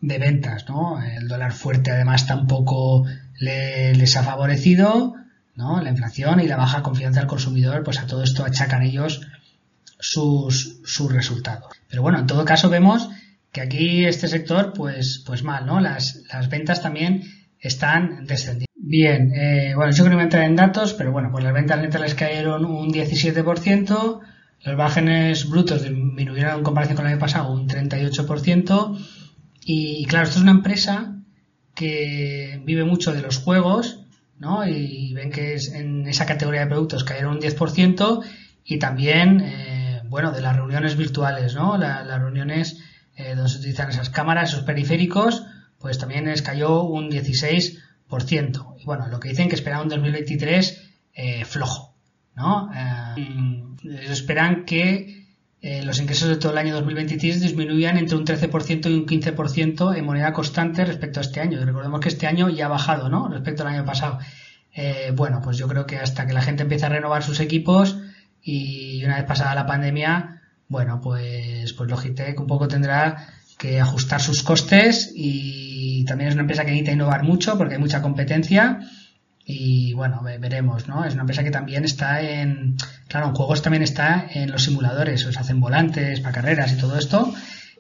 de 0.01 0.19
ventas. 0.19 0.67
¿no? 0.69 1.03
El 1.03 1.29
dólar 1.29 1.53
fuerte 1.53 1.91
además 1.91 2.27
tampoco 2.27 3.07
les 3.39 4.17
ha 4.17 4.23
favorecido, 4.23 5.15
¿no? 5.55 5.81
La 5.81 5.91
inflación 5.91 6.41
y 6.41 6.49
la 6.49 6.57
baja 6.57 6.83
confianza 6.83 7.21
del 7.21 7.29
consumidor, 7.29 7.85
pues 7.85 8.01
a 8.01 8.07
todo 8.07 8.25
esto 8.25 8.45
achacan 8.45 8.83
ellos 8.83 9.21
sus, 9.99 10.81
resultados. 11.11 11.73
Pero 11.89 12.03
bueno, 12.03 12.19
en 12.19 12.27
todo 12.27 12.45
caso 12.45 12.69
vemos 12.71 13.09
que 13.53 13.61
aquí 13.61 14.05
este 14.05 14.29
sector, 14.29 14.73
pues, 14.75 15.23
pues 15.27 15.43
mal, 15.43 15.67
¿no? 15.67 15.81
Las, 15.81 16.25
ventas 16.51 16.83
también 16.83 17.25
están 17.59 18.27
descendiendo. 18.27 18.67
Bien, 18.75 19.33
eh, 19.35 19.73
bueno, 19.75 19.93
yo 19.93 20.05
creo 20.05 20.07
que 20.07 20.11
no 20.11 20.17
voy 20.17 20.23
a 20.23 20.25
entrar 20.25 20.45
en 20.45 20.57
datos, 20.57 20.95
pero 20.95 21.13
bueno, 21.13 21.31
pues 21.31 21.45
las 21.45 21.53
ventas 21.53 21.81
netas 21.81 22.01
les 22.01 22.15
cayeron 22.15 22.65
un 22.65 22.91
17%, 22.91 24.21
los 24.65 24.77
márgenes 24.77 25.49
brutos 25.49 25.83
disminuyeron 25.83 26.59
en 26.59 26.63
comparación 26.63 26.97
con 26.97 27.07
el 27.07 27.13
año 27.13 27.21
pasado 27.21 27.53
un 27.53 27.69
38%, 27.69 28.99
y 29.65 30.07
claro, 30.07 30.25
esto 30.25 30.39
es 30.39 30.43
una 30.43 30.53
empresa 30.53 31.17
que 31.75 32.61
vive 32.65 32.85
mucho 32.85 33.13
de 33.13 33.23
los 33.23 33.39
juegos, 33.39 34.01
¿no? 34.39 34.67
Y 34.67 35.13
ven 35.15 35.31
que 35.31 35.57
en 35.75 36.07
esa 36.07 36.27
categoría 36.27 36.63
de 36.63 36.67
productos 36.69 37.05
cayeron 37.05 37.35
un 37.35 37.41
10% 37.41 38.25
y 38.65 38.79
también, 38.79 39.41
eh, 39.41 39.78
bueno, 40.09 40.33
de 40.33 40.41
las 40.41 40.57
reuniones 40.57 40.97
virtuales, 40.97 41.55
¿no? 41.55 41.77
las 41.77 42.21
reuniones 42.21 42.83
eh, 43.17 43.35
donde 43.35 43.51
se 43.51 43.59
utilizan 43.59 43.91
esas 43.91 44.11
cámaras, 44.11 44.51
esos 44.51 44.65
periféricos, 44.65 45.45
pues 45.79 45.99
también 45.99 46.27
les 46.27 46.43
cayó 46.43 46.83
un 46.83 47.11
16%. 47.11 48.75
Y 48.79 48.85
bueno, 48.85 49.09
lo 49.09 49.21
que 49.21 49.29
dicen 49.29 49.49
que 49.49 49.55
esperan 49.55 49.83
un 49.83 49.89
2023 49.89 50.91
eh, 51.15 51.45
flojo, 51.45 51.97
¿no? 52.35 52.71
esperan 54.11 54.65
que 54.65 55.19
eh, 55.61 55.83
los 55.85 55.99
ingresos 55.99 56.29
de 56.29 56.37
todo 56.37 56.53
el 56.53 56.59
año 56.59 56.75
2023 56.75 57.41
disminuían 57.41 57.99
entre 57.99 58.17
un 58.17 58.25
13% 58.25 58.91
y 58.91 58.95
un 58.95 59.07
15% 59.07 59.97
en 59.97 60.05
moneda 60.05 60.33
constante 60.33 60.85
respecto 60.85 61.19
a 61.19 61.23
este 61.23 61.41
año. 61.41 61.65
recordemos 61.65 62.01
que 62.01 62.09
este 62.09 62.29
año 62.29 62.49
ya 62.49 62.67
ha 62.67 62.69
bajado, 62.69 63.09
¿no? 63.09 63.29
Respecto 63.29 63.63
al 63.63 63.75
año 63.75 63.85
pasado. 63.85 64.21
Eh, 64.73 65.13
bueno, 65.17 65.41
pues 65.43 65.59
yo 65.59 65.67
creo 65.67 65.85
que 65.85 65.97
hasta 65.97 66.27
que 66.27 66.33
la 66.33 66.43
gente 66.43 66.63
empiece 66.63 66.87
a 66.87 66.91
renovar 66.91 67.25
sus 67.25 67.41
equipos 67.41 67.99
y 68.43 69.05
una 69.05 69.17
vez 69.17 69.25
pasada 69.25 69.55
la 69.55 69.67
pandemia, 69.67 70.43
bueno, 70.69 71.01
pues, 71.01 71.73
pues 71.73 71.91
Logitech 71.91 72.39
un 72.41 72.47
poco 72.47 72.69
tendrá 72.69 73.29
que 73.59 73.81
ajustar 73.81 74.21
sus 74.21 74.43
costes 74.43 75.13
y 75.15 76.05
también 76.05 76.29
es 76.29 76.35
una 76.35 76.43
empresa 76.43 76.65
que 76.65 76.71
necesita 76.71 76.93
innovar 76.93 77.25
mucho 77.25 77.59
porque 77.59 77.75
hay 77.75 77.81
mucha 77.81 78.03
competencia 78.03 78.81
y 79.51 79.95
bueno, 79.95 80.21
veremos, 80.23 80.89
¿no? 80.89 81.07
Es 81.07 81.15
una 81.15 81.23
empresa 81.23 81.43
que 81.43 81.51
también 81.51 81.83
está 81.83 82.21
en, 82.21 82.77
claro, 83.09 83.29
en 83.29 83.35
juegos 83.35 83.63
también 83.63 83.83
está 83.83 84.27
en 84.31 84.53
los 84.53 84.65
simuladores, 84.65 85.25
o 85.25 85.33
sea, 85.33 85.41
hacen 85.41 85.59
volantes 85.59 86.21
para 86.21 86.35
carreras 86.35 86.71
y 86.75 86.77
todo 86.77 86.99
esto. 86.99 87.33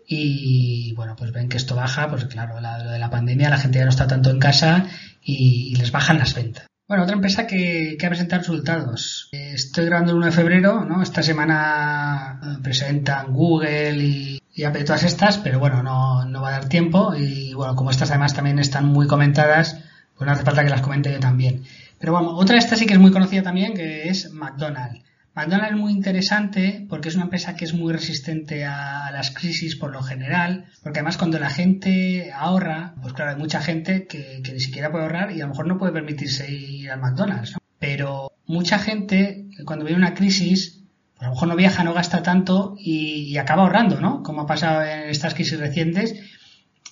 Y 0.06 0.94
bueno, 0.94 1.14
pues 1.14 1.30
ven 1.30 1.50
que 1.50 1.58
esto 1.58 1.74
baja, 1.74 2.08
pues 2.08 2.24
claro, 2.24 2.58
lo 2.58 2.90
de 2.90 2.98
la 2.98 3.10
pandemia, 3.10 3.50
la 3.50 3.58
gente 3.58 3.80
ya 3.80 3.84
no 3.84 3.90
está 3.90 4.06
tanto 4.06 4.30
en 4.30 4.38
casa 4.38 4.86
y, 5.22 5.76
les 5.76 5.92
bajan 5.92 6.18
las 6.18 6.34
ventas. 6.34 6.64
Bueno, 6.88 7.02
otra 7.02 7.16
empresa 7.16 7.46
que, 7.46 7.96
que 7.98 8.06
ha 8.06 8.08
presentado 8.08 8.40
resultados. 8.40 9.28
Estoy 9.30 9.84
grabando 9.84 10.12
el 10.12 10.16
1 10.16 10.26
de 10.26 10.32
febrero, 10.32 10.84
¿no? 10.86 11.02
Esta 11.02 11.22
semana 11.22 12.40
eh, 12.42 12.62
presentan 12.62 13.34
Google 13.34 13.98
y, 13.98 14.42
y 14.54 14.62
todas 14.62 15.02
estas, 15.02 15.36
pero 15.36 15.58
bueno, 15.58 15.82
no, 15.82 16.24
no 16.24 16.40
va 16.40 16.48
a 16.48 16.52
dar 16.52 16.68
tiempo. 16.70 17.14
Y 17.14 17.52
bueno, 17.52 17.76
como 17.76 17.90
estas 17.90 18.10
además 18.10 18.32
también 18.32 18.58
están 18.58 18.86
muy 18.86 19.06
comentadas, 19.06 19.78
pues 20.16 20.26
no 20.26 20.32
hace 20.32 20.44
falta 20.44 20.64
que 20.64 20.70
las 20.70 20.80
comente 20.80 21.12
yo 21.12 21.20
también. 21.20 21.62
Pero 21.98 22.14
bueno, 22.14 22.34
otra 22.34 22.56
esta 22.56 22.74
sí 22.74 22.86
que 22.86 22.94
es 22.94 23.00
muy 23.00 23.10
conocida 23.10 23.42
también, 23.42 23.74
que 23.74 24.08
es 24.08 24.32
McDonald's. 24.32 25.07
McDonald's 25.38 25.70
es 25.70 25.78
muy 25.78 25.92
interesante 25.92 26.84
porque 26.88 27.10
es 27.10 27.14
una 27.14 27.26
empresa 27.26 27.54
que 27.54 27.64
es 27.64 27.72
muy 27.72 27.92
resistente 27.92 28.64
a 28.64 29.08
las 29.12 29.30
crisis 29.30 29.76
por 29.76 29.92
lo 29.92 30.02
general, 30.02 30.64
porque 30.82 30.98
además 30.98 31.16
cuando 31.16 31.38
la 31.38 31.48
gente 31.48 32.32
ahorra, 32.34 32.96
pues 33.00 33.12
claro, 33.12 33.30
hay 33.30 33.36
mucha 33.36 33.60
gente 33.60 34.08
que, 34.08 34.42
ni 34.52 34.58
siquiera 34.58 34.90
puede 34.90 35.04
ahorrar 35.04 35.30
y 35.30 35.40
a 35.40 35.44
lo 35.44 35.50
mejor 35.50 35.68
no 35.68 35.78
puede 35.78 35.92
permitirse 35.92 36.50
ir 36.50 36.90
al 36.90 36.98
McDonald's. 36.98 37.56
Pero 37.78 38.32
mucha 38.46 38.80
gente, 38.80 39.46
cuando 39.64 39.84
viene 39.84 40.00
una 40.00 40.14
crisis, 40.14 40.82
pues 41.14 41.22
a 41.22 41.26
lo 41.26 41.34
mejor 41.34 41.48
no 41.50 41.54
viaja, 41.54 41.84
no 41.84 41.94
gasta 41.94 42.20
tanto 42.24 42.74
y, 42.76 43.28
y 43.28 43.38
acaba 43.38 43.62
ahorrando, 43.62 44.00
¿no? 44.00 44.24
Como 44.24 44.40
ha 44.40 44.46
pasado 44.46 44.82
en 44.82 45.08
estas 45.08 45.34
crisis 45.34 45.60
recientes 45.60 46.16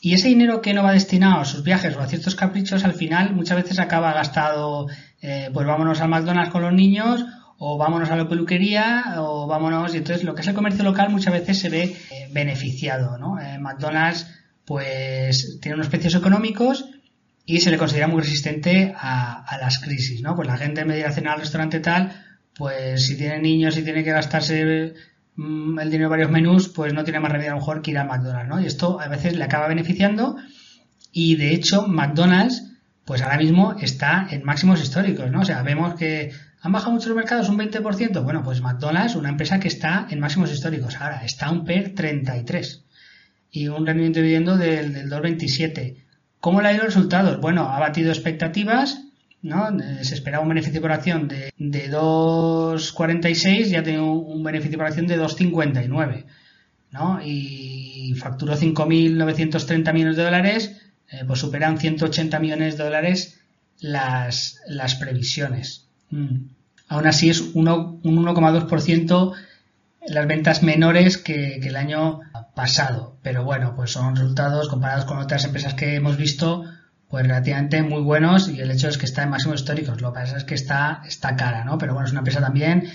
y 0.00 0.14
ese 0.14 0.28
dinero 0.28 0.62
que 0.62 0.72
no 0.72 0.84
va 0.84 0.92
destinado 0.92 1.40
a 1.40 1.44
sus 1.44 1.64
viajes 1.64 1.96
o 1.96 2.00
a 2.00 2.06
ciertos 2.06 2.36
caprichos, 2.36 2.84
al 2.84 2.94
final 2.94 3.34
muchas 3.34 3.56
veces 3.56 3.80
acaba 3.80 4.12
gastado, 4.12 4.86
eh, 5.20 5.50
pues 5.52 5.66
vámonos 5.66 6.00
al 6.00 6.10
McDonald's 6.10 6.52
con 6.52 6.62
los 6.62 6.72
niños 6.72 7.26
o 7.58 7.78
vámonos 7.78 8.10
a 8.10 8.16
la 8.16 8.28
peluquería, 8.28 9.14
o 9.18 9.46
vámonos. 9.46 9.94
Y 9.94 9.98
entonces 9.98 10.24
lo 10.24 10.34
que 10.34 10.42
es 10.42 10.48
el 10.48 10.54
comercio 10.54 10.84
local 10.84 11.10
muchas 11.10 11.32
veces 11.32 11.58
se 11.58 11.68
ve 11.68 11.96
eh, 12.10 12.28
beneficiado, 12.32 13.18
¿no? 13.18 13.40
Eh, 13.40 13.58
McDonald's, 13.58 14.26
pues, 14.64 15.58
tiene 15.60 15.76
unos 15.76 15.88
precios 15.88 16.14
económicos 16.14 16.86
y 17.46 17.60
se 17.60 17.70
le 17.70 17.78
considera 17.78 18.08
muy 18.08 18.22
resistente 18.22 18.94
a, 18.98 19.56
las 19.60 19.78
crisis, 19.78 20.20
¿no? 20.20 20.34
Pues 20.34 20.48
la 20.48 20.56
gente 20.56 20.80
en 20.80 20.88
vez 20.88 21.04
de 21.04 21.12
cenar 21.12 21.34
al 21.34 21.40
restaurante 21.40 21.78
tal, 21.80 22.12
pues 22.54 23.06
si 23.06 23.16
tiene 23.16 23.38
niños 23.38 23.76
y 23.78 23.82
tiene 23.82 24.02
que 24.02 24.10
gastarse 24.10 24.94
mm, 25.36 25.78
el 25.78 25.90
dinero 25.90 26.06
en 26.06 26.10
varios 26.10 26.30
menús, 26.30 26.68
pues 26.68 26.92
no 26.92 27.04
tiene 27.04 27.20
más 27.20 27.30
remedio 27.30 27.52
a 27.52 27.54
lo 27.54 27.60
mejor 27.60 27.82
que 27.82 27.92
ir 27.92 27.98
a 27.98 28.04
McDonald's, 28.04 28.48
¿no? 28.48 28.60
Y 28.60 28.66
esto 28.66 29.00
a 29.00 29.06
veces 29.06 29.36
le 29.36 29.44
acaba 29.44 29.68
beneficiando 29.68 30.36
y 31.12 31.36
de 31.36 31.54
hecho 31.54 31.86
McDonald's 31.86 32.64
pues 33.06 33.22
ahora 33.22 33.38
mismo 33.38 33.76
está 33.80 34.26
en 34.30 34.44
máximos 34.44 34.82
históricos, 34.82 35.30
¿no? 35.30 35.40
O 35.40 35.44
sea, 35.44 35.62
vemos 35.62 35.94
que 35.94 36.32
han 36.66 36.72
bajado 36.72 36.92
mucho 36.92 37.08
los 37.08 37.16
mercados 37.16 37.48
un 37.48 37.58
20%. 37.58 38.24
Bueno, 38.24 38.42
pues 38.42 38.60
McDonald's, 38.60 39.14
una 39.14 39.28
empresa 39.28 39.60
que 39.60 39.68
está 39.68 40.08
en 40.10 40.18
máximos 40.18 40.52
históricos. 40.52 40.96
Ahora, 40.96 41.24
está 41.24 41.50
un 41.50 41.64
PER 41.64 41.94
33 41.94 42.84
y 43.52 43.68
un 43.68 43.86
rendimiento 43.86 44.20
dividendo 44.20 44.56
del, 44.56 44.92
del 44.92 45.08
2,27. 45.08 45.96
¿Cómo 46.40 46.60
le 46.60 46.68
ha 46.68 46.72
ido 46.72 46.82
los 46.82 46.94
resultados? 46.94 47.40
Bueno, 47.40 47.68
ha 47.68 47.78
batido 47.78 48.10
expectativas, 48.10 49.00
¿no? 49.42 49.68
Eh, 49.80 50.04
se 50.04 50.14
esperaba 50.14 50.42
un 50.42 50.48
beneficio 50.48 50.80
por 50.80 50.90
acción 50.90 51.28
de, 51.28 51.52
de 51.56 51.90
2,46 51.90 53.68
y 53.68 53.76
ha 53.76 53.84
tenido 53.84 54.06
un 54.06 54.42
beneficio 54.42 54.76
por 54.76 54.88
acción 54.88 55.06
de 55.06 55.20
2,59, 55.20 56.24
¿no? 56.90 57.20
Y 57.24 58.14
facturó 58.18 58.56
5.930 58.56 59.92
millones 59.92 60.16
de 60.16 60.24
dólares 60.24 60.82
eh, 61.10 61.22
pues 61.26 61.38
superan 61.38 61.78
180 61.78 62.40
millones 62.40 62.76
de 62.76 62.84
dólares 62.84 63.38
las, 63.80 64.60
las 64.66 64.96
previsiones. 64.96 65.86
Mm. 66.10 66.55
Aún 66.88 67.06
así 67.06 67.30
es 67.30 67.40
un 67.40 67.66
1,2% 67.66 69.34
las 70.08 70.26
ventas 70.26 70.62
menores 70.62 71.18
que, 71.18 71.56
el 71.56 71.76
año 71.76 72.20
pasado. 72.54 73.16
Pero 73.22 73.44
bueno, 73.44 73.74
pues 73.74 73.92
son 73.92 74.16
resultados 74.16 74.68
comparados 74.68 75.04
con 75.04 75.18
otras 75.18 75.44
empresas 75.44 75.74
que 75.74 75.96
hemos 75.96 76.16
visto, 76.16 76.64
pues 77.08 77.26
relativamente 77.26 77.82
muy 77.82 78.02
buenos 78.02 78.48
y 78.48 78.60
el 78.60 78.70
hecho 78.70 78.88
es 78.88 78.98
que 78.98 79.06
está 79.06 79.22
en 79.22 79.30
máximos 79.30 79.60
históricos. 79.60 80.00
Lo 80.00 80.12
que 80.12 80.20
pasa 80.20 80.36
es 80.36 80.44
que 80.44 80.54
está, 80.54 81.02
está 81.06 81.36
cara, 81.36 81.64
¿no? 81.64 81.78
Pero 81.78 81.92
bueno, 81.92 82.06
es 82.06 82.12
una 82.12 82.20
empresa 82.20 82.40
también, 82.40 82.88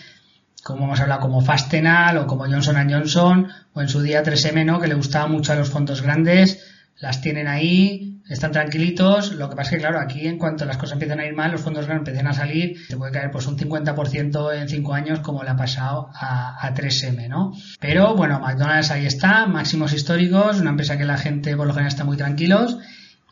como 0.63 0.85
hemos 0.85 0.99
hablado, 0.99 1.21
como 1.21 1.41
Fastenal 1.41 2.17
o 2.17 2.27
como 2.27 2.45
Johnson 2.45 2.89
Johnson 2.89 3.47
o 3.73 3.81
en 3.81 3.89
su 3.89 4.01
día 4.01 4.23
3M, 4.23 4.65
¿no? 4.65 4.79
Que 4.79 4.87
le 4.87 4.95
gustaba 4.95 5.27
mucho 5.27 5.53
a 5.53 5.55
los 5.55 5.69
fondos 5.69 6.01
grandes 6.01 6.70
las 7.01 7.19
tienen 7.19 7.47
ahí, 7.47 8.21
están 8.29 8.51
tranquilitos. 8.51 9.33
Lo 9.33 9.49
que 9.49 9.55
pasa 9.55 9.71
es 9.71 9.75
que, 9.75 9.81
claro, 9.81 9.99
aquí 9.99 10.27
en 10.27 10.37
cuanto 10.37 10.65
las 10.65 10.77
cosas 10.77 10.93
empiezan 10.93 11.19
a 11.19 11.25
ir 11.25 11.33
mal, 11.33 11.51
los 11.51 11.61
fondos 11.61 11.89
empiezan 11.89 12.27
a 12.27 12.33
salir, 12.33 12.77
se 12.87 12.95
puede 12.95 13.11
caer 13.11 13.31
pues 13.31 13.47
un 13.47 13.57
50% 13.57 14.55
en 14.55 14.69
5 14.69 14.93
años 14.93 15.19
como 15.19 15.43
le 15.43 15.49
ha 15.49 15.55
pasado 15.55 16.09
a, 16.13 16.71
3M, 16.73 17.27
¿no? 17.27 17.53
Pero 17.79 18.15
bueno, 18.15 18.39
McDonald's 18.39 18.91
ahí 18.91 19.05
está, 19.05 19.47
máximos 19.47 19.93
históricos, 19.93 20.61
una 20.61 20.69
empresa 20.69 20.97
que 20.97 21.05
la 21.05 21.17
gente 21.17 21.57
por 21.57 21.67
lo 21.67 21.73
general 21.73 21.91
está 21.91 22.05
muy 22.05 22.17
tranquilos. 22.17 22.77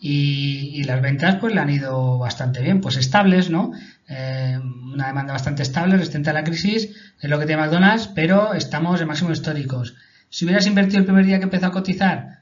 Y, 0.02 0.84
las 0.86 1.02
ventas 1.02 1.36
pues 1.36 1.54
le 1.54 1.60
han 1.60 1.70
ido 1.70 2.18
bastante 2.18 2.62
bien, 2.62 2.80
pues 2.80 2.96
estables, 2.96 3.50
¿no? 3.50 3.74
Eh, 4.08 4.58
una 4.94 5.08
demanda 5.08 5.34
bastante 5.34 5.62
estable, 5.62 5.98
resistente 5.98 6.30
a 6.30 6.34
la 6.34 6.44
crisis, 6.44 6.90
es 7.20 7.30
lo 7.30 7.38
que 7.38 7.46
tiene 7.46 7.62
McDonald's, 7.62 8.08
pero 8.08 8.54
estamos 8.54 9.00
en 9.02 9.08
máximos 9.08 9.34
históricos. 9.34 9.96
Si 10.30 10.46
hubieras 10.46 10.68
invertido 10.68 11.00
el 11.00 11.06
primer 11.06 11.26
día 11.26 11.38
que 11.38 11.44
empezó 11.44 11.68
a 11.68 11.72
cotizar, 11.72 12.39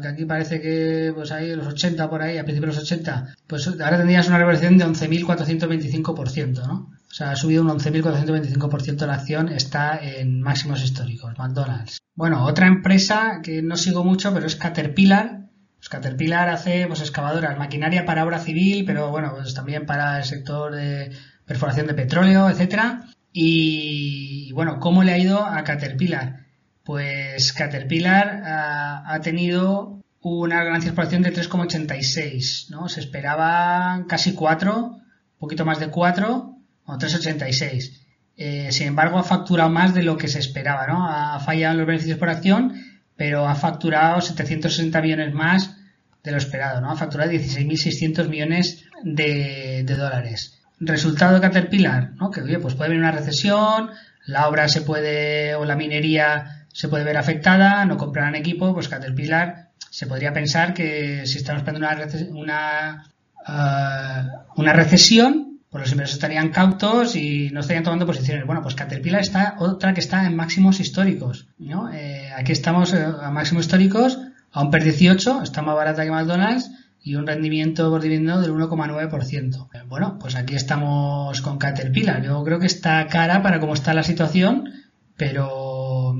que 0.00 0.08
aquí 0.08 0.24
parece 0.24 0.60
que 0.60 1.12
pues 1.14 1.32
ahí 1.32 1.54
los 1.54 1.66
80 1.66 2.10
por 2.10 2.22
ahí, 2.22 2.38
a 2.38 2.44
principios 2.44 2.74
de 2.74 2.80
los 2.80 2.90
80, 2.90 3.34
pues 3.46 3.66
ahora 3.68 3.98
tendrías 3.98 4.28
una 4.28 4.38
reversión 4.38 4.76
de 4.78 4.86
11.425%, 4.86 6.66
¿no? 6.66 6.90
O 7.10 7.12
sea, 7.12 7.32
ha 7.32 7.36
subido 7.36 7.62
un 7.62 7.68
11.425% 7.70 9.06
la 9.06 9.14
acción, 9.14 9.48
está 9.48 9.98
en 10.00 10.40
máximos 10.40 10.82
históricos, 10.82 11.36
McDonald's. 11.38 11.98
Bueno, 12.14 12.44
otra 12.44 12.66
empresa 12.66 13.40
que 13.42 13.62
no 13.62 13.76
sigo 13.76 14.04
mucho, 14.04 14.32
pero 14.32 14.46
es 14.46 14.56
Caterpillar. 14.56 15.48
Pues 15.76 15.88
Caterpillar 15.88 16.50
hace 16.50 16.86
pues 16.86 17.00
excavadoras, 17.00 17.58
maquinaria 17.58 18.04
para 18.04 18.24
obra 18.24 18.38
civil, 18.38 18.84
pero 18.84 19.10
bueno, 19.10 19.32
pues 19.34 19.54
también 19.54 19.86
para 19.86 20.18
el 20.18 20.24
sector 20.24 20.74
de 20.74 21.10
perforación 21.46 21.86
de 21.86 21.94
petróleo, 21.94 22.48
etcétera. 22.48 23.06
Y 23.32 24.52
bueno, 24.52 24.78
¿cómo 24.78 25.02
le 25.02 25.12
ha 25.12 25.18
ido 25.18 25.44
a 25.44 25.64
Caterpillar? 25.64 26.49
Pues 26.84 27.52
Caterpillar 27.52 28.42
ha, 28.44 29.20
tenido 29.22 30.00
una 30.22 30.64
ganancia 30.64 30.94
por 30.94 31.04
acción 31.04 31.22
de 31.22 31.32
3,86, 31.32 32.70
¿no? 32.70 32.88
Se 32.88 33.00
esperaba 33.00 34.04
casi 34.08 34.34
4, 34.34 34.86
un 34.86 35.00
poquito 35.38 35.64
más 35.64 35.78
de 35.78 35.88
4, 35.88 36.56
o 36.86 36.92
3,86. 36.92 38.00
Eh, 38.36 38.72
sin 38.72 38.88
embargo, 38.88 39.18
ha 39.18 39.22
facturado 39.22 39.68
más 39.68 39.94
de 39.94 40.02
lo 40.02 40.16
que 40.16 40.28
se 40.28 40.38
esperaba, 40.38 40.86
¿no? 40.86 41.06
Ha 41.06 41.38
fallado 41.40 41.72
en 41.72 41.78
los 41.78 41.86
beneficios 41.86 42.18
por 42.18 42.30
acción, 42.30 42.74
pero 43.16 43.46
ha 43.46 43.54
facturado 43.54 44.20
760 44.22 45.00
millones 45.02 45.34
más 45.34 45.76
de 46.22 46.32
lo 46.32 46.38
esperado, 46.38 46.80
¿no? 46.80 46.90
Ha 46.90 46.96
facturado 46.96 47.30
16.600 47.30 48.28
millones 48.28 48.84
de, 49.02 49.82
de, 49.84 49.94
dólares. 49.96 50.58
Resultado 50.78 51.34
de 51.34 51.40
Caterpillar, 51.42 52.12
¿no? 52.14 52.30
Que, 52.30 52.40
oye, 52.40 52.58
pues 52.58 52.74
puede 52.74 52.88
haber 52.88 52.98
una 52.98 53.12
recesión, 53.12 53.90
la 54.26 54.48
obra 54.48 54.68
se 54.68 54.80
puede, 54.82 55.54
o 55.54 55.64
la 55.64 55.76
minería 55.76 56.59
se 56.72 56.88
puede 56.88 57.04
ver 57.04 57.16
afectada, 57.16 57.84
no 57.84 57.96
comprarán 57.96 58.34
equipo, 58.34 58.72
pues 58.74 58.88
Caterpillar 58.88 59.70
se 59.90 60.06
podría 60.06 60.32
pensar 60.32 60.72
que 60.72 61.26
si 61.26 61.38
estamos 61.38 61.62
esperando 61.62 61.86
una, 61.86 63.06
una, 63.46 64.44
uh, 64.54 64.60
una 64.60 64.72
recesión, 64.72 65.50
pues 65.70 65.82
los 65.82 65.92
inversores 65.92 66.16
estarían 66.16 66.48
cautos 66.50 67.14
y 67.14 67.50
no 67.50 67.60
estarían 67.60 67.84
tomando 67.84 68.06
posiciones. 68.06 68.44
Bueno, 68.44 68.62
pues 68.62 68.74
Caterpillar 68.74 69.20
está 69.20 69.56
otra 69.58 69.94
que 69.94 70.00
está 70.00 70.26
en 70.26 70.34
máximos 70.34 70.80
históricos. 70.80 71.46
¿no? 71.58 71.92
Eh, 71.92 72.30
aquí 72.36 72.52
estamos 72.52 72.92
eh, 72.92 73.04
a 73.04 73.30
máximos 73.30 73.66
históricos, 73.66 74.18
a 74.52 74.62
un 74.62 74.70
PER 74.70 74.82
18, 74.82 75.42
está 75.42 75.62
más 75.62 75.76
barata 75.76 76.04
que 76.04 76.10
McDonald's 76.10 76.70
y 77.02 77.14
un 77.14 77.26
rendimiento 77.26 77.88
por 77.88 78.02
dividendo 78.02 78.40
del 78.40 78.52
1,9%. 78.52 79.68
Eh, 79.72 79.78
bueno, 79.86 80.18
pues 80.18 80.34
aquí 80.34 80.56
estamos 80.56 81.40
con 81.40 81.58
Caterpillar. 81.58 82.22
Yo 82.22 82.42
creo 82.42 82.58
que 82.58 82.66
está 82.66 83.06
cara 83.06 83.42
para 83.42 83.60
cómo 83.60 83.74
está 83.74 83.94
la 83.94 84.02
situación, 84.02 84.72
pero 85.16 85.59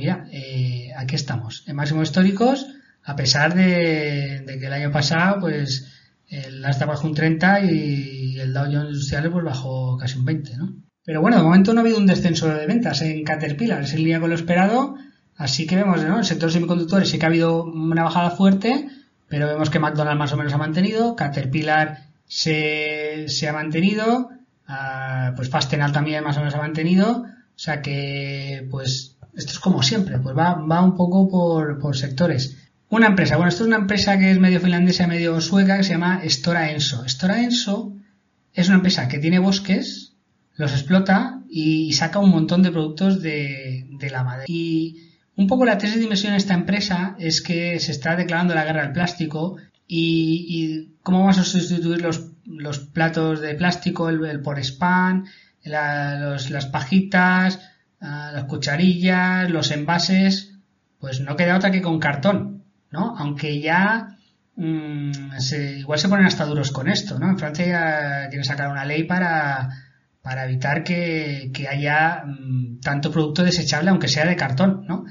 mira, 0.00 0.26
eh, 0.32 0.92
aquí 0.96 1.14
estamos, 1.14 1.62
en 1.66 1.76
máximos 1.76 2.08
históricos, 2.08 2.66
a 3.04 3.16
pesar 3.16 3.54
de, 3.54 4.44
que 4.46 4.66
el 4.66 4.72
año 4.72 4.90
pasado, 4.90 5.40
pues, 5.40 5.92
el 6.26 6.62
Nasdaq 6.62 6.88
bajó 6.88 7.06
un 7.06 7.14
30 7.14 7.60
y 7.64 8.38
el 8.40 8.54
Dow 8.54 8.64
Jones 8.64 8.88
Industriales 8.88 9.30
pues 9.30 9.44
bajó 9.44 9.98
casi 9.98 10.18
un 10.18 10.24
20, 10.24 10.56
¿no? 10.56 10.74
Pero 11.04 11.20
bueno, 11.20 11.36
de 11.36 11.42
momento 11.42 11.74
no 11.74 11.80
ha 11.80 11.82
habido 11.82 11.98
un 11.98 12.06
descenso 12.06 12.48
de 12.48 12.66
ventas 12.66 13.02
en 13.02 13.22
Caterpillar, 13.24 13.82
es 13.82 13.92
en 13.92 14.04
línea 14.04 14.20
con 14.20 14.30
lo 14.30 14.36
esperado, 14.36 14.96
así 15.36 15.66
que 15.66 15.76
vemos, 15.76 16.02
¿no? 16.02 16.18
El 16.18 16.24
sector 16.24 16.50
semiconductores 16.50 17.10
sí 17.10 17.18
que 17.18 17.26
ha 17.26 17.28
habido 17.28 17.64
una 17.64 18.04
bajada 18.04 18.30
fuerte, 18.30 18.88
pero 19.28 19.48
vemos 19.48 19.68
que 19.68 19.80
McDonald's 19.80 20.18
más 20.18 20.32
o 20.32 20.38
menos 20.38 20.54
ha 20.54 20.58
mantenido, 20.58 21.14
Caterpillar 21.14 22.06
se, 22.26 23.26
ha 23.46 23.52
mantenido, 23.52 24.30
uh, 24.68 25.36
pues 25.36 25.50
Fastenal 25.50 25.92
también 25.92 26.24
más 26.24 26.36
o 26.36 26.40
menos 26.40 26.54
ha 26.54 26.58
mantenido, 26.58 27.24
o 27.60 27.62
sea 27.62 27.82
que, 27.82 28.66
pues, 28.70 29.18
esto 29.34 29.52
es 29.52 29.58
como 29.58 29.82
siempre, 29.82 30.18
pues 30.18 30.36
va, 30.36 30.54
va 30.54 30.82
un 30.82 30.96
poco 30.96 31.28
por, 31.28 31.96
sectores. 31.96 32.56
Una 32.88 33.06
empresa, 33.06 33.36
bueno, 33.36 33.50
esto 33.50 33.62
es 33.62 33.68
una 33.68 33.76
empresa 33.76 34.18
que 34.18 34.30
es 34.30 34.38
medio 34.38 34.60
finlandesa, 34.60 35.06
medio 35.06 35.40
sueca, 35.40 35.76
que 35.76 35.84
se 35.84 35.92
llama 35.92 36.22
Stora 36.28 36.72
Enso. 36.72 37.08
Stora 37.08 37.42
Enso 37.42 37.94
es 38.52 38.68
una 38.68 38.76
empresa 38.76 39.06
que 39.08 39.18
tiene 39.18 39.38
bosques, 39.38 40.14
los 40.56 40.72
explota 40.72 41.42
y, 41.48 41.92
saca 41.92 42.18
un 42.18 42.30
montón 42.30 42.62
de 42.62 42.72
productos 42.72 43.22
de, 43.22 43.86
la 44.10 44.24
madera. 44.24 44.44
Y 44.48 45.08
un 45.36 45.46
poco 45.46 45.64
la 45.64 45.78
tesis 45.78 45.96
de 45.96 46.02
inversión 46.02 46.32
de 46.32 46.38
esta 46.38 46.54
empresa 46.54 47.16
es 47.18 47.40
que 47.40 47.78
se 47.78 47.92
está 47.92 48.16
declarando 48.16 48.54
la 48.54 48.64
guerra 48.64 48.82
al 48.82 48.92
plástico 48.92 49.56
y, 49.86 50.96
cómo 51.02 51.20
vamos 51.20 51.38
a 51.38 51.44
sustituir 51.44 52.02
los, 52.02 52.32
los 52.44 52.80
platos 52.80 53.40
de 53.40 53.54
plástico, 53.54 54.08
el, 54.08 54.40
por 54.42 54.58
spam, 54.58 55.24
las 55.62 56.66
pajitas, 56.72 57.60
las 58.00 58.44
cucharillas, 58.44 59.50
los 59.50 59.70
envases, 59.70 60.54
pues 60.98 61.20
no 61.20 61.36
queda 61.36 61.56
otra 61.56 61.70
que 61.70 61.82
con 61.82 61.98
cartón, 61.98 62.64
¿no? 62.90 63.14
Aunque 63.18 63.60
ya 63.60 64.16
mm, 64.56 65.10
igual 65.78 65.98
se 65.98 66.08
ponen 66.08 66.26
hasta 66.26 66.46
duros 66.46 66.72
con 66.72 66.88
esto, 66.88 67.18
¿no? 67.18 67.28
En 67.28 67.38
Francia 67.38 68.26
quieren 68.28 68.44
sacar 68.44 68.70
una 68.70 68.84
ley 68.84 69.04
para, 69.04 69.68
para 70.22 70.44
evitar 70.44 70.82
que, 70.84 71.52
haya 71.70 72.24
mm, 72.24 72.80
tanto 72.80 73.10
producto 73.10 73.42
desechable, 73.44 73.90
aunque 73.90 74.08
sea 74.08 74.26
de 74.26 74.36
cartón, 74.36 74.84
¿no? 74.88 75.04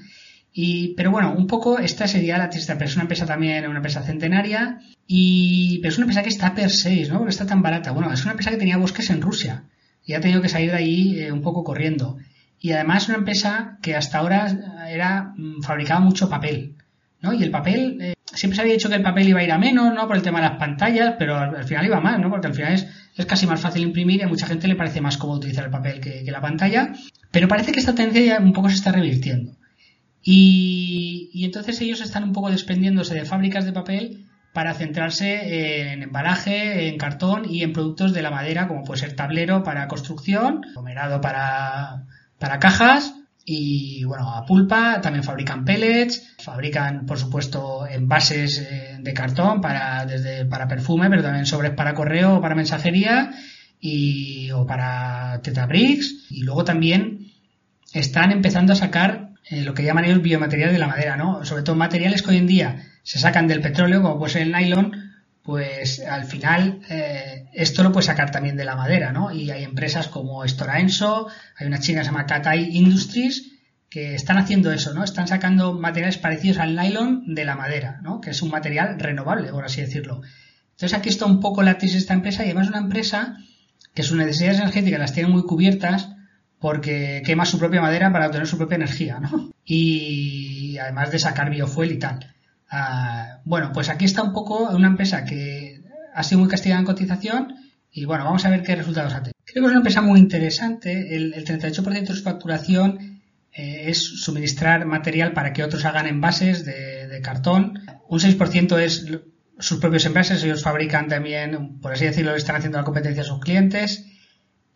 Y, 0.52 0.96
pero 0.96 1.12
bueno, 1.12 1.34
un 1.34 1.46
poco 1.46 1.78
esta 1.78 2.08
sería 2.08 2.38
la 2.40 2.50
triste, 2.50 2.74
pero 2.74 2.86
es 2.86 2.96
una 2.96 3.04
empresa 3.04 3.26
también, 3.26 3.68
una 3.68 3.78
empresa 3.78 4.02
centenaria, 4.02 4.80
y, 5.06 5.78
pero 5.80 5.92
es 5.92 5.98
una 5.98 6.06
empresa 6.06 6.24
que 6.24 6.30
está 6.30 6.56
per 6.56 6.72
6, 6.72 7.10
¿no? 7.10 7.20
Porque 7.20 7.30
está 7.30 7.46
tan 7.46 7.62
barata. 7.62 7.92
Bueno, 7.92 8.12
es 8.12 8.24
una 8.24 8.32
empresa 8.32 8.50
que 8.50 8.58
tenía 8.58 8.78
bosques 8.78 9.10
en 9.12 9.22
Rusia 9.22 9.64
y 10.06 10.14
ha 10.16 10.22
tenido 10.22 10.42
que 10.42 10.50
salir 10.50 10.72
de 10.72 10.78
ahí 10.78 11.20
eh, 11.20 11.32
un 11.32 11.42
poco 11.42 11.64
corriendo 11.64 12.18
y 12.60 12.72
además 12.72 13.08
una 13.08 13.18
empresa 13.18 13.78
que 13.82 13.96
hasta 13.96 14.20
ahora 14.20 14.88
era 14.90 15.34
mm, 15.36 15.62
fabricaba 15.62 16.00
mucho 16.00 16.30
papel, 16.30 16.76
¿no? 17.22 17.34
Y 17.34 17.44
el 17.44 17.52
papel, 17.52 17.98
eh, 18.02 18.14
siempre 18.26 18.56
se 18.56 18.62
había 18.62 18.74
dicho 18.74 18.90
que 18.90 18.96
el 18.96 19.04
papel 19.04 19.30
iba 19.30 19.40
a 19.40 19.44
ir 19.44 19.52
a 19.52 19.58
menos, 19.58 19.94
¿no? 19.94 20.08
Por 20.08 20.18
el 20.18 20.22
tema 20.22 20.42
de 20.42 20.50
las 20.50 20.58
pantallas, 20.58 21.16
pero 21.18 21.38
al, 21.38 21.64
final 21.64 21.86
iba 21.86 22.00
más, 22.00 22.20
¿no? 22.20 22.30
Porque 22.30 22.48
al 22.48 22.54
final 22.54 22.74
es 22.74 22.88
es 23.20 23.26
casi 23.26 23.46
más 23.46 23.60
fácil 23.60 23.84
imprimir 23.84 24.22
y 24.22 24.24
a 24.24 24.30
mucha 24.30 24.48
gente 24.48 24.68
le 24.68 24.78
parece 24.78 25.02
más 25.02 25.18
cómodo 25.18 25.40
utilizar 25.40 25.66
el 25.66 25.72
papel 25.72 26.00
que, 26.00 26.24
la 26.32 26.40
pantalla, 26.40 26.94
pero 27.32 27.50
parece 27.50 27.74
que 27.74 27.80
esta 27.80 27.94
tendencia 27.94 28.38
ya 28.38 28.42
un 28.42 28.54
poco 28.54 28.70
se 28.70 28.76
está 28.76 28.94
revirtiendo. 28.94 29.58
Y, 30.24 31.30
y 31.34 31.44
entonces 31.44 31.82
ellos 31.82 32.00
están 32.00 32.24
un 32.24 32.32
poco 32.32 32.50
desprendiéndose 32.50 33.16
de 33.16 33.26
fábricas 33.26 33.66
de 33.66 33.74
papel 33.74 34.26
para 34.54 34.74
centrarse 34.74 35.92
en 35.92 36.04
embalaje, 36.04 36.88
en 36.88 36.98
cartón 36.98 37.44
y 37.50 37.62
en 37.62 37.74
productos 37.74 38.14
de 38.14 38.22
la 38.22 38.32
madera, 38.32 38.70
como 38.70 38.84
puede 38.86 39.02
ser 39.02 39.16
tablero 39.18 39.64
para 39.64 39.90
construcción, 39.90 40.62
pomerado 40.74 41.20
para, 41.20 42.06
para 42.40 42.60
cajas 42.60 43.14
y 43.46 44.04
bueno, 44.04 44.30
a 44.30 44.46
pulpa, 44.46 45.02
también 45.02 45.24
fabrican 45.24 45.66
pellets, 45.66 46.36
fabrican 46.40 47.06
por 47.06 47.18
supuesto 47.18 47.88
envases 47.88 48.60
eh, 48.60 48.98
de 49.00 49.14
cartón 49.14 49.60
para, 49.62 50.06
desde, 50.06 50.46
para 50.46 50.68
perfume, 50.68 51.10
pero 51.10 51.24
también 51.24 51.46
sobres 51.46 51.72
para 51.72 51.96
correo 51.96 52.36
o 52.36 52.42
para 52.42 52.56
mensajería 52.56 53.32
y, 53.80 54.52
o 54.52 54.68
para 54.68 55.42
tetrabricks 55.42 56.28
y 56.30 56.44
luego 56.44 56.64
también 56.64 57.32
están 57.94 58.32
empezando 58.32 58.74
a 58.74 58.76
sacar 58.76 59.32
eh, 59.50 59.64
lo 59.64 59.74
que 59.74 59.84
llaman 59.84 60.06
ellos 60.06 60.22
biomaterial 60.22 60.72
de 60.72 60.80
la 60.80 60.88
madera, 60.88 61.18
¿no? 61.18 61.44
Sobre 61.44 61.64
todo 61.64 61.76
materiales 61.76 62.22
que 62.22 62.30
hoy 62.30 62.38
en 62.38 62.48
día 62.48 62.86
se 63.02 63.18
sacan 63.18 63.48
del 63.48 63.62
petróleo, 63.62 64.04
como 64.04 64.20
puede 64.20 64.34
ser 64.34 64.42
el 64.44 64.52
nylon, 64.52 65.09
pues 65.50 66.00
al 66.00 66.26
final 66.26 66.82
eh, 66.92 67.50
esto 67.54 67.82
lo 67.82 67.92
puede 67.92 68.06
sacar 68.06 68.30
también 68.30 68.56
de 68.56 68.66
la 68.66 68.76
madera, 68.76 69.12
¿no? 69.12 69.32
Y 69.32 69.50
hay 69.50 69.64
empresas 69.64 70.08
como 70.08 70.48
Stora 70.48 70.80
Enso, 70.80 71.28
hay 71.58 71.66
una 71.66 71.80
china 71.80 72.02
que 72.02 72.06
se 72.06 72.12
llama 72.12 72.28
Katai 72.28 72.78
Industries, 72.78 73.54
que 73.90 74.14
están 74.14 74.38
haciendo 74.38 74.72
eso, 74.72 74.94
¿no? 74.94 75.04
Están 75.04 75.28
sacando 75.28 75.74
materiales 75.74 76.20
parecidos 76.20 76.60
al 76.60 76.76
nylon 76.76 77.34
de 77.34 77.46
la 77.46 77.56
madera, 77.56 78.00
¿no? 78.04 78.22
Que 78.22 78.30
es 78.30 78.44
un 78.44 78.52
material 78.52 79.00
renovable, 79.00 79.50
por 79.50 79.66
así 79.66 79.82
decirlo. 79.82 80.22
Entonces 80.74 80.96
aquí 80.96 81.10
está 81.10 81.26
un 81.26 81.40
poco 81.40 81.64
la 81.64 81.80
tesis 81.80 81.94
de 81.94 82.00
esta 82.02 82.14
empresa 82.14 82.44
y 82.44 82.50
además 82.50 82.68
una 82.68 82.78
empresa 82.78 83.38
que 83.96 84.04
sus 84.04 84.18
necesidades 84.18 84.60
energéticas 84.60 85.00
las 85.00 85.14
tiene 85.14 85.30
muy 85.30 85.42
cubiertas 85.42 86.10
porque 86.60 87.24
quema 87.26 87.46
su 87.46 87.58
propia 87.58 87.82
madera 87.82 88.12
para 88.12 88.28
obtener 88.28 88.46
su 88.46 88.60
propia 88.60 88.76
energía, 88.76 89.20
¿no? 89.20 89.50
Y 89.66 90.78
además 90.78 91.10
de 91.10 91.18
sacar 91.18 91.50
biofuel 91.50 91.94
y 91.94 91.98
tal. 91.98 92.36
Ah, 92.70 93.40
bueno, 93.46 93.72
pues 93.74 93.90
aquí 93.90 94.06
está 94.06 94.22
un 94.22 94.34
poco 94.34 94.70
una 94.70 94.88
empresa 94.88 95.26
que 95.26 95.82
ha 96.14 96.24
sido 96.24 96.40
muy 96.40 96.50
castigada 96.50 96.80
en 96.80 96.86
cotización 96.86 97.56
y 97.92 98.06
bueno, 98.06 98.26
vamos 98.26 98.46
a 98.46 98.50
ver 98.50 98.64
qué 98.64 98.76
resultados 98.76 99.14
ha 99.14 99.24
tenido. 99.24 99.34
Creo 99.46 99.64
que 99.64 99.68
es 99.68 99.72
una 99.72 99.78
empresa 99.78 100.02
muy 100.02 100.20
interesante. 100.20 101.16
El, 101.16 101.34
38% 101.34 101.84
de 101.84 102.06
su 102.06 102.24
facturación 102.24 103.22
eh, 103.52 103.86
es 103.88 103.98
suministrar 104.22 104.86
material 104.86 105.34
para 105.34 105.54
que 105.54 105.64
otros 105.64 105.86
hagan 105.86 106.06
envases 106.06 106.66
de, 106.66 107.08
de 107.08 107.22
cartón. 107.22 107.82
Un 108.08 108.20
6% 108.20 108.80
es 108.80 109.08
sus 109.58 109.80
propios 109.80 110.06
envases. 110.06 110.44
Ellos 110.44 110.62
fabrican 110.62 111.08
también, 111.08 111.80
por 111.80 111.94
así 111.94 112.06
decirlo, 112.06 112.36
están 112.36 112.58
haciendo 112.58 112.78
la 112.78 112.84
competencia 112.84 113.24
a 113.24 113.26
sus 113.26 113.40
clientes 113.40 114.06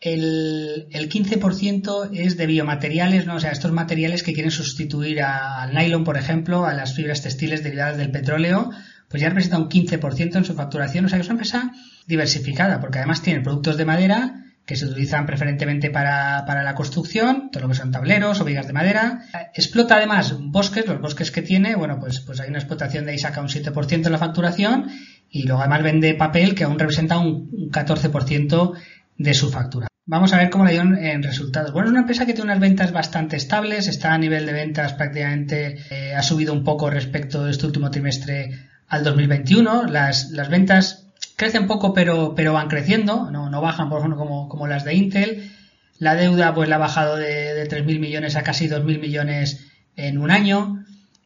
el, 0.04 1.10
15% 1.10 2.10
es 2.14 2.36
de 2.36 2.46
biomateriales, 2.46 3.26
¿no? 3.26 3.36
O 3.36 3.40
sea, 3.40 3.52
estos 3.52 3.72
materiales 3.72 4.22
que 4.22 4.34
quieren 4.34 4.52
sustituir 4.52 5.22
al 5.22 5.74
nylon, 5.74 6.04
por 6.04 6.18
ejemplo, 6.18 6.66
a 6.66 6.74
las 6.74 6.94
fibras 6.94 7.22
textiles 7.22 7.64
derivadas 7.64 7.98
del 7.98 8.12
petróleo, 8.12 8.70
pues 9.08 9.22
ya 9.22 9.30
representa 9.30 9.60
un 9.60 9.70
15% 9.70 10.36
en 10.36 10.44
su 10.44 10.56
facturación. 10.56 11.06
O 11.06 11.10
sea, 11.10 11.18
que 11.18 11.22
es 11.22 11.28
una 11.28 11.36
empresa 11.36 11.72
diversificada, 12.06 12.82
porque 12.82 12.98
además 12.98 13.22
tiene 13.22 13.42
productos 13.42 13.78
de 13.78 13.86
madera 13.86 14.40
que 14.66 14.76
se 14.76 14.86
utilizan 14.86 15.26
preferentemente 15.26 15.90
para, 15.90 16.64
la 16.64 16.76
construcción, 16.76 17.50
todo 17.52 17.64
lo 17.64 17.70
que 17.70 17.76
son 17.76 17.92
tableros 17.92 18.40
o 18.42 18.46
vigas 18.46 18.68
de 18.68 18.74
madera. 18.74 19.26
Explota 19.54 19.96
además 19.96 20.36
bosques, 20.40 20.86
los 20.86 21.02
bosques 21.02 21.32
que 21.32 21.42
tiene, 21.42 21.76
bueno, 21.76 22.00
pues, 22.00 22.20
pues 22.22 22.40
hay 22.42 22.50
una 22.50 22.60
explotación 22.60 23.06
de 23.06 23.12
ahí 23.12 23.20
saca 23.20 23.42
un 23.42 23.50
7% 23.50 24.02
de 24.02 24.10
la 24.10 24.18
facturación 24.18 24.90
y 25.30 25.44
luego 25.44 25.62
además 25.62 25.84
vende 25.84 26.14
papel 26.16 26.56
que 26.56 26.64
aún 26.64 26.80
representa 26.80 27.18
un 27.18 27.70
14% 27.72 28.74
de 29.18 29.34
su 29.34 29.50
factura. 29.50 29.88
Vamos 30.06 30.34
a 30.34 30.38
ver 30.38 30.50
cómo 30.50 30.66
le 30.66 30.74
dio 30.74 30.82
en 30.82 31.24
resultados. 31.24 31.72
Bueno, 31.72 31.88
es 31.88 31.92
una 31.92 32.02
empresa 32.02 32.26
que 32.26 32.34
tiene 32.34 32.52
unas 32.52 32.60
ventas 32.60 32.92
bastante 32.92 33.38
estables, 33.38 33.88
está 33.88 34.14
a 34.14 34.18
nivel 34.18 34.46
de 34.46 34.52
ventas 34.52 34.92
prácticamente, 34.94 35.78
eh, 35.92 36.14
ha 36.14 36.22
subido 36.22 36.52
un 36.52 36.66
poco 36.66 36.90
respecto 36.90 37.46
de 37.46 37.52
este 37.52 37.68
último 37.68 37.90
trimestre 37.90 38.68
al 38.90 39.06
2021. 39.06 39.86
Las, 39.86 40.32
las 40.32 40.50
ventas 40.50 41.08
crecen 41.38 41.68
poco, 41.68 41.94
pero, 41.94 42.36
pero 42.36 42.52
van 42.52 42.68
creciendo, 42.68 43.32
no, 43.32 43.50
no 43.50 43.62
bajan, 43.62 43.90
por 43.90 44.00
ejemplo, 44.00 44.20
como, 44.20 44.50
como 44.50 44.68
las 44.68 44.84
de 44.84 44.94
Intel. 44.94 45.52
La 46.00 46.16
deuda, 46.16 46.54
pues 46.54 46.68
la 46.68 46.76
ha 46.76 46.80
bajado 46.80 47.16
de, 47.16 47.54
de 47.54 47.70
3.000 47.70 48.00
millones 48.00 48.36
a 48.36 48.44
casi 48.44 48.68
2.000 48.68 49.00
millones 49.00 49.72
en 49.96 50.18
un 50.18 50.32
año. 50.32 50.84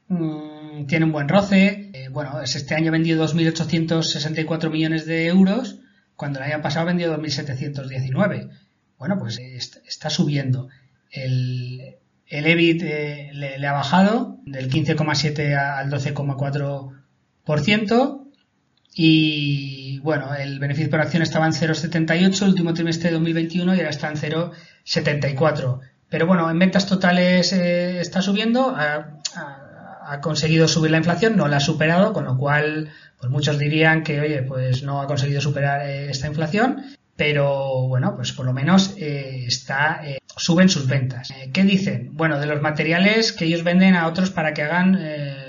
Mm, 0.08 0.86
tiene 0.86 1.06
un 1.06 1.12
buen 1.14 1.30
roce. 1.30 1.90
Eh, 1.94 2.10
bueno, 2.10 2.42
este 2.44 2.76
año 2.76 2.90
ha 2.90 2.92
vendido 2.92 3.26
2.864 3.28 4.70
millones 4.70 5.08
de 5.08 5.26
euros, 5.26 5.80
cuando 6.16 6.38
el 6.38 6.52
año 6.52 6.62
pasado 6.62 6.84
ha 6.84 6.94
vendido 6.94 7.18
2.719 7.18 8.67
bueno, 8.98 9.20
pues 9.20 9.40
está 9.40 10.10
subiendo. 10.10 10.70
El, 11.12 11.98
el 12.30 12.46
EBIT 12.46 12.84
eh, 12.84 13.32
le, 13.34 13.66
ha 13.66 13.74
bajado 13.74 14.38
del 14.46 14.70
15,7 14.70 15.58
al 15.58 15.90
12,4% 15.90 18.24
y 18.94 20.00
bueno, 20.00 20.36
el 20.36 20.60
beneficio 20.60 20.90
por 20.90 21.00
acción 21.02 21.24
estaba 21.24 21.46
en 21.46 21.54
0,78 21.54 22.42
el 22.42 22.50
último 22.50 22.74
trimestre 22.74 23.10
de 23.10 23.16
2021 23.16 23.76
y 23.76 23.78
ahora 23.78 23.92
está 23.92 24.10
en 24.10 24.18
0,74. 24.18 25.80
Pero 26.10 26.26
bueno, 26.26 26.50
en 26.50 26.60
ventas 26.60 26.88
totales 26.88 27.54
eh, 27.54 28.02
está 28.02 28.22
subiendo, 28.22 28.76
ha, 28.76 29.20
conseguido 30.22 30.68
subir 30.68 30.92
la 30.92 30.98
inflación, 30.98 31.36
no 31.36 31.48
la 31.48 31.58
ha 31.58 31.62
superado, 31.62 32.14
con 32.14 32.26
lo 32.26 32.38
cual 32.38 32.90
pues 33.20 33.30
muchos 33.30 33.60
dirían 33.60 34.04
que, 34.04 34.22
oye, 34.22 34.42
pues 34.42 34.84
no 34.84 35.02
ha 35.02 35.08
conseguido 35.08 35.42
superar 35.42 35.82
eh, 35.82 36.10
esta 36.10 36.28
inflación 36.28 36.97
pero 37.18 37.88
bueno, 37.88 38.16
pues 38.16 38.32
por 38.32 38.46
lo 38.46 38.54
menos 38.54 38.96
eh, 38.98 39.44
está, 39.48 40.02
eh, 40.06 40.20
suben 40.36 40.70
sus 40.70 40.88
ventas. 40.88 41.32
Eh, 41.32 41.50
¿Qué 41.52 41.64
dicen? 41.64 42.12
Bueno, 42.14 42.40
de 42.40 42.46
los 42.46 42.62
materiales 42.62 43.34
que 43.34 43.46
ellos 43.46 43.64
venden 43.64 43.96
a 43.96 44.08
otros 44.08 44.30
para 44.30 44.54
que 44.54 44.62
hagan 44.62 45.00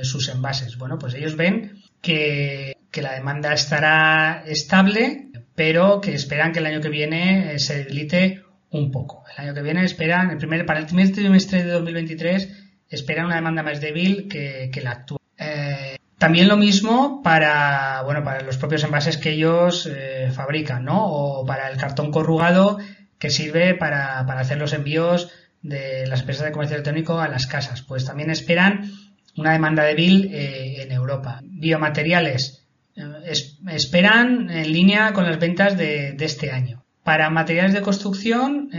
sus 0.02 0.28
envases. 0.30 0.78
Bueno, 0.78 0.98
pues 0.98 1.14
ellos 1.14 1.36
ven 1.36 1.82
que, 2.00 2.74
la 2.94 3.14
demanda 3.14 3.52
estará 3.52 4.42
estable, 4.44 5.28
pero 5.54 6.00
que 6.00 6.12
esperan 6.14 6.50
que 6.50 6.58
el 6.58 6.66
año 6.66 6.80
que 6.80 6.88
viene 6.88 7.56
se 7.60 7.78
debilite 7.78 8.42
un 8.70 8.90
poco. 8.90 9.22
El 9.36 9.44
año 9.44 9.54
que 9.54 9.62
viene 9.62 9.84
esperan, 9.84 10.30
el 10.30 10.38
primer, 10.38 10.66
para 10.66 10.80
el 10.80 10.86
primer 10.86 11.12
trimestre 11.12 11.62
de 11.62 11.70
2023, 11.70 12.48
esperan 12.88 13.26
una 13.26 13.36
demanda 13.36 13.62
más 13.62 13.80
débil 13.80 14.26
que, 14.26 14.70
que 14.72 14.80
la 14.80 14.92
actual. 14.92 15.17
También 16.18 16.48
lo 16.48 16.56
mismo 16.56 17.22
para, 17.22 18.02
bueno, 18.02 18.24
para 18.24 18.42
los 18.42 18.58
propios 18.58 18.82
envases 18.82 19.16
que 19.16 19.30
ellos 19.30 19.86
eh, 19.86 20.30
fabrican, 20.34 20.84
¿no? 20.84 21.06
O 21.06 21.46
para 21.46 21.70
el 21.70 21.78
cartón 21.78 22.10
corrugado 22.10 22.78
que 23.18 23.30
sirve 23.30 23.74
para, 23.74 24.18
hacer 24.20 24.58
los 24.58 24.72
envíos 24.72 25.30
de 25.62 26.06
las 26.08 26.20
empresas 26.20 26.44
de 26.44 26.52
comercio 26.52 26.74
electrónico 26.74 27.20
a 27.20 27.28
las 27.28 27.46
casas. 27.46 27.82
Pues 27.82 28.04
también 28.04 28.30
esperan 28.30 28.90
una 29.36 29.52
demanda 29.52 29.84
débil 29.84 30.28
eh, 30.32 30.82
en 30.82 30.90
Europa. 30.90 31.40
Biomateriales 31.44 32.66
eh, 32.96 33.02
esperan 33.68 34.50
en 34.50 34.72
línea 34.72 35.12
con 35.12 35.24
las 35.24 35.38
ventas 35.38 35.78
de, 35.78 36.16
este 36.18 36.50
año. 36.50 36.84
Para 37.04 37.30
materiales 37.30 37.74
de 37.74 37.80
construcción 37.80 38.70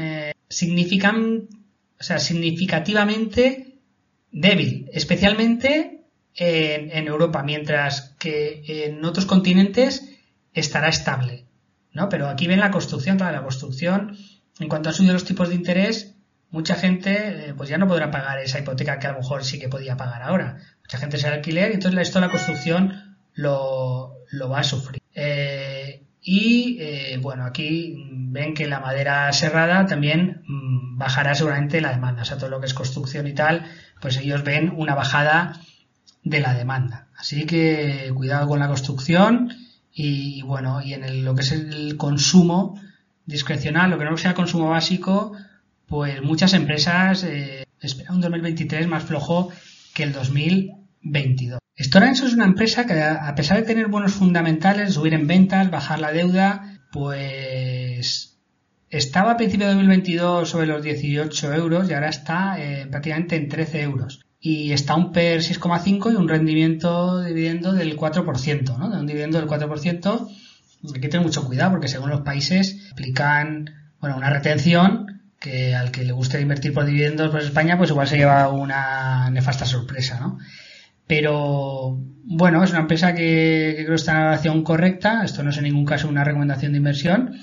significan, 0.50 1.48
o 2.00 2.04
sea, 2.04 2.20
significativamente 2.20 3.78
débil, 4.32 4.90
especialmente 4.94 5.99
en, 6.40 7.08
Europa, 7.08 7.44
mientras 7.44 8.16
que 8.18 8.64
en 8.86 9.04
otros 9.04 9.26
continentes 9.26 10.10
estará 10.54 10.88
estable. 10.88 11.46
¿no? 11.92 12.08
Pero 12.10 12.30
aquí 12.30 12.48
ven 12.48 12.60
la 12.60 12.72
construcción, 12.72 13.18
claro, 13.18 13.36
la 13.36 13.44
construcción, 13.44 14.18
en 14.60 14.70
cuanto 14.70 14.90
han 14.90 14.96
subido 14.96 15.14
los 15.14 15.26
tipos 15.26 15.50
de 15.50 15.56
interés, 15.56 16.16
mucha 16.50 16.76
gente 16.76 17.50
eh, 17.50 17.54
pues 17.56 17.70
ya 17.70 17.78
no 17.78 17.88
podrá 17.88 18.10
pagar 18.10 18.40
esa 18.40 18.60
hipoteca 18.60 19.00
que 19.00 19.08
a 19.08 19.12
lo 19.12 19.20
mejor 19.20 19.44
sí 19.44 19.60
que 19.60 19.70
podía 19.70 19.98
pagar 19.98 20.24
ahora. 20.24 20.58
Mucha 20.82 20.98
gente 20.98 21.18
se 21.18 21.28
alquiler 21.28 21.72
y 21.72 21.74
entonces 21.76 22.00
esto 22.02 22.20
la 22.22 22.32
construcción 22.32 23.18
lo, 23.34 24.16
va 24.50 24.60
a 24.60 24.64
sufrir. 24.64 25.02
Eh, 25.14 26.04
y 26.22 26.78
eh, 26.80 27.18
bueno, 27.22 27.46
aquí 27.46 28.06
ven 28.12 28.54
que 28.54 28.68
la 28.68 28.80
madera 28.80 29.32
cerrada 29.34 29.86
también 29.86 30.44
mm, 30.48 30.98
bajará 30.98 31.36
seguramente 31.36 31.82
la 31.82 31.92
demanda. 31.92 32.22
O 32.22 32.26
sea, 32.26 32.38
todo 32.38 32.50
lo 32.50 32.60
que 32.60 32.66
es 32.66 32.74
construcción 32.74 33.28
y 33.28 33.34
tal, 33.34 33.66
pues 34.00 34.18
ellos 34.18 34.44
ven 34.44 34.74
una 34.76 34.96
bajada 34.96 35.60
de 36.24 36.40
la 36.40 36.54
demanda. 36.54 37.08
Así 37.18 37.46
que 37.46 38.12
cuidado 38.14 38.48
con 38.48 38.60
la 38.60 38.68
construcción 38.68 39.54
y 39.94 40.42
bueno, 40.44 40.82
y 40.82 40.94
en 40.94 41.26
lo 41.26 41.36
que 41.36 41.42
es 41.42 41.52
el 41.52 41.98
consumo 41.98 42.80
discrecional, 43.26 43.90
lo 43.90 43.98
que 43.98 44.06
no 44.06 44.18
sea 44.18 44.34
consumo 44.34 44.70
básico, 44.70 45.34
pues 45.88 46.22
muchas 46.22 46.54
empresas 46.54 47.24
eh, 47.24 47.66
esperan 47.82 48.16
un 48.16 48.22
2023 48.22 48.88
más 48.88 49.04
flojo 49.04 49.52
que 49.94 50.04
el 50.04 50.14
2022. 50.14 51.60
Stora 51.78 52.12
es 52.12 52.22
una 52.22 52.46
empresa 52.46 52.86
que 52.86 53.02
a 53.02 53.34
pesar 53.36 53.58
de 53.58 53.64
tener 53.64 53.88
buenos 53.88 54.14
fundamentales, 54.14 54.94
subir 54.94 55.14
en 55.14 55.28
ventas, 55.28 55.72
bajar 55.72 56.00
la 56.00 56.12
deuda, 56.12 56.80
pues 56.92 58.38
estaba 58.90 59.32
a 59.32 59.38
principio 59.38 59.68
de 59.68 59.74
2022 59.74 60.50
sobre 60.50 60.68
los 60.68 60.84
18 60.84 61.54
euros 61.54 61.90
y 61.90 61.94
ahora 61.94 62.10
está 62.10 62.60
eh, 62.60 62.88
prácticamente 62.88 63.36
en 63.38 63.48
13 63.48 63.82
euros 63.82 64.26
y 64.42 64.72
está 64.72 64.96
un 64.96 65.12
PER 65.12 65.42
6,5 65.42 66.14
y 66.14 66.16
un 66.16 66.30
rendimiento 66.30 67.20
de 67.20 67.30
dividendo 67.30 67.74
del 67.74 67.98
4%, 67.98 68.78
¿no? 68.78 68.90
De 68.90 68.98
un 68.98 69.06
dividendo 69.06 69.40
del 69.40 69.50
4%, 69.50 70.30
hay 70.94 71.02
que 71.02 71.10
tener 71.10 71.26
mucho 71.26 71.46
cuidado 71.46 71.72
porque 71.72 71.90
según 71.90 72.10
los 72.10 72.22
países 72.22 72.90
aplican 72.92 73.70
bueno, 74.00 74.16
una 74.16 74.30
retención 74.30 75.22
que 75.40 75.76
al 75.76 75.92
que 75.92 76.04
le 76.04 76.14
guste 76.14 76.40
invertir 76.40 76.74
por 76.74 76.86
dividendos 76.86 77.32
pues 77.32 77.46
España 77.46 77.78
pues 77.78 77.90
igual 77.90 78.08
se 78.08 78.18
lleva 78.18 78.50
una 78.50 79.30
nefasta 79.30 79.66
sorpresa, 79.66 80.20
¿no? 80.20 80.40
Pero 81.06 81.98
bueno, 82.24 82.64
es 82.64 82.70
una 82.70 82.82
empresa 82.82 83.16
que, 83.16 83.74
creo 83.76 83.90
que 83.90 83.96
está 83.96 84.12
en 84.12 84.18
la 84.20 84.24
relación 84.26 84.64
correcta, 84.64 85.24
esto 85.24 85.44
no 85.44 85.50
es 85.50 85.58
en 85.58 85.64
ningún 85.64 85.86
caso 85.86 86.08
una 86.08 86.24
recomendación 86.24 86.72
de 86.72 86.78
inversión 86.78 87.36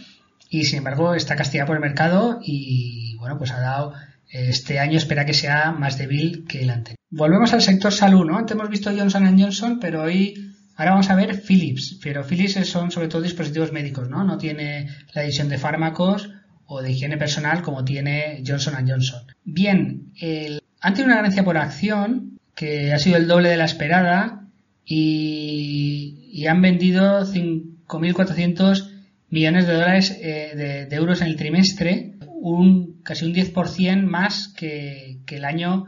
y 0.48 0.64
sin 0.64 0.78
embargo 0.78 1.14
está 1.14 1.36
castigada 1.36 1.66
por 1.66 1.76
el 1.76 1.82
mercado 1.82 2.38
y 2.42 3.16
bueno, 3.18 3.36
pues 3.38 3.50
ha 3.50 3.60
dado 3.60 3.92
este 4.28 4.78
año 4.78 4.98
espera 4.98 5.24
que 5.24 5.34
sea 5.34 5.72
más 5.72 5.98
débil 5.98 6.44
que 6.46 6.62
el 6.62 6.70
anterior. 6.70 6.98
Volvemos 7.10 7.52
al 7.52 7.62
sector 7.62 7.92
salud, 7.92 8.24
¿no? 8.24 8.36
Antes 8.36 8.54
hemos 8.56 8.68
visto 8.68 8.90
Johnson 8.96 9.38
Johnson, 9.38 9.78
pero 9.80 10.02
hoy 10.02 10.52
ahora 10.76 10.92
vamos 10.92 11.10
a 11.10 11.14
ver 11.14 11.40
Philips, 11.40 11.98
pero 12.02 12.24
Philips 12.24 12.68
son 12.68 12.90
sobre 12.90 13.08
todo 13.08 13.22
dispositivos 13.22 13.72
médicos, 13.72 14.08
¿no? 14.08 14.24
No 14.24 14.38
tiene 14.38 14.88
la 15.14 15.22
división 15.22 15.48
de 15.48 15.58
fármacos 15.58 16.30
o 16.66 16.82
de 16.82 16.92
higiene 16.92 17.16
personal 17.16 17.62
como 17.62 17.84
tiene 17.84 18.42
Johnson 18.46 18.74
Johnson. 18.86 19.22
Bien, 19.44 20.12
el, 20.20 20.60
han 20.80 20.94
tenido 20.94 21.06
una 21.06 21.16
ganancia 21.16 21.44
por 21.44 21.56
acción 21.56 22.38
que 22.54 22.92
ha 22.92 22.98
sido 22.98 23.16
el 23.16 23.28
doble 23.28 23.48
de 23.48 23.56
la 23.56 23.64
esperada 23.64 24.48
y, 24.84 26.46
han 26.48 26.62
vendido 26.62 27.26
5.400 27.26 28.90
millones 29.30 29.66
de 29.66 29.72
dólares 29.72 30.16
eh, 30.20 30.86
de, 30.88 30.96
euros 30.96 31.20
en 31.20 31.26
el 31.28 31.36
trimestre, 31.36 32.14
un 32.40 32.95
casi 33.06 33.24
un 33.24 33.34
10% 33.34 34.02
más 34.02 34.48
que, 34.48 35.20
el 35.26 35.44
año 35.44 35.86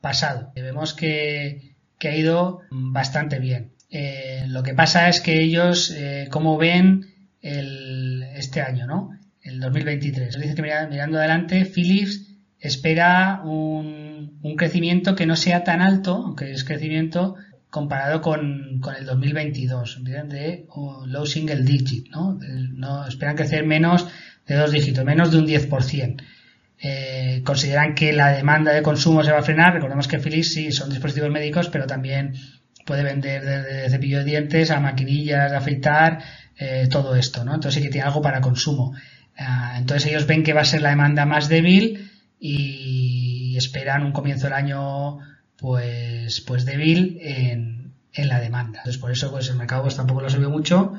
pasado. 0.00 0.52
Vemos 0.54 0.94
que, 0.94 1.74
ha 2.02 2.16
ido 2.16 2.60
bastante 2.70 3.38
bien. 3.38 3.72
Eh, 3.90 4.44
lo 4.46 4.62
que 4.62 4.72
pasa 4.72 5.08
es 5.08 5.20
que 5.20 5.42
ellos, 5.42 5.90
eh, 5.90 6.28
como 6.30 6.56
ven 6.56 7.06
el, 7.42 8.22
este 8.34 8.60
año, 8.62 8.86
¿no? 8.86 9.10
el 9.42 9.60
2023. 9.60 10.38
Dice 10.38 10.54
que 10.54 10.62
mirando 10.62 11.18
adelante, 11.18 11.64
Philips 11.64 12.26
espera 12.58 13.42
un, 13.44 14.38
crecimiento 14.56 15.14
que 15.14 15.26
no 15.26 15.36
sea 15.36 15.64
tan 15.64 15.80
alto, 15.80 16.14
aunque 16.14 16.52
es 16.52 16.64
crecimiento 16.64 17.36
comparado 17.70 18.20
con, 18.20 18.78
con 18.80 18.94
el 18.96 19.06
2022, 19.06 20.02
de 20.04 20.66
low 21.06 21.24
single 21.24 21.62
digit, 21.62 22.10
¿no? 22.10 22.38
¿no? 22.74 23.06
Esperan 23.06 23.36
crecer 23.36 23.64
menos 23.64 24.06
de 24.46 24.56
dos 24.56 24.72
dígitos, 24.72 25.04
menos 25.04 25.30
de 25.30 25.38
un 25.38 25.46
10%. 25.46 26.22
Eh, 26.82 27.42
consideran 27.44 27.94
que 27.94 28.12
la 28.12 28.32
demanda 28.32 28.72
de 28.72 28.82
consumo 28.82 29.22
se 29.22 29.32
va 29.32 29.40
a 29.40 29.42
frenar. 29.42 29.74
Recordemos 29.74 30.08
que 30.08 30.18
Philips 30.18 30.54
sí 30.54 30.72
son 30.72 30.88
dispositivos 30.88 31.30
médicos, 31.30 31.68
pero 31.68 31.86
también 31.86 32.34
puede 32.86 33.02
vender 33.02 33.44
desde 33.44 33.90
cepillo 33.90 34.18
de 34.18 34.24
dientes 34.24 34.70
a 34.70 34.80
maquinillas 34.80 35.50
de 35.50 35.56
afeitar, 35.56 36.24
eh, 36.56 36.88
todo 36.90 37.14
esto, 37.16 37.44
¿no? 37.44 37.54
Entonces 37.54 37.80
sí 37.80 37.86
que 37.86 37.92
tiene 37.92 38.06
algo 38.06 38.22
para 38.22 38.40
consumo. 38.40 38.94
Ah, 39.36 39.76
entonces 39.78 40.10
ellos 40.10 40.26
ven 40.26 40.42
que 40.42 40.52
va 40.52 40.62
a 40.62 40.64
ser 40.64 40.82
la 40.82 40.90
demanda 40.90 41.24
más 41.24 41.48
débil 41.48 42.10
y 42.38 43.54
esperan 43.56 44.04
un 44.04 44.12
comienzo 44.12 44.44
del 44.44 44.54
año 44.54 45.18
pues, 45.56 46.40
pues 46.40 46.64
débil 46.64 47.18
en, 47.22 47.92
en 48.12 48.28
la 48.28 48.40
demanda. 48.40 48.80
Entonces 48.80 49.00
por 49.00 49.10
eso 49.10 49.30
pues 49.30 49.48
el 49.48 49.56
mercado 49.56 49.82
pues 49.82 49.96
tampoco 49.96 50.20
lo 50.22 50.30
subió 50.30 50.50
mucho 50.50 50.94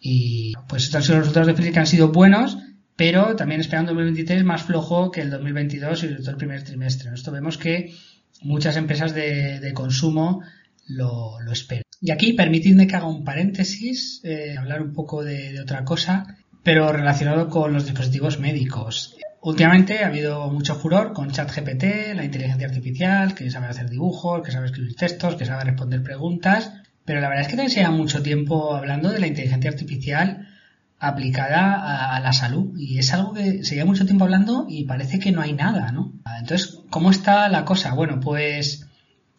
y 0.00 0.54
pues 0.68 0.84
estos 0.84 0.96
han 0.96 1.02
sido 1.02 1.14
los 1.16 1.26
resultados 1.26 1.46
de 1.46 1.54
Philips 1.54 1.74
que 1.74 1.80
han 1.80 1.86
sido 1.86 2.08
buenos, 2.12 2.58
pero 2.96 3.36
también 3.36 3.60
esperan 3.60 3.84
un 3.84 3.88
2023 3.88 4.44
más 4.44 4.62
flojo 4.62 5.10
que 5.10 5.20
el 5.20 5.30
2022 5.30 6.04
y 6.04 6.16
todo 6.16 6.30
el 6.30 6.36
primer 6.36 6.64
trimestre. 6.64 7.10
Esto 7.14 7.30
vemos 7.30 7.58
que 7.58 7.92
muchas 8.42 8.76
empresas 8.76 9.14
de, 9.14 9.70
consumo 9.74 10.42
lo, 10.88 11.38
esperan. 11.52 11.84
Y 12.00 12.10
aquí 12.10 12.32
permitidme 12.32 12.86
que 12.86 12.96
haga 12.96 13.06
un 13.06 13.24
paréntesis, 13.24 14.20
eh, 14.24 14.56
hablar 14.58 14.82
un 14.82 14.92
poco 14.92 15.22
de, 15.22 15.52
de 15.52 15.60
otra 15.60 15.84
cosa 15.84 16.36
pero 16.66 16.92
relacionado 16.92 17.48
con 17.48 17.72
los 17.72 17.84
dispositivos 17.84 18.40
médicos. 18.40 19.14
Últimamente 19.40 20.02
ha 20.02 20.08
habido 20.08 20.50
mucho 20.50 20.74
furor 20.74 21.12
con 21.12 21.30
ChatGPT, 21.30 22.12
la 22.16 22.24
inteligencia 22.24 22.66
artificial, 22.66 23.36
que 23.36 23.48
sabe 23.52 23.68
hacer 23.68 23.88
dibujos, 23.88 24.42
que 24.42 24.50
sabe 24.50 24.66
escribir 24.66 24.96
textos, 24.96 25.36
que 25.36 25.44
sabe 25.44 25.62
responder 25.62 26.02
preguntas, 26.02 26.72
pero 27.04 27.20
la 27.20 27.28
verdad 27.28 27.42
es 27.42 27.48
que 27.50 27.54
también 27.54 27.70
se 27.70 27.78
lleva 27.78 27.92
mucho 27.92 28.20
tiempo 28.20 28.74
hablando 28.74 29.12
de 29.12 29.20
la 29.20 29.28
inteligencia 29.28 29.70
artificial 29.70 30.48
aplicada 30.98 32.14
a, 32.16 32.20
la 32.20 32.32
salud 32.32 32.72
y 32.78 32.98
es 32.98 33.12
algo 33.12 33.34
que 33.34 33.62
se 33.64 33.74
lleva 33.74 33.86
mucho 33.86 34.06
tiempo 34.06 34.24
hablando 34.24 34.66
y 34.68 34.84
parece 34.84 35.18
que 35.18 35.32
no 35.32 35.42
hay 35.42 35.52
nada, 35.52 35.92
¿no? 35.92 36.12
Entonces, 36.40 36.80
¿cómo 36.90 37.10
está 37.10 37.48
la 37.48 37.64
cosa? 37.64 37.94
Bueno, 37.94 38.18
pues 38.20 38.86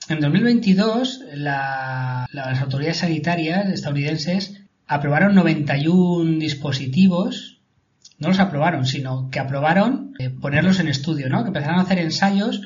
en 0.08 0.20
2022 0.20 1.24
las 1.34 2.62
autoridades 2.62 2.98
sanitarias 2.98 3.70
estadounidenses 3.70 4.62
aprobaron 4.86 5.36
91 5.36 6.40
dispositivos, 6.40 7.60
no 8.20 8.30
los 8.30 8.40
aprobaron, 8.40 8.86
sino 8.86 9.30
que 9.30 9.40
aprobaron 9.40 10.14
eh, 10.20 10.30
ponerlos 10.30 10.80
en 10.80 10.88
estudio, 10.88 11.28
¿no? 11.28 11.44
Que 11.44 11.50
empezaron 11.50 11.80
a 11.80 11.84
hacer 11.84 12.00
ensayos 12.00 12.62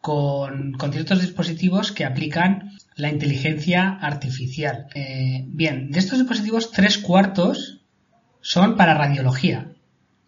con, 0.00 0.76
ciertos 0.92 1.20
dispositivos 1.20 1.92
que 1.92 2.04
aplican 2.04 2.72
la 2.94 3.10
inteligencia 3.10 3.98
artificial. 4.00 4.86
Eh, 4.94 5.44
bien, 5.48 5.90
de 5.90 5.98
estos 5.98 6.18
dispositivos, 6.18 6.72
tres 6.72 6.98
cuartos 6.98 7.77
son 8.40 8.76
para 8.76 8.94
radiología. 8.94 9.72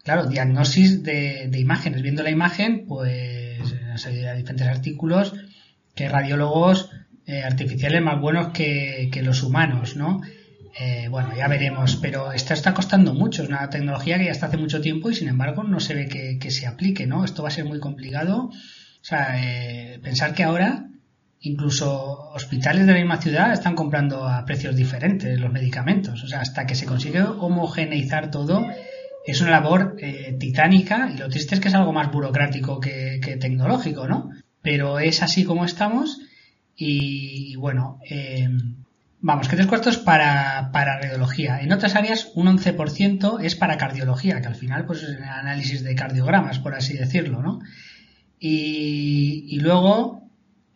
Claro, 0.02 0.26
diagnosis 0.26 1.02
de, 1.02 1.50
imágenes. 1.58 2.02
Viendo 2.02 2.22
la 2.22 2.30
imagen, 2.30 2.86
pues 2.86 3.60
hay 4.06 4.36
diferentes 4.36 4.66
artículos 4.66 5.34
que 5.94 6.08
radiólogos 6.08 6.90
eh, 7.26 7.42
artificiales 7.42 8.02
más 8.02 8.20
buenos 8.20 8.48
que, 8.48 9.20
los 9.22 9.42
humanos, 9.42 9.96
¿no? 9.96 10.22
Eh, 10.78 11.08
bueno, 11.10 11.30
ya 11.36 11.48
veremos, 11.48 11.96
pero 11.96 12.32
esto 12.32 12.54
está 12.54 12.72
costando 12.72 13.12
mucho. 13.12 13.42
Es 13.42 13.48
una 13.48 13.68
tecnología 13.68 14.18
que 14.18 14.24
ya 14.24 14.30
está 14.30 14.46
hace 14.46 14.56
mucho 14.56 14.80
tiempo 14.80 15.10
y 15.10 15.14
sin 15.14 15.28
embargo 15.28 15.62
no 15.62 15.80
se 15.80 15.94
ve 15.94 16.08
que, 16.08 16.50
se 16.50 16.66
aplique, 16.66 17.06
¿no? 17.06 17.24
Esto 17.24 17.42
va 17.42 17.48
a 17.48 17.52
ser 17.52 17.66
muy 17.66 17.78
complicado. 17.78 18.44
O 18.46 19.04
sea, 19.04 19.40
eh, 19.42 19.98
pensar 20.02 20.34
que 20.34 20.44
ahora 20.44 20.88
incluso 21.40 22.30
hospitales 22.34 22.86
de 22.86 22.92
la 22.92 22.98
misma 22.98 23.20
ciudad 23.20 23.52
están 23.52 23.74
comprando 23.74 24.28
a 24.28 24.44
precios 24.44 24.76
diferentes 24.76 25.38
los 25.40 25.52
medicamentos. 25.52 26.22
O 26.22 26.26
sea, 26.26 26.40
hasta 26.40 26.66
que 26.66 26.74
se 26.74 26.86
consigue 26.86 27.22
homogeneizar 27.22 28.30
todo 28.30 28.66
es 29.24 29.40
una 29.40 29.50
labor 29.50 29.96
eh, 29.98 30.36
titánica 30.38 31.10
y 31.14 31.18
lo 31.18 31.28
triste 31.28 31.54
es 31.54 31.60
que 31.60 31.68
es 31.68 31.74
algo 31.74 31.92
más 31.92 32.10
burocrático 32.10 32.80
que, 32.80 33.20
tecnológico, 33.40 34.08
¿no? 34.08 34.30
Pero 34.62 34.98
es 34.98 35.22
así 35.22 35.44
como 35.44 35.64
estamos 35.64 36.20
y, 36.76 37.56
bueno, 37.56 38.00
Vamos, 39.22 39.48
que 39.48 39.56
tres 39.56 39.68
cuartos 39.68 39.98
para, 39.98 40.70
para 40.72 40.98
radiología. 40.98 41.60
En 41.60 41.72
otras 41.72 41.94
áreas, 41.94 42.30
un 42.34 42.46
11% 42.46 43.40
es 43.42 43.54
para 43.54 43.76
cardiología, 43.76 44.40
que 44.40 44.48
al 44.48 44.54
final 44.54 44.86
pues 44.86 45.02
es 45.02 45.20
análisis 45.20 45.84
de 45.84 45.94
cardiogramas, 45.94 46.58
por 46.58 46.74
así 46.74 46.96
decirlo, 46.96 47.42
¿no? 47.42 47.60
Y, 48.38 49.58
luego 49.60 50.19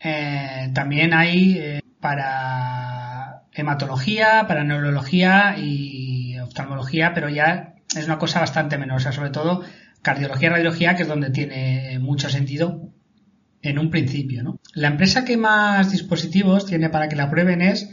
eh, 0.05 0.71
también 0.75 1.15
hay 1.15 1.59
eh, 1.59 1.81
para 2.01 3.43
hematología, 3.53 4.45
para 4.47 4.63
neurología 4.63 5.57
y 5.59 6.39
oftalmología, 6.39 7.13
pero 7.15 7.29
ya 7.29 7.75
es 7.97 8.05
una 8.05 8.19
cosa 8.19 8.41
bastante 8.41 8.79
menor. 8.79 8.99
O 8.99 9.01
sea, 9.01 9.13
sobre 9.13 9.31
todo 9.31 9.65
cardiología 10.03 10.49
y 10.49 10.51
radiología, 10.51 10.95
que 10.95 11.03
es 11.03 11.09
donde 11.09 11.31
tiene 11.31 11.99
mucho 11.99 12.29
sentido 12.29 12.91
en 13.63 13.79
un 13.79 13.91
principio. 13.91 14.61
La 14.75 14.89
empresa 14.89 15.25
que 15.25 15.37
más 15.37 15.91
dispositivos 15.91 16.67
tiene 16.67 16.91
para 16.91 17.09
que 17.09 17.17
la 17.17 17.31
prueben 17.31 17.63
es 17.63 17.89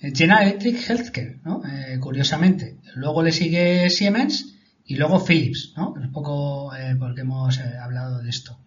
General 0.00 0.42
Electric 0.42 0.88
Healthcare, 0.88 1.38
¿no? 1.44 1.62
Eh, 1.64 1.98
curiosamente. 2.00 2.78
Luego 2.94 3.22
le 3.22 3.30
sigue 3.30 3.88
Siemens 3.88 4.56
y 4.84 4.96
luego 4.96 5.24
Philips, 5.24 5.74
¿no? 5.76 5.92
Un 5.92 6.10
poco 6.10 6.74
eh, 6.74 6.96
porque 6.98 7.20
hemos 7.20 7.58
eh, 7.58 7.78
hablado 7.80 8.20
de 8.20 8.30
esto. 8.30 8.58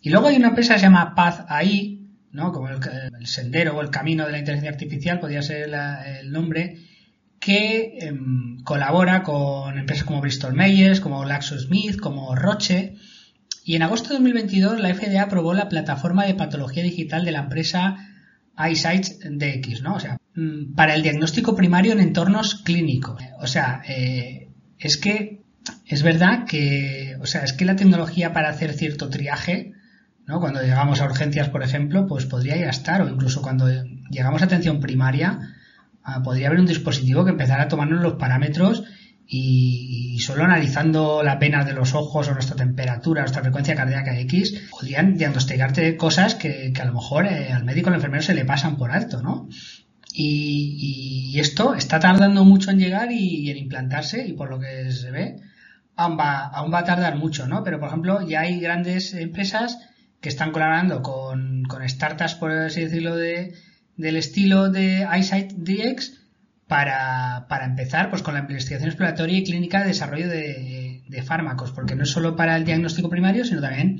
Y 0.00 0.10
luego 0.10 0.28
hay 0.28 0.36
una 0.36 0.48
empresa 0.48 0.74
que 0.74 0.80
se 0.80 0.86
llama 0.86 1.14
Path 1.14 1.46
AI, 1.48 2.03
¿no? 2.34 2.52
Como 2.52 2.68
el, 2.68 3.26
sendero 3.26 3.76
o 3.76 3.80
el 3.80 3.90
camino 3.90 4.26
de 4.26 4.32
la 4.32 4.38
inteligencia 4.38 4.72
artificial, 4.72 5.20
podría 5.20 5.40
ser 5.40 5.70
el 5.70 6.32
nombre, 6.32 6.78
que 7.38 7.98
em, 8.00 8.62
colabora 8.64 9.22
con 9.22 9.78
empresas 9.78 10.04
como 10.04 10.20
Bristol 10.20 10.54
Myers, 10.54 11.00
como 11.00 11.20
GlaxoSmith, 11.20 11.98
como 11.98 12.34
Roche. 12.34 12.96
Y 13.64 13.76
en 13.76 13.82
agosto 13.82 14.08
de 14.08 14.14
2022 14.14 14.80
la 14.80 14.92
FDA 14.94 15.22
aprobó 15.22 15.54
la 15.54 15.68
plataforma 15.68 16.26
de 16.26 16.34
patología 16.34 16.82
digital 16.82 17.24
de 17.24 17.32
la 17.32 17.40
empresa 17.40 17.96
EyeSight 18.58 19.24
DX, 19.24 19.82
¿no? 19.82 19.94
O 19.94 20.00
sea, 20.00 20.18
mm, 20.34 20.74
para 20.74 20.94
el 20.94 21.02
diagnóstico 21.02 21.54
primario 21.54 21.92
en 21.92 22.00
entornos 22.00 22.56
clínicos. 22.56 23.22
O 23.40 23.46
sea, 23.46 23.82
eh, 23.86 24.48
es 24.78 24.96
que 24.96 25.44
es 25.86 26.02
verdad 26.02 26.46
que, 26.46 27.16
o 27.20 27.26
sea, 27.26 27.44
es 27.44 27.52
que 27.52 27.64
la 27.64 27.76
tecnología 27.76 28.32
para 28.32 28.48
hacer 28.48 28.72
cierto 28.72 29.08
triaje, 29.08 29.73
¿no? 30.26 30.40
Cuando 30.40 30.62
llegamos 30.62 31.00
a 31.00 31.06
urgencias, 31.06 31.48
por 31.48 31.62
ejemplo, 31.62 32.06
pues 32.06 32.26
podría 32.26 32.56
ya 32.56 32.70
estar, 32.70 33.02
o 33.02 33.08
incluso 33.08 33.42
cuando 33.42 33.66
llegamos 34.10 34.42
a 34.42 34.46
atención 34.46 34.80
primaria, 34.80 35.54
ah, 36.02 36.22
podría 36.22 36.48
haber 36.48 36.60
un 36.60 36.66
dispositivo 36.66 37.24
que 37.24 37.30
empezara 37.30 37.64
a 37.64 37.68
tomarnos 37.68 38.02
los 38.02 38.14
parámetros 38.14 38.84
y, 39.26 40.18
solo 40.20 40.44
analizando 40.44 41.22
la 41.22 41.38
pena 41.38 41.64
de 41.64 41.72
los 41.72 41.94
ojos 41.94 42.28
o 42.28 42.34
nuestra 42.34 42.56
temperatura, 42.56 43.22
nuestra 43.22 43.42
frecuencia 43.42 43.74
cardíaca 43.74 44.18
X, 44.20 44.68
podrían 44.70 45.16
diagnosticarte 45.16 45.96
cosas 45.96 46.34
que, 46.34 46.72
a 46.78 46.84
lo 46.84 46.94
mejor 46.94 47.26
eh, 47.26 47.52
al 47.52 47.64
médico 47.64 47.88
o 47.88 47.90
al 47.90 47.96
enfermero 47.96 48.22
se 48.22 48.34
le 48.34 48.44
pasan 48.44 48.76
por 48.76 48.90
alto, 48.90 49.22
¿no? 49.22 49.48
Y, 50.12 51.34
esto 51.38 51.74
está 51.74 51.98
tardando 51.98 52.44
mucho 52.44 52.70
en 52.70 52.78
llegar 52.78 53.10
y, 53.10 53.50
en 53.50 53.56
implantarse 53.56 54.24
y 54.26 54.34
por 54.34 54.48
lo 54.50 54.60
que 54.60 54.92
se 54.92 55.10
ve 55.10 55.36
aún 55.96 56.16
va, 56.16 56.46
aún 56.46 56.72
va 56.72 56.78
a 56.80 56.84
tardar 56.84 57.16
mucho, 57.16 57.48
¿no? 57.48 57.64
Pero 57.64 57.80
por 57.80 57.88
ejemplo 57.88 58.26
ya 58.26 58.42
hay 58.42 58.60
grandes 58.60 59.14
empresas 59.14 59.78
que 60.24 60.30
están 60.30 60.52
colaborando 60.52 61.02
con, 61.02 61.66
startups, 61.86 62.34
por 62.36 62.50
así 62.50 62.80
decirlo, 62.80 63.14
de, 63.14 63.52
del 63.98 64.16
estilo 64.16 64.70
de 64.70 65.02
Eyesight 65.02 65.52
DX 65.52 66.14
para, 66.66 67.44
para, 67.46 67.66
empezar 67.66 68.08
pues 68.08 68.22
con 68.22 68.32
la 68.32 68.40
investigación 68.40 68.88
exploratoria 68.88 69.36
y 69.36 69.44
clínica 69.44 69.82
de 69.82 69.88
desarrollo 69.88 70.26
de, 70.26 71.22
fármacos, 71.26 71.72
porque 71.72 71.94
no 71.94 72.04
es 72.04 72.08
solo 72.08 72.36
para 72.36 72.56
el 72.56 72.64
diagnóstico 72.64 73.10
primario, 73.10 73.44
sino 73.44 73.60
también 73.60 73.98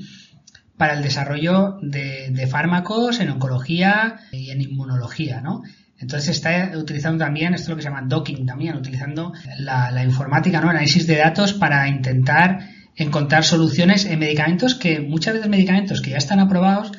para 0.77 0.93
el 0.93 1.03
desarrollo 1.03 1.77
de, 1.83 2.47
fármacos 2.49 3.19
en 3.19 3.29
oncología 3.29 4.21
y 4.31 4.49
en 4.49 4.61
inmunología, 4.61 5.41
¿no? 5.41 5.61
Entonces 5.99 6.29
está 6.29 6.71
utilizando 6.75 7.23
también, 7.23 7.53
esto 7.53 7.65
es 7.65 7.69
lo 7.69 7.75
que 7.75 7.83
se 7.83 7.89
llama 7.89 8.01
docking 8.01 8.47
también, 8.47 8.75
utilizando 8.75 9.31
la, 9.59 9.91
la 9.91 10.03
informática, 10.03 10.59
¿no? 10.59 10.71
Análisis 10.71 11.05
de 11.05 11.17
datos 11.17 11.53
para 11.53 11.87
intentar 11.87 12.74
encontrar 12.95 13.43
soluciones 13.43 14.05
en 14.05 14.19
medicamentos 14.19 14.75
que 14.75 14.99
muchas 14.99 15.33
veces 15.33 15.49
medicamentos 15.49 16.01
que 16.01 16.11
ya 16.11 16.17
están 16.17 16.39
aprobados, 16.39 16.91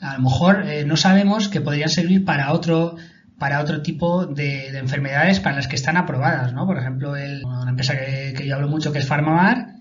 a 0.00 0.14
lo 0.16 0.22
mejor 0.22 0.64
eh, 0.66 0.84
no 0.84 0.96
sabemos 0.96 1.48
que 1.48 1.60
podrían 1.60 1.90
servir 1.90 2.24
para 2.24 2.52
otro 2.52 2.96
para 3.38 3.60
otro 3.60 3.80
tipo 3.80 4.26
de, 4.26 4.68
enfermedades 4.78 5.40
para 5.40 5.56
las 5.56 5.66
que 5.66 5.76
están 5.76 5.96
aprobadas, 5.96 6.52
¿no? 6.52 6.66
Por 6.66 6.76
ejemplo, 6.76 7.16
el, 7.16 7.42
una 7.42 7.70
empresa 7.70 7.96
que, 7.96 8.34
que, 8.36 8.46
yo 8.46 8.54
hablo 8.54 8.68
mucho 8.68 8.92
que 8.92 8.98
es 8.98 9.06
Pharmamar, 9.06 9.76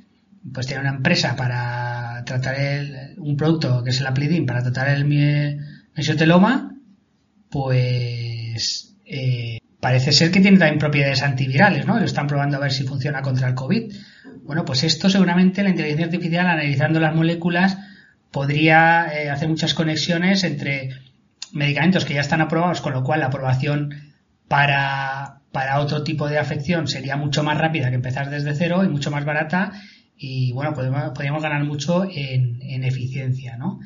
pues 0.53 0.65
tiene 0.65 0.81
una 0.81 0.91
empresa 0.95 1.35
para 1.35 2.23
tratar 2.25 2.57
el, 2.57 3.15
un 3.17 3.35
producto 3.35 3.83
que 3.83 3.89
es 3.89 3.99
el 3.99 4.07
Aplidin 4.07 4.45
para 4.45 4.61
tratar 4.61 4.89
el 4.89 5.05
mesoteloma, 5.93 6.73
pues 7.49 8.95
eh, 9.05 9.59
parece 9.79 10.11
ser 10.11 10.31
que 10.31 10.39
tiene 10.39 10.57
también 10.57 10.79
propiedades 10.79 11.21
antivirales, 11.21 11.85
¿no? 11.85 11.99
Lo 11.99 12.05
están 12.05 12.27
probando 12.27 12.57
a 12.57 12.61
ver 12.61 12.71
si 12.71 12.83
funciona 12.83 13.21
contra 13.21 13.49
el 13.49 13.55
COVID. 13.55 13.93
Bueno, 14.49 14.65
pues 14.65 14.83
esto 14.83 15.11
seguramente 15.11 15.61
la 15.61 15.69
inteligencia 15.69 16.07
artificial 16.07 16.47
analizando 16.47 16.99
las 16.99 17.13
moléculas 17.13 17.77
podría 18.31 19.05
eh, 19.13 19.29
hacer 19.29 19.47
muchas 19.47 19.75
conexiones 19.75 20.43
entre 20.43 20.89
medicamentos 21.51 22.03
que 22.03 22.15
ya 22.15 22.21
están 22.21 22.41
aprobados, 22.41 22.81
con 22.81 22.93
lo 22.93 23.03
cual 23.03 23.19
la 23.19 23.27
aprobación 23.27 23.93
para, 24.47 25.41
para 25.51 25.79
otro 25.79 26.03
tipo 26.03 26.27
de 26.27 26.39
afección 26.39 26.87
sería 26.87 27.15
mucho 27.15 27.43
más 27.43 27.59
rápida 27.59 27.89
que 27.89 27.97
empezar 27.97 28.31
desde 28.31 28.55
cero 28.55 28.83
y 28.83 28.87
mucho 28.87 29.11
más 29.11 29.23
barata 29.23 29.71
y 30.17 30.51
bueno, 30.53 30.73
podemos, 30.73 31.11
podríamos 31.11 31.43
ganar 31.43 31.63
mucho 31.63 32.05
en, 32.05 32.59
en 32.63 32.83
eficiencia, 32.83 33.55
¿no? 33.55 33.79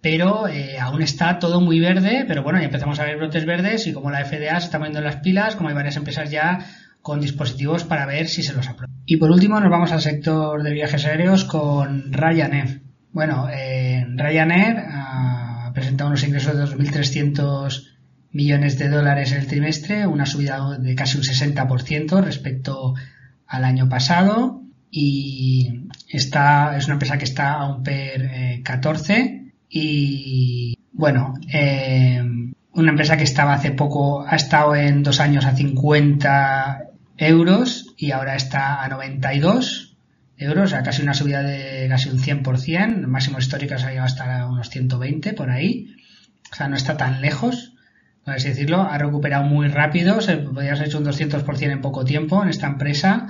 Pero 0.00 0.48
eh, 0.48 0.80
aún 0.80 1.00
está 1.00 1.38
todo 1.38 1.60
muy 1.60 1.78
verde, 1.78 2.24
pero 2.26 2.42
bueno, 2.42 2.58
ya 2.58 2.64
empezamos 2.64 2.98
a 2.98 3.04
ver 3.04 3.18
brotes 3.18 3.46
verdes 3.46 3.86
y 3.86 3.92
como 3.92 4.10
la 4.10 4.24
FDA 4.24 4.58
se 4.58 4.66
está 4.66 4.78
poniendo 4.78 4.98
en 4.98 5.04
las 5.04 5.18
pilas, 5.18 5.54
como 5.54 5.68
hay 5.68 5.76
varias 5.76 5.96
empresas 5.96 6.28
ya 6.28 6.66
con 7.02 7.20
dispositivos 7.20 7.84
para 7.84 8.06
ver 8.06 8.28
si 8.28 8.42
se 8.42 8.52
los 8.52 8.68
aprueba. 8.68 8.92
Y 9.06 9.16
por 9.16 9.30
último 9.30 9.60
nos 9.60 9.70
vamos 9.70 9.92
al 9.92 10.02
sector 10.02 10.62
de 10.62 10.72
viajes 10.72 11.04
aéreos 11.06 11.44
con 11.44 12.12
Ryanair. 12.12 12.82
Bueno, 13.12 13.48
eh, 13.50 14.06
Ryanair 14.14 14.76
ha 14.90 15.70
presentado 15.74 16.08
unos 16.08 16.24
ingresos 16.24 16.56
de 16.56 16.64
2.300 16.64 17.98
millones 18.32 18.78
de 18.78 18.88
dólares 18.88 19.32
el 19.32 19.46
trimestre, 19.46 20.06
una 20.06 20.26
subida 20.26 20.78
de 20.78 20.94
casi 20.94 21.16
un 21.16 21.24
60% 21.24 22.22
respecto 22.22 22.94
al 23.46 23.64
año 23.64 23.88
pasado 23.88 24.62
y 24.90 25.86
está, 26.08 26.76
es 26.76 26.86
una 26.86 26.94
empresa 26.94 27.18
que 27.18 27.24
está 27.24 27.54
a 27.54 27.74
un 27.74 27.82
PER 27.82 28.62
14 28.62 29.14
eh, 29.14 29.52
y 29.70 30.78
bueno, 30.92 31.34
eh, 31.52 32.22
una 32.72 32.90
empresa 32.90 33.16
que 33.16 33.24
estaba 33.24 33.54
hace 33.54 33.72
poco, 33.72 34.24
ha 34.26 34.36
estado 34.36 34.74
en 34.74 35.02
dos 35.02 35.20
años 35.20 35.44
a 35.46 35.54
50 35.54 36.87
euros 37.18 37.94
y 37.96 38.12
ahora 38.12 38.36
está 38.36 38.82
a 38.82 38.88
92 38.88 39.96
euros, 40.38 40.70
sea, 40.70 40.82
casi 40.82 41.02
una 41.02 41.14
subida 41.14 41.42
de 41.42 41.86
casi 41.88 42.08
un 42.08 42.18
100%, 42.18 43.00
el 43.00 43.08
máximo 43.08 43.38
histórico 43.38 43.76
se 43.76 43.86
ha 43.86 43.90
llegado 43.90 44.06
hasta 44.06 44.46
unos 44.46 44.70
120 44.70 45.32
por 45.32 45.50
ahí, 45.50 45.96
o 46.50 46.54
sea, 46.54 46.68
no 46.68 46.76
está 46.76 46.96
tan 46.96 47.20
lejos, 47.20 47.74
por 48.24 48.34
así 48.34 48.48
decirlo, 48.48 48.82
ha 48.82 48.96
recuperado 48.98 49.44
muy 49.44 49.68
rápido, 49.68 50.20
se 50.20 50.36
podría 50.36 50.72
haber 50.72 50.86
hecho 50.86 50.98
un 50.98 51.04
200% 51.04 51.72
en 51.72 51.80
poco 51.80 52.04
tiempo 52.04 52.42
en 52.42 52.50
esta 52.50 52.68
empresa, 52.68 53.26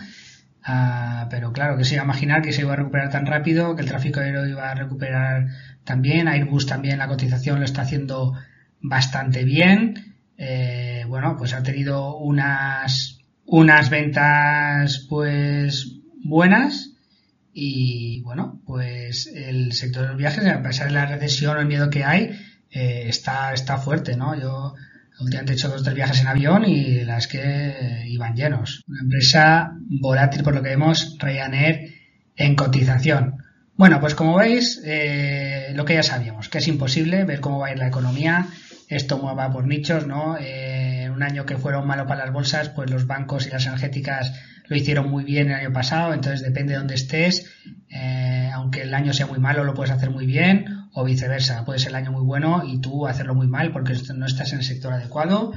uh, 0.66 1.28
pero 1.30 1.52
claro, 1.52 1.78
que 1.78 1.84
se 1.84 1.94
iba 1.94 2.02
a 2.02 2.04
imaginar 2.04 2.42
que 2.42 2.52
se 2.52 2.60
iba 2.62 2.74
a 2.74 2.76
recuperar 2.76 3.10
tan 3.10 3.24
rápido, 3.24 3.74
que 3.74 3.82
el 3.82 3.88
tráfico 3.88 4.20
aéreo 4.20 4.46
iba 4.46 4.70
a 4.70 4.74
recuperar 4.74 5.46
también, 5.84 6.28
Airbus 6.28 6.66
también 6.66 6.98
la 6.98 7.08
cotización 7.08 7.60
lo 7.60 7.64
está 7.64 7.82
haciendo 7.82 8.34
bastante 8.80 9.44
bien, 9.44 10.16
eh, 10.36 11.04
bueno, 11.08 11.36
pues 11.38 11.54
ha 11.54 11.62
tenido 11.62 12.16
unas 12.16 13.17
unas 13.48 13.88
ventas 13.88 15.06
pues 15.08 16.00
buenas 16.22 16.90
y 17.54 18.20
bueno 18.20 18.60
pues 18.66 19.26
el 19.26 19.72
sector 19.72 20.02
de 20.02 20.08
los 20.08 20.18
viajes 20.18 20.46
a 20.46 20.62
pesar 20.62 20.88
de 20.88 20.92
la 20.92 21.06
recesión 21.06 21.56
o 21.56 21.60
el 21.60 21.66
miedo 21.66 21.88
que 21.88 22.04
hay 22.04 22.38
eh, 22.70 23.04
está 23.06 23.54
está 23.54 23.78
fuerte 23.78 24.16
no 24.16 24.38
yo 24.38 24.74
últimamente 25.18 25.52
he 25.52 25.56
hecho 25.56 25.70
dos 25.70 25.82
tres 25.82 25.94
viajes 25.94 26.20
en 26.20 26.26
avión 26.28 26.64
y 26.66 27.04
las 27.04 27.26
que 27.26 28.04
iban 28.06 28.36
llenos. 28.36 28.84
Una 28.86 29.00
empresa 29.00 29.72
volátil 29.88 30.44
por 30.44 30.54
lo 30.54 30.62
que 30.62 30.68
vemos 30.68 31.16
Ryanair 31.18 31.94
en 32.36 32.54
cotización. 32.54 33.42
Bueno 33.74 33.98
pues 33.98 34.14
como 34.14 34.36
veis 34.36 34.80
eh, 34.84 35.72
lo 35.74 35.86
que 35.86 35.94
ya 35.94 36.02
sabíamos 36.02 36.50
que 36.50 36.58
es 36.58 36.68
imposible 36.68 37.24
ver 37.24 37.40
cómo 37.40 37.60
va 37.60 37.68
a 37.68 37.72
ir 37.72 37.78
la 37.78 37.88
economía 37.88 38.46
esto 38.88 39.22
va 39.22 39.52
por 39.52 39.66
nichos, 39.66 40.06
¿no? 40.06 40.36
Eh, 40.40 40.97
un 41.18 41.24
año 41.24 41.44
que 41.44 41.58
fueron 41.58 41.86
malo 41.86 42.06
para 42.06 42.24
las 42.24 42.32
bolsas, 42.32 42.68
pues 42.68 42.88
los 42.90 43.06
bancos 43.08 43.46
y 43.46 43.50
las 43.50 43.66
energéticas 43.66 44.32
lo 44.68 44.76
hicieron 44.76 45.10
muy 45.10 45.24
bien 45.24 45.48
el 45.48 45.54
año 45.54 45.72
pasado, 45.72 46.14
entonces 46.14 46.42
depende 46.42 46.72
de 46.72 46.78
dónde 46.78 46.94
estés, 46.94 47.50
eh, 47.90 48.50
aunque 48.54 48.82
el 48.82 48.94
año 48.94 49.12
sea 49.12 49.26
muy 49.26 49.40
malo 49.40 49.64
lo 49.64 49.74
puedes 49.74 49.90
hacer 49.90 50.10
muy 50.10 50.26
bien 50.26 50.86
o 50.92 51.04
viceversa, 51.04 51.64
puede 51.64 51.80
ser 51.80 51.90
el 51.90 51.96
año 51.96 52.12
muy 52.12 52.22
bueno 52.22 52.62
y 52.64 52.80
tú 52.80 53.08
hacerlo 53.08 53.34
muy 53.34 53.48
mal 53.48 53.72
porque 53.72 53.94
no 54.14 54.26
estás 54.26 54.52
en 54.52 54.58
el 54.58 54.64
sector 54.64 54.92
adecuado 54.92 55.52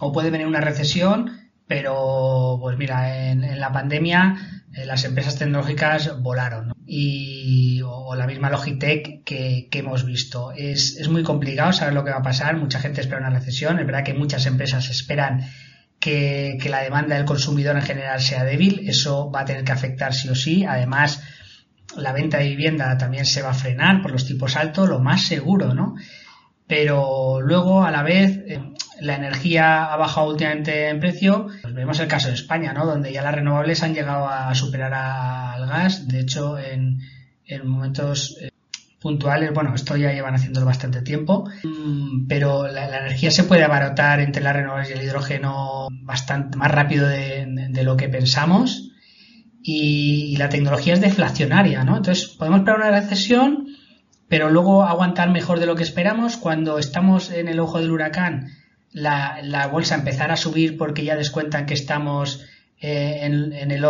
o 0.00 0.12
puede 0.12 0.30
venir 0.30 0.46
una 0.46 0.60
recesión, 0.60 1.39
pero 1.70 2.58
pues 2.60 2.76
mira, 2.76 3.30
en, 3.30 3.60
la 3.60 3.70
pandemia 3.70 4.64
eh, 4.74 4.84
las 4.86 5.04
empresas 5.04 5.38
tecnológicas 5.38 6.20
volaron. 6.20 6.72
Y, 6.84 7.80
o, 7.86 8.16
la 8.16 8.26
misma 8.26 8.50
Logitech 8.50 9.22
que, 9.22 9.68
hemos 9.70 10.04
visto. 10.04 10.50
Es, 10.50 10.96
es, 10.96 11.08
muy 11.08 11.22
complicado 11.22 11.72
saber 11.72 11.94
lo 11.94 12.02
que 12.02 12.10
va 12.10 12.16
a 12.16 12.22
pasar. 12.22 12.56
Mucha 12.56 12.80
gente 12.80 13.00
espera 13.00 13.20
una 13.20 13.30
recesión. 13.30 13.78
Es 13.78 13.86
verdad 13.86 14.02
que 14.02 14.14
muchas 14.14 14.46
empresas 14.46 14.90
esperan 14.90 15.48
que, 16.00 16.58
que 16.60 16.70
la 16.70 16.82
demanda 16.82 17.14
del 17.14 17.24
consumidor 17.24 17.76
en 17.76 17.82
general 17.82 18.20
sea 18.20 18.42
débil. 18.42 18.88
Eso 18.88 19.30
va 19.30 19.42
a 19.42 19.44
tener 19.44 19.62
que 19.62 19.70
afectar 19.70 20.12
sí 20.12 20.28
o 20.28 20.34
sí. 20.34 20.64
Además, 20.64 21.22
la 21.96 22.12
venta 22.12 22.38
de 22.38 22.48
vivienda 22.48 22.98
también 22.98 23.26
se 23.26 23.42
va 23.42 23.50
a 23.50 23.54
frenar 23.54 24.02
por 24.02 24.10
los 24.10 24.26
tipos 24.26 24.56
altos, 24.56 24.88
lo 24.88 24.98
más 24.98 25.22
seguro, 25.22 25.72
¿no? 25.72 25.94
Pero 26.66 27.40
luego, 27.40 27.84
a 27.84 27.92
la 27.92 28.02
vez, 28.02 28.38
eh, 28.46 28.60
la 29.00 29.16
energía 29.16 29.92
ha 29.92 29.96
bajado 29.96 30.30
últimamente 30.30 30.88
en 30.88 31.00
precio. 31.00 31.48
Pues 31.62 31.74
vemos 31.74 31.98
el 32.00 32.08
caso 32.08 32.28
de 32.28 32.34
España, 32.34 32.72
¿no? 32.72 32.86
Donde 32.86 33.12
ya 33.12 33.22
las 33.22 33.34
renovables 33.34 33.82
han 33.82 33.94
llegado 33.94 34.28
a 34.28 34.54
superar 34.54 34.92
al 34.94 35.66
gas. 35.66 36.06
De 36.06 36.20
hecho, 36.20 36.58
en, 36.58 37.00
en 37.46 37.66
momentos 37.66 38.36
eh, 38.40 38.50
puntuales, 39.00 39.52
bueno, 39.52 39.74
esto 39.74 39.96
ya 39.96 40.12
llevan 40.12 40.34
haciéndolo 40.34 40.66
bastante 40.66 41.02
tiempo, 41.02 41.48
mm, 41.64 42.26
pero 42.28 42.68
la, 42.68 42.98
energía 42.98 43.30
se 43.30 43.44
puede 43.44 43.64
abaratar 43.64 44.20
entre 44.20 44.42
las 44.42 44.54
renovables 44.54 44.90
y 44.90 44.92
el 44.92 45.02
hidrógeno 45.02 45.88
bastante 45.90 46.58
más 46.58 46.70
rápido 46.70 47.08
de, 47.08 47.46
de 47.70 47.82
lo 47.82 47.96
que 47.96 48.08
pensamos. 48.08 48.92
Y, 49.62 50.32
y, 50.32 50.36
la 50.36 50.48
tecnología 50.48 50.94
es 50.94 51.00
deflacionaria, 51.00 51.84
¿no? 51.84 51.98
Entonces, 51.98 52.28
podemos 52.28 52.60
esperar 52.60 52.80
una 52.80 53.00
recesión, 53.00 53.66
pero 54.26 54.48
luego 54.48 54.84
aguantar 54.84 55.30
mejor 55.30 55.60
de 55.60 55.66
lo 55.66 55.76
que 55.76 55.82
esperamos. 55.82 56.38
Cuando 56.38 56.78
estamos 56.78 57.30
en 57.30 57.46
el 57.46 57.60
ojo 57.60 57.78
del 57.78 57.90
huracán, 57.90 58.46
la, 58.92 59.68
bolsa 59.70 59.94
empezar 59.94 60.30
a 60.30 60.36
subir 60.36 60.76
porque 60.76 61.04
ya 61.04 61.16
descuentan 61.16 61.66
que 61.66 61.74
estamos 61.74 62.44
eh, 62.80 63.20
en, 63.22 63.80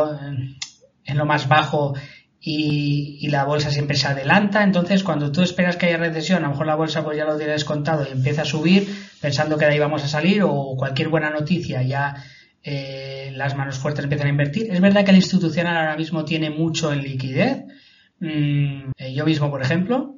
lo 1.16 1.26
más 1.26 1.48
bajo 1.48 1.94
y, 2.40 3.18
y, 3.20 3.28
la 3.28 3.44
bolsa 3.44 3.70
siempre 3.70 3.96
se 3.96 4.08
adelanta. 4.08 4.62
Entonces, 4.62 5.02
cuando 5.02 5.32
tú 5.32 5.42
esperas 5.42 5.76
que 5.76 5.86
haya 5.86 5.98
recesión, 5.98 6.38
a 6.38 6.46
lo 6.46 6.50
mejor 6.50 6.66
la 6.66 6.74
bolsa 6.74 7.04
pues 7.04 7.16
ya 7.16 7.24
lo 7.24 7.36
tiene 7.36 7.52
descontado 7.52 8.06
y 8.08 8.12
empieza 8.12 8.42
a 8.42 8.46
subir 8.46 8.88
pensando 9.20 9.58
que 9.58 9.66
de 9.66 9.72
ahí 9.72 9.78
vamos 9.78 10.04
a 10.04 10.08
salir 10.08 10.42
o 10.42 10.74
cualquier 10.76 11.08
buena 11.08 11.30
noticia 11.30 11.82
ya 11.82 12.24
eh, 12.62 13.32
las 13.36 13.56
manos 13.56 13.78
fuertes 13.78 14.04
empiezan 14.04 14.26
a 14.26 14.30
invertir. 14.30 14.70
Es 14.70 14.80
verdad 14.80 15.04
que 15.04 15.10
el 15.10 15.16
institucional 15.16 15.76
ahora 15.76 15.96
mismo 15.96 16.24
tiene 16.24 16.50
mucho 16.50 16.92
en 16.92 17.02
liquidez. 17.02 17.64
Mm, 18.20 18.90
eh, 18.98 19.14
yo 19.14 19.24
mismo, 19.24 19.50
por 19.50 19.62
ejemplo, 19.62 20.16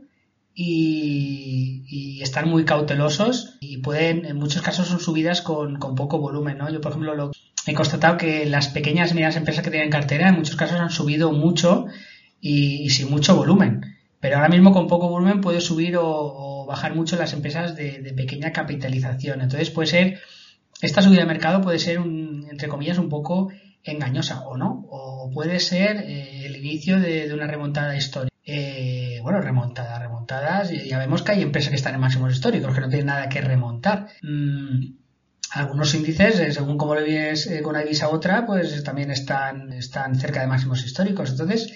y, 0.54 2.20
estar 2.22 2.46
muy 2.46 2.64
cautelosos 2.64 3.56
y 3.60 3.78
pueden, 3.78 4.24
en 4.24 4.36
muchos 4.36 4.62
casos 4.62 4.86
son 4.86 5.00
subidas 5.00 5.42
con, 5.42 5.78
con 5.78 5.96
poco 5.96 6.18
volumen, 6.18 6.58
¿no? 6.58 6.70
Yo, 6.70 6.80
por 6.80 6.92
ejemplo, 6.92 7.16
lo, 7.16 7.32
he 7.66 7.74
constatado 7.74 8.16
que 8.16 8.46
las 8.46 8.68
pequeñas 8.68 9.10
y 9.10 9.14
medianas 9.14 9.36
empresas 9.36 9.64
que 9.64 9.70
tienen 9.70 9.90
cartera 9.90 10.28
en 10.28 10.36
muchos 10.36 10.56
casos 10.56 10.80
han 10.80 10.90
subido 10.90 11.32
mucho 11.32 11.86
y, 12.40 12.90
sin 12.90 13.10
mucho 13.10 13.36
volumen. 13.36 13.96
Pero 14.20 14.36
ahora 14.36 14.48
mismo 14.48 14.72
con 14.72 14.86
poco 14.86 15.08
volumen 15.08 15.40
puede 15.40 15.60
subir 15.60 15.96
o, 15.98 16.64
bajar 16.66 16.94
mucho 16.94 17.16
las 17.16 17.32
empresas 17.32 17.76
de, 17.76 18.12
pequeña 18.16 18.52
capitalización. 18.52 19.40
Entonces 19.40 19.70
puede 19.70 19.88
ser 19.88 20.20
esta 20.80 21.02
subida 21.02 21.20
de 21.20 21.26
mercado 21.26 21.60
puede 21.60 21.78
ser, 21.78 21.98
entre 21.98 22.68
comillas, 22.68 22.98
un 22.98 23.08
poco 23.08 23.52
engañosa 23.84 24.42
o 24.46 24.56
no, 24.56 24.86
o 24.90 25.30
puede 25.32 25.60
ser 25.60 25.96
eh, 25.98 26.46
el 26.46 26.56
inicio 26.56 27.00
de, 27.00 27.32
una 27.32 27.46
remontada 27.46 27.96
histórica. 27.96 28.31
Eh, 28.44 29.20
bueno, 29.22 29.40
remontada, 29.40 29.98
remontadas, 29.98 30.70
ya 30.70 30.98
vemos 30.98 31.22
que 31.22 31.32
hay 31.32 31.42
empresas 31.42 31.70
que 31.70 31.76
están 31.76 31.94
en 31.94 32.00
máximos 32.00 32.32
históricos, 32.32 32.74
que 32.74 32.80
no 32.80 32.88
tienen 32.88 33.06
nada 33.06 33.28
que 33.28 33.40
remontar. 33.40 34.08
Mm, 34.22 34.94
algunos 35.52 35.94
índices, 35.94 36.40
eh, 36.40 36.52
según 36.52 36.76
cómo 36.76 36.94
le 36.94 37.04
vienes 37.04 37.48
con 37.62 37.70
una 37.70 37.82
divisa 37.82 38.06
a 38.06 38.10
otra, 38.10 38.46
pues 38.46 38.82
también 38.82 39.10
están, 39.10 39.72
están 39.72 40.16
cerca 40.16 40.40
de 40.40 40.46
máximos 40.46 40.84
históricos. 40.84 41.30
Entonces, 41.30 41.72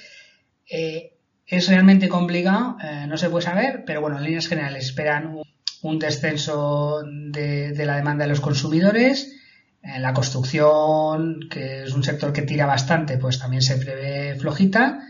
es 0.68 1.68
realmente 1.68 2.08
complicado, 2.08 2.76
no 3.06 3.16
se 3.16 3.30
puede 3.30 3.44
saber, 3.44 3.84
pero 3.86 4.00
bueno, 4.00 4.18
en 4.18 4.24
líneas 4.24 4.48
generales 4.48 4.86
esperan 4.86 5.42
un, 5.82 5.98
descenso 5.98 7.02
de, 7.04 7.72
de 7.72 7.86
la 7.86 7.96
demanda 7.96 8.24
de 8.24 8.30
los 8.30 8.40
consumidores, 8.40 9.36
en 9.82 10.02
la 10.02 10.12
construcción, 10.14 11.40
que 11.50 11.84
es 11.84 11.92
un 11.92 12.02
sector 12.02 12.32
que 12.32 12.42
tira 12.42 12.66
bastante, 12.66 13.18
pues 13.18 13.38
también 13.38 13.62
se 13.62 13.76
prevé 13.76 14.34
flojita, 14.34 15.00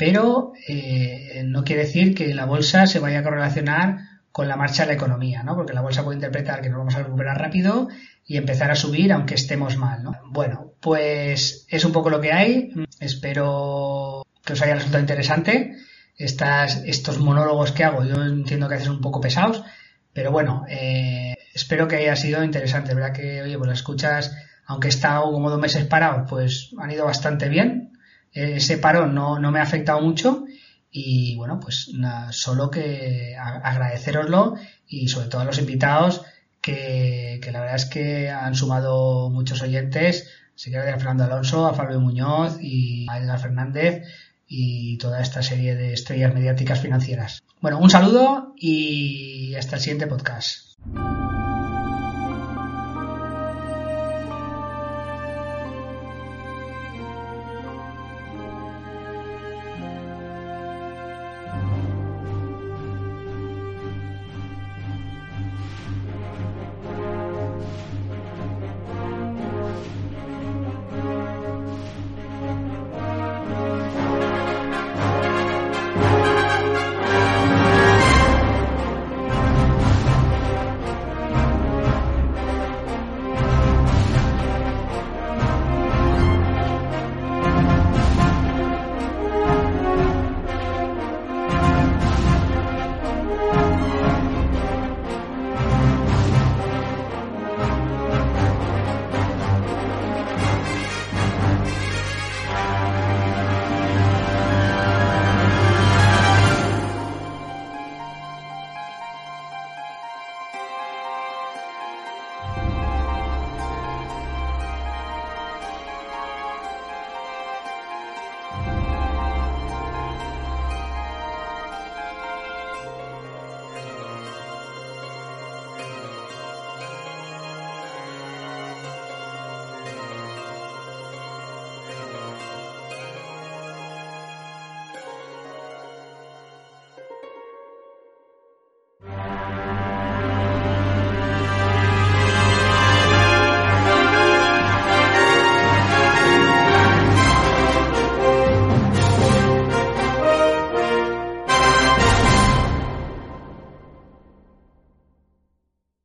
pero 0.00 0.54
eh, 0.66 1.42
no 1.44 1.62
quiere 1.62 1.82
decir 1.82 2.14
que 2.14 2.32
la 2.32 2.46
bolsa 2.46 2.86
se 2.86 3.00
vaya 3.00 3.18
a 3.18 3.22
correlacionar 3.22 3.98
con 4.32 4.48
la 4.48 4.56
marcha 4.56 4.84
de 4.84 4.88
la 4.88 4.94
economía, 4.94 5.42
¿no? 5.42 5.54
Porque 5.54 5.74
la 5.74 5.82
bolsa 5.82 6.02
puede 6.02 6.16
interpretar 6.16 6.62
que 6.62 6.70
nos 6.70 6.78
vamos 6.78 6.94
a 6.94 7.02
recuperar 7.02 7.38
rápido 7.38 7.86
y 8.24 8.38
empezar 8.38 8.70
a 8.70 8.76
subir 8.76 9.12
aunque 9.12 9.34
estemos 9.34 9.76
mal, 9.76 10.02
¿no? 10.02 10.12
Bueno, 10.30 10.72
pues 10.80 11.66
es 11.68 11.84
un 11.84 11.92
poco 11.92 12.08
lo 12.08 12.18
que 12.18 12.32
hay. 12.32 12.72
Espero 12.98 14.26
que 14.42 14.54
os 14.54 14.62
haya 14.62 14.76
resultado 14.76 15.02
interesante. 15.02 15.76
Estas, 16.16 16.82
estos 16.86 17.18
monólogos 17.18 17.72
que 17.72 17.84
hago, 17.84 18.02
yo 18.02 18.24
entiendo 18.24 18.70
que 18.70 18.76
hacen 18.76 18.92
un 18.92 19.02
poco 19.02 19.20
pesados, 19.20 19.62
pero 20.14 20.32
bueno, 20.32 20.64
eh, 20.70 21.34
espero 21.52 21.88
que 21.88 21.96
haya 21.96 22.16
sido 22.16 22.42
interesante. 22.42 22.94
¿Verdad 22.94 23.12
que, 23.12 23.42
oye, 23.42 23.58
pues 23.58 23.68
las 23.68 23.80
escuchas, 23.80 24.34
aunque 24.64 24.88
he 24.88 24.90
estado 24.90 25.30
como 25.30 25.50
dos 25.50 25.60
meses 25.60 25.84
parado, 25.84 26.24
pues 26.26 26.70
han 26.78 26.90
ido 26.90 27.04
bastante 27.04 27.50
bien. 27.50 27.89
Eh, 28.32 28.54
ese 28.56 28.78
paro 28.78 29.06
no, 29.06 29.38
no, 29.38 29.50
me 29.50 29.60
ha 29.60 29.62
afectado 29.62 30.00
mucho. 30.00 30.44
Y 30.90 31.36
bueno, 31.36 31.60
pues 31.60 31.90
nada, 31.94 32.32
solo 32.32 32.70
que 32.70 33.36
agradeceroslo 33.36 34.56
y 34.88 35.08
sobre 35.08 35.28
todo 35.28 35.42
a 35.42 35.44
los 35.44 35.58
invitados 35.58 36.22
que, 36.60 37.38
que, 37.42 37.52
la 37.52 37.60
verdad 37.60 37.76
es 37.76 37.86
que 37.86 38.28
han 38.28 38.54
sumado 38.54 39.30
muchos 39.30 39.62
oyentes. 39.62 40.28
Así 40.54 40.70
que 40.70 40.78
a 40.78 40.98
Fernando 40.98 41.24
Alonso, 41.24 41.66
a 41.66 41.74
Fabio 41.74 42.00
Muñoz 42.00 42.58
y 42.60 43.06
a 43.08 43.18
Edgar 43.18 43.38
Fernández 43.38 44.02
y 44.46 44.98
toda 44.98 45.22
esta 45.22 45.42
serie 45.42 45.76
de 45.76 45.92
estrellas 45.92 46.34
mediáticas 46.34 46.80
financieras. 46.80 47.44
Bueno, 47.60 47.78
un 47.78 47.88
saludo 47.88 48.52
y 48.56 49.54
hasta 49.54 49.76
el 49.76 49.82
siguiente 49.82 50.08
podcast. 50.08 50.76